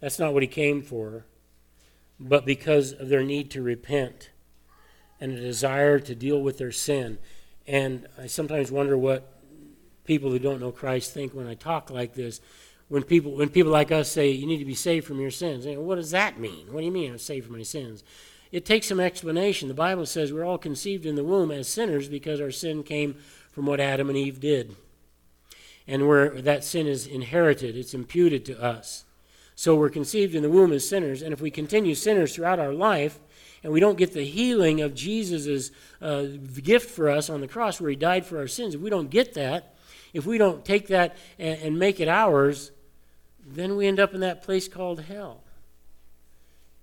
That's 0.00 0.18
not 0.18 0.32
what 0.32 0.42
he 0.42 0.48
came 0.48 0.82
for, 0.82 1.26
but 2.18 2.46
because 2.46 2.92
of 2.92 3.08
their 3.08 3.22
need 3.22 3.50
to 3.50 3.62
repent 3.62 4.30
and 5.20 5.32
a 5.32 5.40
desire 5.40 5.98
to 5.98 6.14
deal 6.14 6.40
with 6.40 6.58
their 6.58 6.72
sin. 6.72 7.18
And 7.66 8.06
I 8.20 8.26
sometimes 8.26 8.70
wonder 8.70 8.96
what 8.96 9.32
people 10.04 10.30
who 10.30 10.38
don't 10.38 10.60
know 10.60 10.70
Christ 10.70 11.12
think 11.12 11.32
when 11.32 11.46
I 11.46 11.54
talk 11.54 11.90
like 11.90 12.14
this. 12.14 12.40
When 12.88 13.02
people, 13.02 13.32
when 13.32 13.48
people 13.48 13.72
like 13.72 13.90
us 13.90 14.10
say, 14.10 14.30
you 14.30 14.46
need 14.46 14.58
to 14.58 14.64
be 14.64 14.74
saved 14.74 15.06
from 15.06 15.20
your 15.20 15.32
sins, 15.32 15.66
what 15.66 15.96
does 15.96 16.12
that 16.12 16.38
mean? 16.38 16.72
What 16.72 16.80
do 16.80 16.86
you 16.86 16.92
mean 16.92 17.10
I'm 17.10 17.18
saved 17.18 17.46
from 17.46 17.56
my 17.56 17.64
sins? 17.64 18.04
It 18.52 18.64
takes 18.64 18.86
some 18.86 19.00
explanation. 19.00 19.66
The 19.66 19.74
Bible 19.74 20.06
says 20.06 20.32
we're 20.32 20.44
all 20.44 20.58
conceived 20.58 21.04
in 21.04 21.16
the 21.16 21.24
womb 21.24 21.50
as 21.50 21.66
sinners 21.66 22.08
because 22.08 22.40
our 22.40 22.52
sin 22.52 22.84
came 22.84 23.16
from 23.50 23.66
what 23.66 23.80
Adam 23.80 24.08
and 24.08 24.16
Eve 24.16 24.38
did. 24.38 24.76
And 25.88 26.06
where 26.06 26.30
that 26.42 26.62
sin 26.62 26.86
is 26.86 27.06
inherited, 27.06 27.76
it's 27.76 27.94
imputed 27.94 28.44
to 28.46 28.62
us. 28.62 29.04
So 29.56 29.74
we're 29.74 29.88
conceived 29.88 30.34
in 30.34 30.42
the 30.42 30.50
womb 30.50 30.72
as 30.72 30.88
sinners, 30.88 31.22
and 31.22 31.32
if 31.32 31.40
we 31.40 31.50
continue 31.50 31.94
sinners 31.94 32.34
throughout 32.34 32.58
our 32.58 32.74
life, 32.74 33.18
and 33.66 33.72
we 33.72 33.80
don't 33.80 33.98
get 33.98 34.12
the 34.12 34.24
healing 34.24 34.80
of 34.80 34.94
Jesus' 34.94 35.72
uh, 36.00 36.26
gift 36.62 36.88
for 36.88 37.10
us 37.10 37.28
on 37.28 37.40
the 37.40 37.48
cross 37.48 37.80
where 37.80 37.90
he 37.90 37.96
died 37.96 38.24
for 38.24 38.38
our 38.38 38.46
sins, 38.46 38.76
if 38.76 38.80
we 38.80 38.90
don't 38.90 39.10
get 39.10 39.34
that, 39.34 39.74
if 40.12 40.24
we 40.24 40.38
don't 40.38 40.64
take 40.64 40.86
that 40.86 41.16
and, 41.36 41.58
and 41.60 41.76
make 41.76 41.98
it 41.98 42.06
ours, 42.06 42.70
then 43.44 43.74
we 43.74 43.88
end 43.88 43.98
up 43.98 44.14
in 44.14 44.20
that 44.20 44.44
place 44.44 44.68
called 44.68 45.00
hell. 45.00 45.42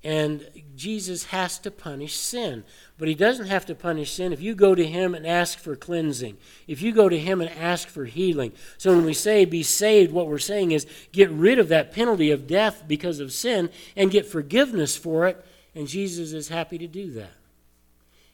And 0.03 0.45
Jesus 0.75 1.23
has 1.27 1.57
to 1.59 1.71
punish 1.71 2.17
sin. 2.17 2.65
But 2.97 3.07
he 3.07 3.15
doesn't 3.15 3.47
have 3.47 3.65
to 3.67 3.75
punish 3.75 4.11
sin 4.11 4.34
if 4.34 4.41
you 4.41 4.53
go 4.53 4.75
to 4.75 4.86
him 4.86 5.15
and 5.15 5.25
ask 5.25 5.59
for 5.59 5.77
cleansing, 5.77 6.36
if 6.67 6.81
you 6.81 6.91
go 6.91 7.07
to 7.07 7.17
him 7.17 7.39
and 7.39 7.49
ask 7.51 7.88
for 7.88 8.03
healing. 8.03 8.51
So 8.77 8.93
when 8.93 9.05
we 9.05 9.13
say 9.13 9.45
be 9.45 9.63
saved, 9.63 10.11
what 10.11 10.27
we're 10.27 10.38
saying 10.38 10.71
is 10.71 10.86
get 11.13 11.29
rid 11.29 11.59
of 11.59 11.69
that 11.69 11.93
penalty 11.93 12.29
of 12.31 12.45
death 12.45 12.84
because 12.89 13.21
of 13.21 13.31
sin 13.31 13.69
and 13.95 14.11
get 14.11 14.25
forgiveness 14.25 14.97
for 14.97 15.27
it. 15.27 15.45
And 15.76 15.88
Jesus 15.88 16.34
is 16.34 16.49
happy 16.49 16.78
to 16.78 16.88
do 16.88 17.11
that. 17.11 17.34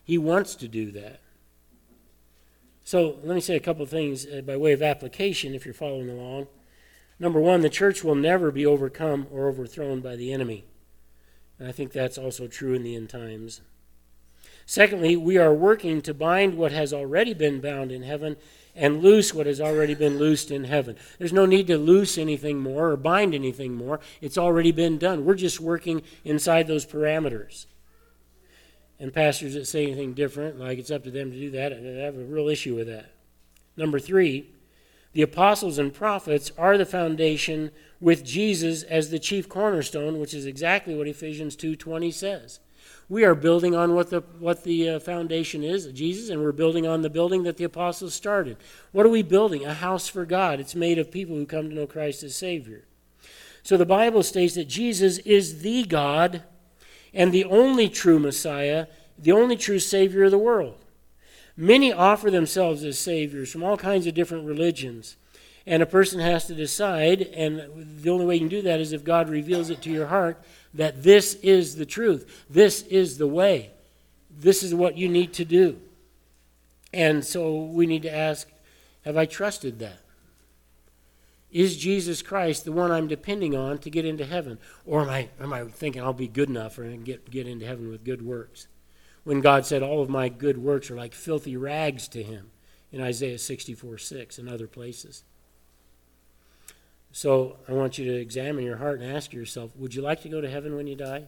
He 0.03 0.17
wants 0.17 0.55
to 0.55 0.67
do 0.67 0.91
that. 0.91 1.21
So 2.83 3.19
let 3.23 3.35
me 3.35 3.41
say 3.41 3.55
a 3.55 3.59
couple 3.59 3.83
of 3.83 3.89
things 3.89 4.25
uh, 4.25 4.41
by 4.41 4.57
way 4.57 4.71
of 4.73 4.81
application 4.81 5.53
if 5.53 5.63
you're 5.63 5.73
following 5.73 6.09
along. 6.09 6.47
Number 7.19 7.39
one, 7.39 7.61
the 7.61 7.69
church 7.69 8.03
will 8.03 8.15
never 8.15 8.49
be 8.49 8.65
overcome 8.65 9.27
or 9.31 9.47
overthrown 9.47 9.99
by 9.99 10.15
the 10.15 10.33
enemy. 10.33 10.65
And 11.59 11.67
I 11.67 11.71
think 11.71 11.91
that's 11.91 12.17
also 12.17 12.47
true 12.47 12.73
in 12.73 12.83
the 12.83 12.95
end 12.95 13.09
times. 13.09 13.61
Secondly, 14.65 15.15
we 15.15 15.37
are 15.37 15.53
working 15.53 16.01
to 16.01 16.13
bind 16.13 16.55
what 16.55 16.71
has 16.71 16.93
already 16.93 17.33
been 17.33 17.59
bound 17.59 17.91
in 17.91 18.03
heaven 18.03 18.37
and 18.79 19.03
loose 19.03 19.33
what 19.33 19.45
has 19.45 19.59
already 19.59 19.93
been 19.93 20.17
loosed 20.17 20.49
in 20.49 20.63
heaven. 20.63 20.95
There's 21.19 21.33
no 21.33 21.45
need 21.45 21.67
to 21.67 21.77
loose 21.77 22.17
anything 22.17 22.59
more 22.59 22.89
or 22.89 22.95
bind 22.95 23.35
anything 23.35 23.75
more. 23.75 23.99
It's 24.21 24.37
already 24.37 24.71
been 24.71 24.97
done. 24.97 25.25
We're 25.25 25.35
just 25.35 25.59
working 25.59 26.01
inside 26.23 26.67
those 26.67 26.85
parameters. 26.85 27.65
And 28.97 29.13
pastors 29.13 29.53
that 29.53 29.67
say 29.67 29.83
anything 29.83 30.13
different, 30.13 30.59
like 30.59 30.79
it's 30.79 30.91
up 30.91 31.03
to 31.03 31.11
them 31.11 31.29
to 31.29 31.37
do 31.37 31.51
that, 31.51 31.73
I 31.73 31.75
have 32.05 32.15
a 32.15 32.23
real 32.23 32.47
issue 32.47 32.75
with 32.75 32.87
that. 32.87 33.11
Number 33.75 33.99
three, 33.99 34.49
the 35.11 35.21
apostles 35.23 35.77
and 35.77 35.93
prophets 35.93 36.51
are 36.57 36.77
the 36.77 36.85
foundation 36.85 37.71
with 37.99 38.23
Jesus 38.23 38.83
as 38.83 39.09
the 39.09 39.19
chief 39.19 39.49
cornerstone, 39.49 40.19
which 40.19 40.33
is 40.33 40.45
exactly 40.45 40.95
what 40.95 41.07
Ephesians 41.07 41.55
2:20 41.57 42.11
says. 42.11 42.59
We 43.09 43.25
are 43.25 43.33
building 43.33 43.75
on 43.75 43.95
what 43.95 44.11
the 44.11 44.21
what 44.37 44.63
the 44.63 44.89
uh, 44.89 44.99
foundation 44.99 45.63
is, 45.63 45.87
Jesus, 45.87 46.29
and 46.29 46.43
we're 46.43 46.51
building 46.51 46.85
on 46.85 47.01
the 47.01 47.09
building 47.09 47.41
that 47.43 47.57
the 47.57 47.63
apostles 47.63 48.13
started. 48.13 48.57
What 48.91 49.05
are 49.05 49.09
we 49.09 49.23
building? 49.23 49.65
A 49.65 49.73
house 49.73 50.07
for 50.07 50.25
God. 50.25 50.59
It's 50.59 50.75
made 50.75 50.99
of 50.99 51.09
people 51.09 51.35
who 51.35 51.47
come 51.47 51.69
to 51.69 51.75
know 51.75 51.87
Christ 51.87 52.21
as 52.21 52.35
Savior. 52.35 52.85
So 53.63 53.77
the 53.77 53.85
Bible 53.85 54.21
states 54.21 54.53
that 54.55 54.67
Jesus 54.67 55.17
is 55.19 55.63
the 55.63 55.83
God 55.83 56.43
and 57.11 57.31
the 57.31 57.45
only 57.45 57.89
true 57.89 58.19
Messiah, 58.19 58.85
the 59.17 59.31
only 59.31 59.57
true 59.57 59.79
Savior 59.79 60.25
of 60.25 60.31
the 60.31 60.37
world. 60.37 60.85
Many 61.57 61.91
offer 61.91 62.31
themselves 62.31 62.83
as 62.83 62.97
saviors 62.97 63.51
from 63.51 63.63
all 63.63 63.75
kinds 63.75 64.07
of 64.07 64.13
different 64.13 64.45
religions. 64.45 65.17
And 65.65 65.83
a 65.83 65.87
person 65.87 66.19
has 66.19 66.45
to 66.47 66.55
decide, 66.55 67.21
and 67.21 68.01
the 68.01 68.09
only 68.09 68.25
way 68.25 68.35
you 68.35 68.41
can 68.41 68.49
do 68.49 68.61
that 68.63 68.79
is 68.79 68.93
if 68.93 69.03
God 69.03 69.29
reveals 69.29 69.69
it 69.69 69.81
to 69.83 69.91
your 69.91 70.07
heart 70.07 70.41
that 70.73 71.03
this 71.03 71.35
is 71.35 71.75
the 71.75 71.85
truth. 71.85 72.45
This 72.49 72.81
is 72.83 73.17
the 73.17 73.27
way. 73.27 73.71
This 74.29 74.63
is 74.63 74.73
what 74.73 74.97
you 74.97 75.09
need 75.09 75.33
to 75.33 75.45
do. 75.45 75.79
And 76.93 77.23
so 77.23 77.63
we 77.63 77.85
need 77.85 78.03
to 78.03 78.15
ask 78.15 78.47
Have 79.05 79.17
I 79.17 79.25
trusted 79.25 79.79
that? 79.79 79.99
Is 81.51 81.77
Jesus 81.77 82.21
Christ 82.21 82.65
the 82.65 82.71
one 82.71 82.91
I'm 82.91 83.07
depending 83.07 83.55
on 83.55 83.79
to 83.79 83.89
get 83.89 84.05
into 84.05 84.25
heaven? 84.25 84.59
Or 84.85 85.01
am 85.01 85.09
I, 85.09 85.29
am 85.39 85.51
I 85.51 85.63
thinking 85.65 86.01
I'll 86.01 86.13
be 86.13 86.27
good 86.27 86.49
enough 86.49 86.77
and 86.77 87.03
get, 87.03 87.29
get 87.29 87.47
into 87.47 87.65
heaven 87.65 87.89
with 87.89 88.03
good 88.03 88.21
works? 88.21 88.67
when 89.23 89.41
God 89.41 89.65
said, 89.65 89.83
All 89.83 90.01
of 90.01 90.09
my 90.09 90.29
good 90.29 90.57
works 90.57 90.89
are 90.89 90.95
like 90.95 91.13
filthy 91.13 91.57
rags 91.57 92.07
to 92.09 92.23
him 92.23 92.51
in 92.91 93.01
Isaiah 93.01 93.37
64 93.37 93.97
6 93.97 94.39
and 94.39 94.49
other 94.49 94.67
places. 94.67 95.23
So 97.11 97.57
I 97.67 97.73
want 97.73 97.97
you 97.97 98.05
to 98.05 98.15
examine 98.15 98.63
your 98.63 98.77
heart 98.77 99.01
and 99.01 99.11
ask 99.11 99.33
yourself 99.33 99.75
Would 99.77 99.93
you 99.95 100.01
like 100.01 100.21
to 100.21 100.29
go 100.29 100.41
to 100.41 100.49
heaven 100.49 100.75
when 100.75 100.87
you 100.87 100.95
die? 100.95 101.23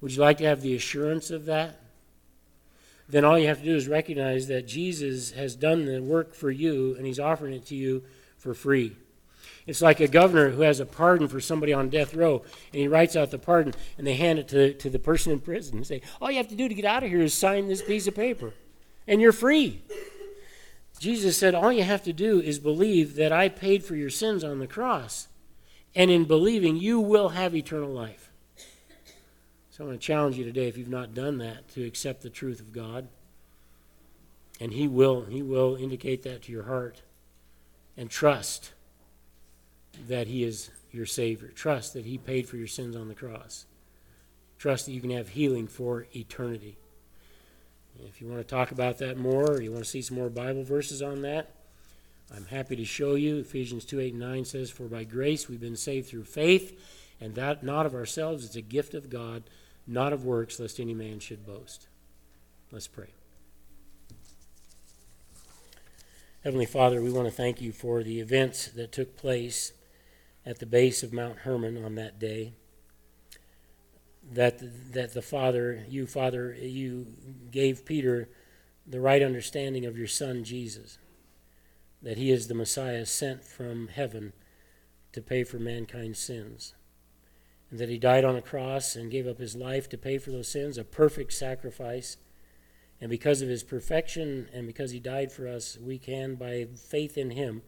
Would 0.00 0.12
you 0.12 0.20
like 0.20 0.38
to 0.38 0.44
have 0.44 0.60
the 0.60 0.74
assurance 0.74 1.30
of 1.30 1.46
that? 1.46 1.80
Then 3.08 3.24
all 3.24 3.38
you 3.38 3.48
have 3.48 3.58
to 3.58 3.64
do 3.64 3.74
is 3.74 3.88
recognize 3.88 4.48
that 4.48 4.66
Jesus 4.66 5.32
has 5.32 5.56
done 5.56 5.86
the 5.86 6.00
work 6.00 6.34
for 6.34 6.50
you 6.50 6.94
and 6.96 7.06
he's 7.06 7.18
offering 7.18 7.54
it 7.54 7.66
to 7.66 7.74
you 7.74 8.04
for 8.36 8.54
free. 8.54 8.96
It's 9.66 9.82
like 9.82 10.00
a 10.00 10.08
governor 10.08 10.50
who 10.50 10.62
has 10.62 10.80
a 10.80 10.86
pardon 10.86 11.28
for 11.28 11.40
somebody 11.40 11.74
on 11.74 11.90
death 11.90 12.14
row, 12.14 12.42
and 12.72 12.80
he 12.80 12.88
writes 12.88 13.16
out 13.16 13.30
the 13.30 13.38
pardon, 13.38 13.74
and 13.98 14.06
they 14.06 14.14
hand 14.14 14.38
it 14.38 14.48
to, 14.48 14.72
to 14.72 14.88
the 14.88 14.98
person 14.98 15.30
in 15.30 15.40
prison 15.40 15.76
and 15.76 15.86
say, 15.86 16.00
All 16.22 16.30
you 16.30 16.38
have 16.38 16.48
to 16.48 16.54
do 16.54 16.68
to 16.68 16.74
get 16.74 16.86
out 16.86 17.02
of 17.02 17.10
here 17.10 17.20
is 17.20 17.34
sign 17.34 17.68
this 17.68 17.82
piece 17.82 18.06
of 18.06 18.14
paper, 18.14 18.54
and 19.06 19.20
you're 19.20 19.30
free. 19.30 19.82
Jesus 20.98 21.36
said, 21.36 21.54
All 21.54 21.72
you 21.72 21.84
have 21.84 22.02
to 22.04 22.12
do 22.12 22.40
is 22.40 22.58
believe 22.58 23.14
that 23.16 23.32
I 23.32 23.48
paid 23.48 23.84
for 23.84 23.94
your 23.94 24.10
sins 24.10 24.42
on 24.42 24.58
the 24.58 24.66
cross, 24.66 25.28
and 25.94 26.10
in 26.10 26.24
believing, 26.24 26.76
you 26.76 27.00
will 27.00 27.30
have 27.30 27.54
eternal 27.54 27.90
life. 27.90 28.30
So 29.70 29.84
I 29.84 29.86
want 29.86 30.00
to 30.00 30.06
challenge 30.06 30.36
you 30.36 30.44
today, 30.44 30.66
if 30.66 30.76
you've 30.76 30.88
not 30.88 31.14
done 31.14 31.38
that, 31.38 31.68
to 31.74 31.84
accept 31.84 32.22
the 32.22 32.30
truth 32.30 32.58
of 32.58 32.72
God. 32.72 33.06
And 34.60 34.72
He 34.72 34.88
will, 34.88 35.26
He 35.26 35.40
will 35.40 35.76
indicate 35.76 36.24
that 36.24 36.42
to 36.42 36.52
your 36.52 36.64
heart. 36.64 37.02
And 37.96 38.10
trust 38.10 38.72
that 40.08 40.26
He 40.26 40.42
is 40.42 40.70
your 40.90 41.06
Savior. 41.06 41.48
Trust 41.48 41.94
that 41.94 42.06
He 42.06 42.18
paid 42.18 42.48
for 42.48 42.56
your 42.56 42.66
sins 42.66 42.96
on 42.96 43.06
the 43.06 43.14
cross. 43.14 43.66
Trust 44.58 44.86
that 44.86 44.92
you 44.92 45.00
can 45.00 45.10
have 45.10 45.28
healing 45.28 45.68
for 45.68 46.06
eternity. 46.14 46.76
If 48.06 48.20
you 48.20 48.28
want 48.28 48.40
to 48.40 48.44
talk 48.44 48.70
about 48.70 48.98
that 48.98 49.18
more, 49.18 49.52
or 49.52 49.60
you 49.60 49.72
want 49.72 49.84
to 49.84 49.90
see 49.90 50.02
some 50.02 50.16
more 50.16 50.28
Bible 50.28 50.62
verses 50.62 51.02
on 51.02 51.22
that, 51.22 51.50
I'm 52.34 52.46
happy 52.46 52.76
to 52.76 52.84
show 52.84 53.14
you. 53.14 53.38
Ephesians 53.38 53.84
2 53.84 54.00
8 54.00 54.12
and 54.12 54.20
9 54.20 54.44
says, 54.44 54.70
For 54.70 54.84
by 54.84 55.04
grace 55.04 55.48
we've 55.48 55.60
been 55.60 55.76
saved 55.76 56.08
through 56.08 56.24
faith, 56.24 56.78
and 57.20 57.34
that 57.34 57.62
not 57.62 57.86
of 57.86 57.94
ourselves, 57.94 58.44
it's 58.44 58.56
a 58.56 58.60
gift 58.60 58.94
of 58.94 59.10
God, 59.10 59.44
not 59.86 60.12
of 60.12 60.24
works, 60.24 60.60
lest 60.60 60.78
any 60.78 60.94
man 60.94 61.18
should 61.18 61.46
boast. 61.46 61.88
Let's 62.70 62.86
pray. 62.86 63.08
Heavenly 66.44 66.66
Father, 66.66 67.02
we 67.02 67.10
want 67.10 67.26
to 67.26 67.34
thank 67.34 67.60
you 67.60 67.72
for 67.72 68.02
the 68.02 68.20
events 68.20 68.68
that 68.68 68.92
took 68.92 69.16
place 69.16 69.72
at 70.46 70.60
the 70.60 70.66
base 70.66 71.02
of 71.02 71.12
Mount 71.12 71.38
Hermon 71.38 71.82
on 71.82 71.94
that 71.96 72.18
day. 72.18 72.52
That, 74.30 74.92
that 74.92 75.14
the 75.14 75.22
Father, 75.22 75.84
you, 75.88 76.06
Father, 76.06 76.54
you 76.54 77.06
gave 77.50 77.86
Peter 77.86 78.28
the 78.86 79.00
right 79.00 79.22
understanding 79.22 79.86
of 79.86 79.96
your 79.96 80.06
Son, 80.06 80.44
Jesus, 80.44 80.98
that 82.02 82.18
he 82.18 82.30
is 82.30 82.46
the 82.46 82.54
Messiah 82.54 83.06
sent 83.06 83.42
from 83.42 83.88
heaven 83.88 84.34
to 85.12 85.22
pay 85.22 85.44
for 85.44 85.58
mankind's 85.58 86.18
sins, 86.18 86.74
and 87.70 87.78
that 87.78 87.88
he 87.88 87.98
died 87.98 88.24
on 88.24 88.36
a 88.36 88.42
cross 88.42 88.96
and 88.96 89.10
gave 89.10 89.26
up 89.26 89.38
his 89.38 89.56
life 89.56 89.88
to 89.88 89.98
pay 89.98 90.18
for 90.18 90.30
those 90.30 90.48
sins, 90.48 90.76
a 90.76 90.84
perfect 90.84 91.32
sacrifice. 91.32 92.18
And 93.00 93.08
because 93.08 93.40
of 93.40 93.48
his 93.48 93.62
perfection 93.62 94.48
and 94.52 94.66
because 94.66 94.90
he 94.90 95.00
died 95.00 95.32
for 95.32 95.48
us, 95.48 95.78
we 95.80 95.98
can, 95.98 96.34
by 96.34 96.66
faith 96.76 97.16
in 97.16 97.30
him, 97.30 97.62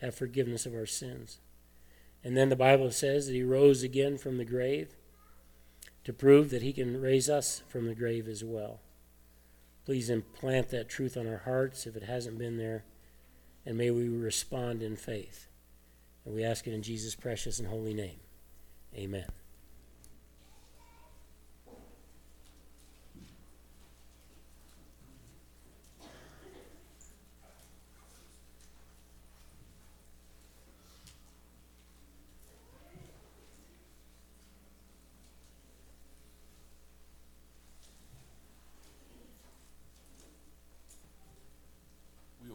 have 0.00 0.14
forgiveness 0.14 0.66
of 0.66 0.74
our 0.74 0.86
sins. 0.86 1.38
And 2.22 2.36
then 2.36 2.50
the 2.50 2.56
Bible 2.56 2.90
says 2.90 3.26
that 3.26 3.34
he 3.34 3.42
rose 3.42 3.82
again 3.82 4.18
from 4.18 4.36
the 4.36 4.44
grave 4.44 4.96
to 6.04 6.12
prove 6.12 6.50
that 6.50 6.62
he 6.62 6.72
can 6.72 7.00
raise 7.00 7.28
us 7.28 7.62
from 7.68 7.86
the 7.86 7.94
grave 7.94 8.28
as 8.28 8.42
well. 8.42 8.80
Please 9.84 10.10
implant 10.10 10.70
that 10.70 10.88
truth 10.88 11.16
on 11.16 11.26
our 11.26 11.38
hearts 11.38 11.86
if 11.86 11.96
it 11.96 12.04
hasn't 12.04 12.38
been 12.38 12.56
there, 12.56 12.84
and 13.66 13.76
may 13.76 13.90
we 13.90 14.08
respond 14.08 14.82
in 14.82 14.96
faith. 14.96 15.48
And 16.24 16.34
we 16.34 16.44
ask 16.44 16.66
it 16.66 16.74
in 16.74 16.82
Jesus' 16.82 17.14
precious 17.14 17.58
and 17.58 17.68
holy 17.68 17.94
name. 17.94 18.20
Amen. 18.96 19.26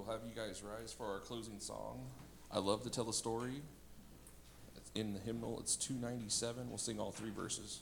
have 0.08 0.22
you 0.26 0.34
guys 0.58 0.64
rise 0.64 0.94
for 0.94 1.06
our 1.06 1.20
closing 1.20 1.60
song. 1.60 2.00
I 2.52 2.60
love 2.60 2.84
to 2.84 2.90
tell 2.90 3.10
a 3.10 3.14
story. 3.14 3.62
in 4.96 5.14
the 5.14 5.20
hymnal, 5.20 5.60
it's 5.60 5.76
297. 5.76 6.70
We'll 6.70 6.78
sing 6.78 7.00
all 7.00 7.12
three 7.12 7.30
verses. 7.30 7.82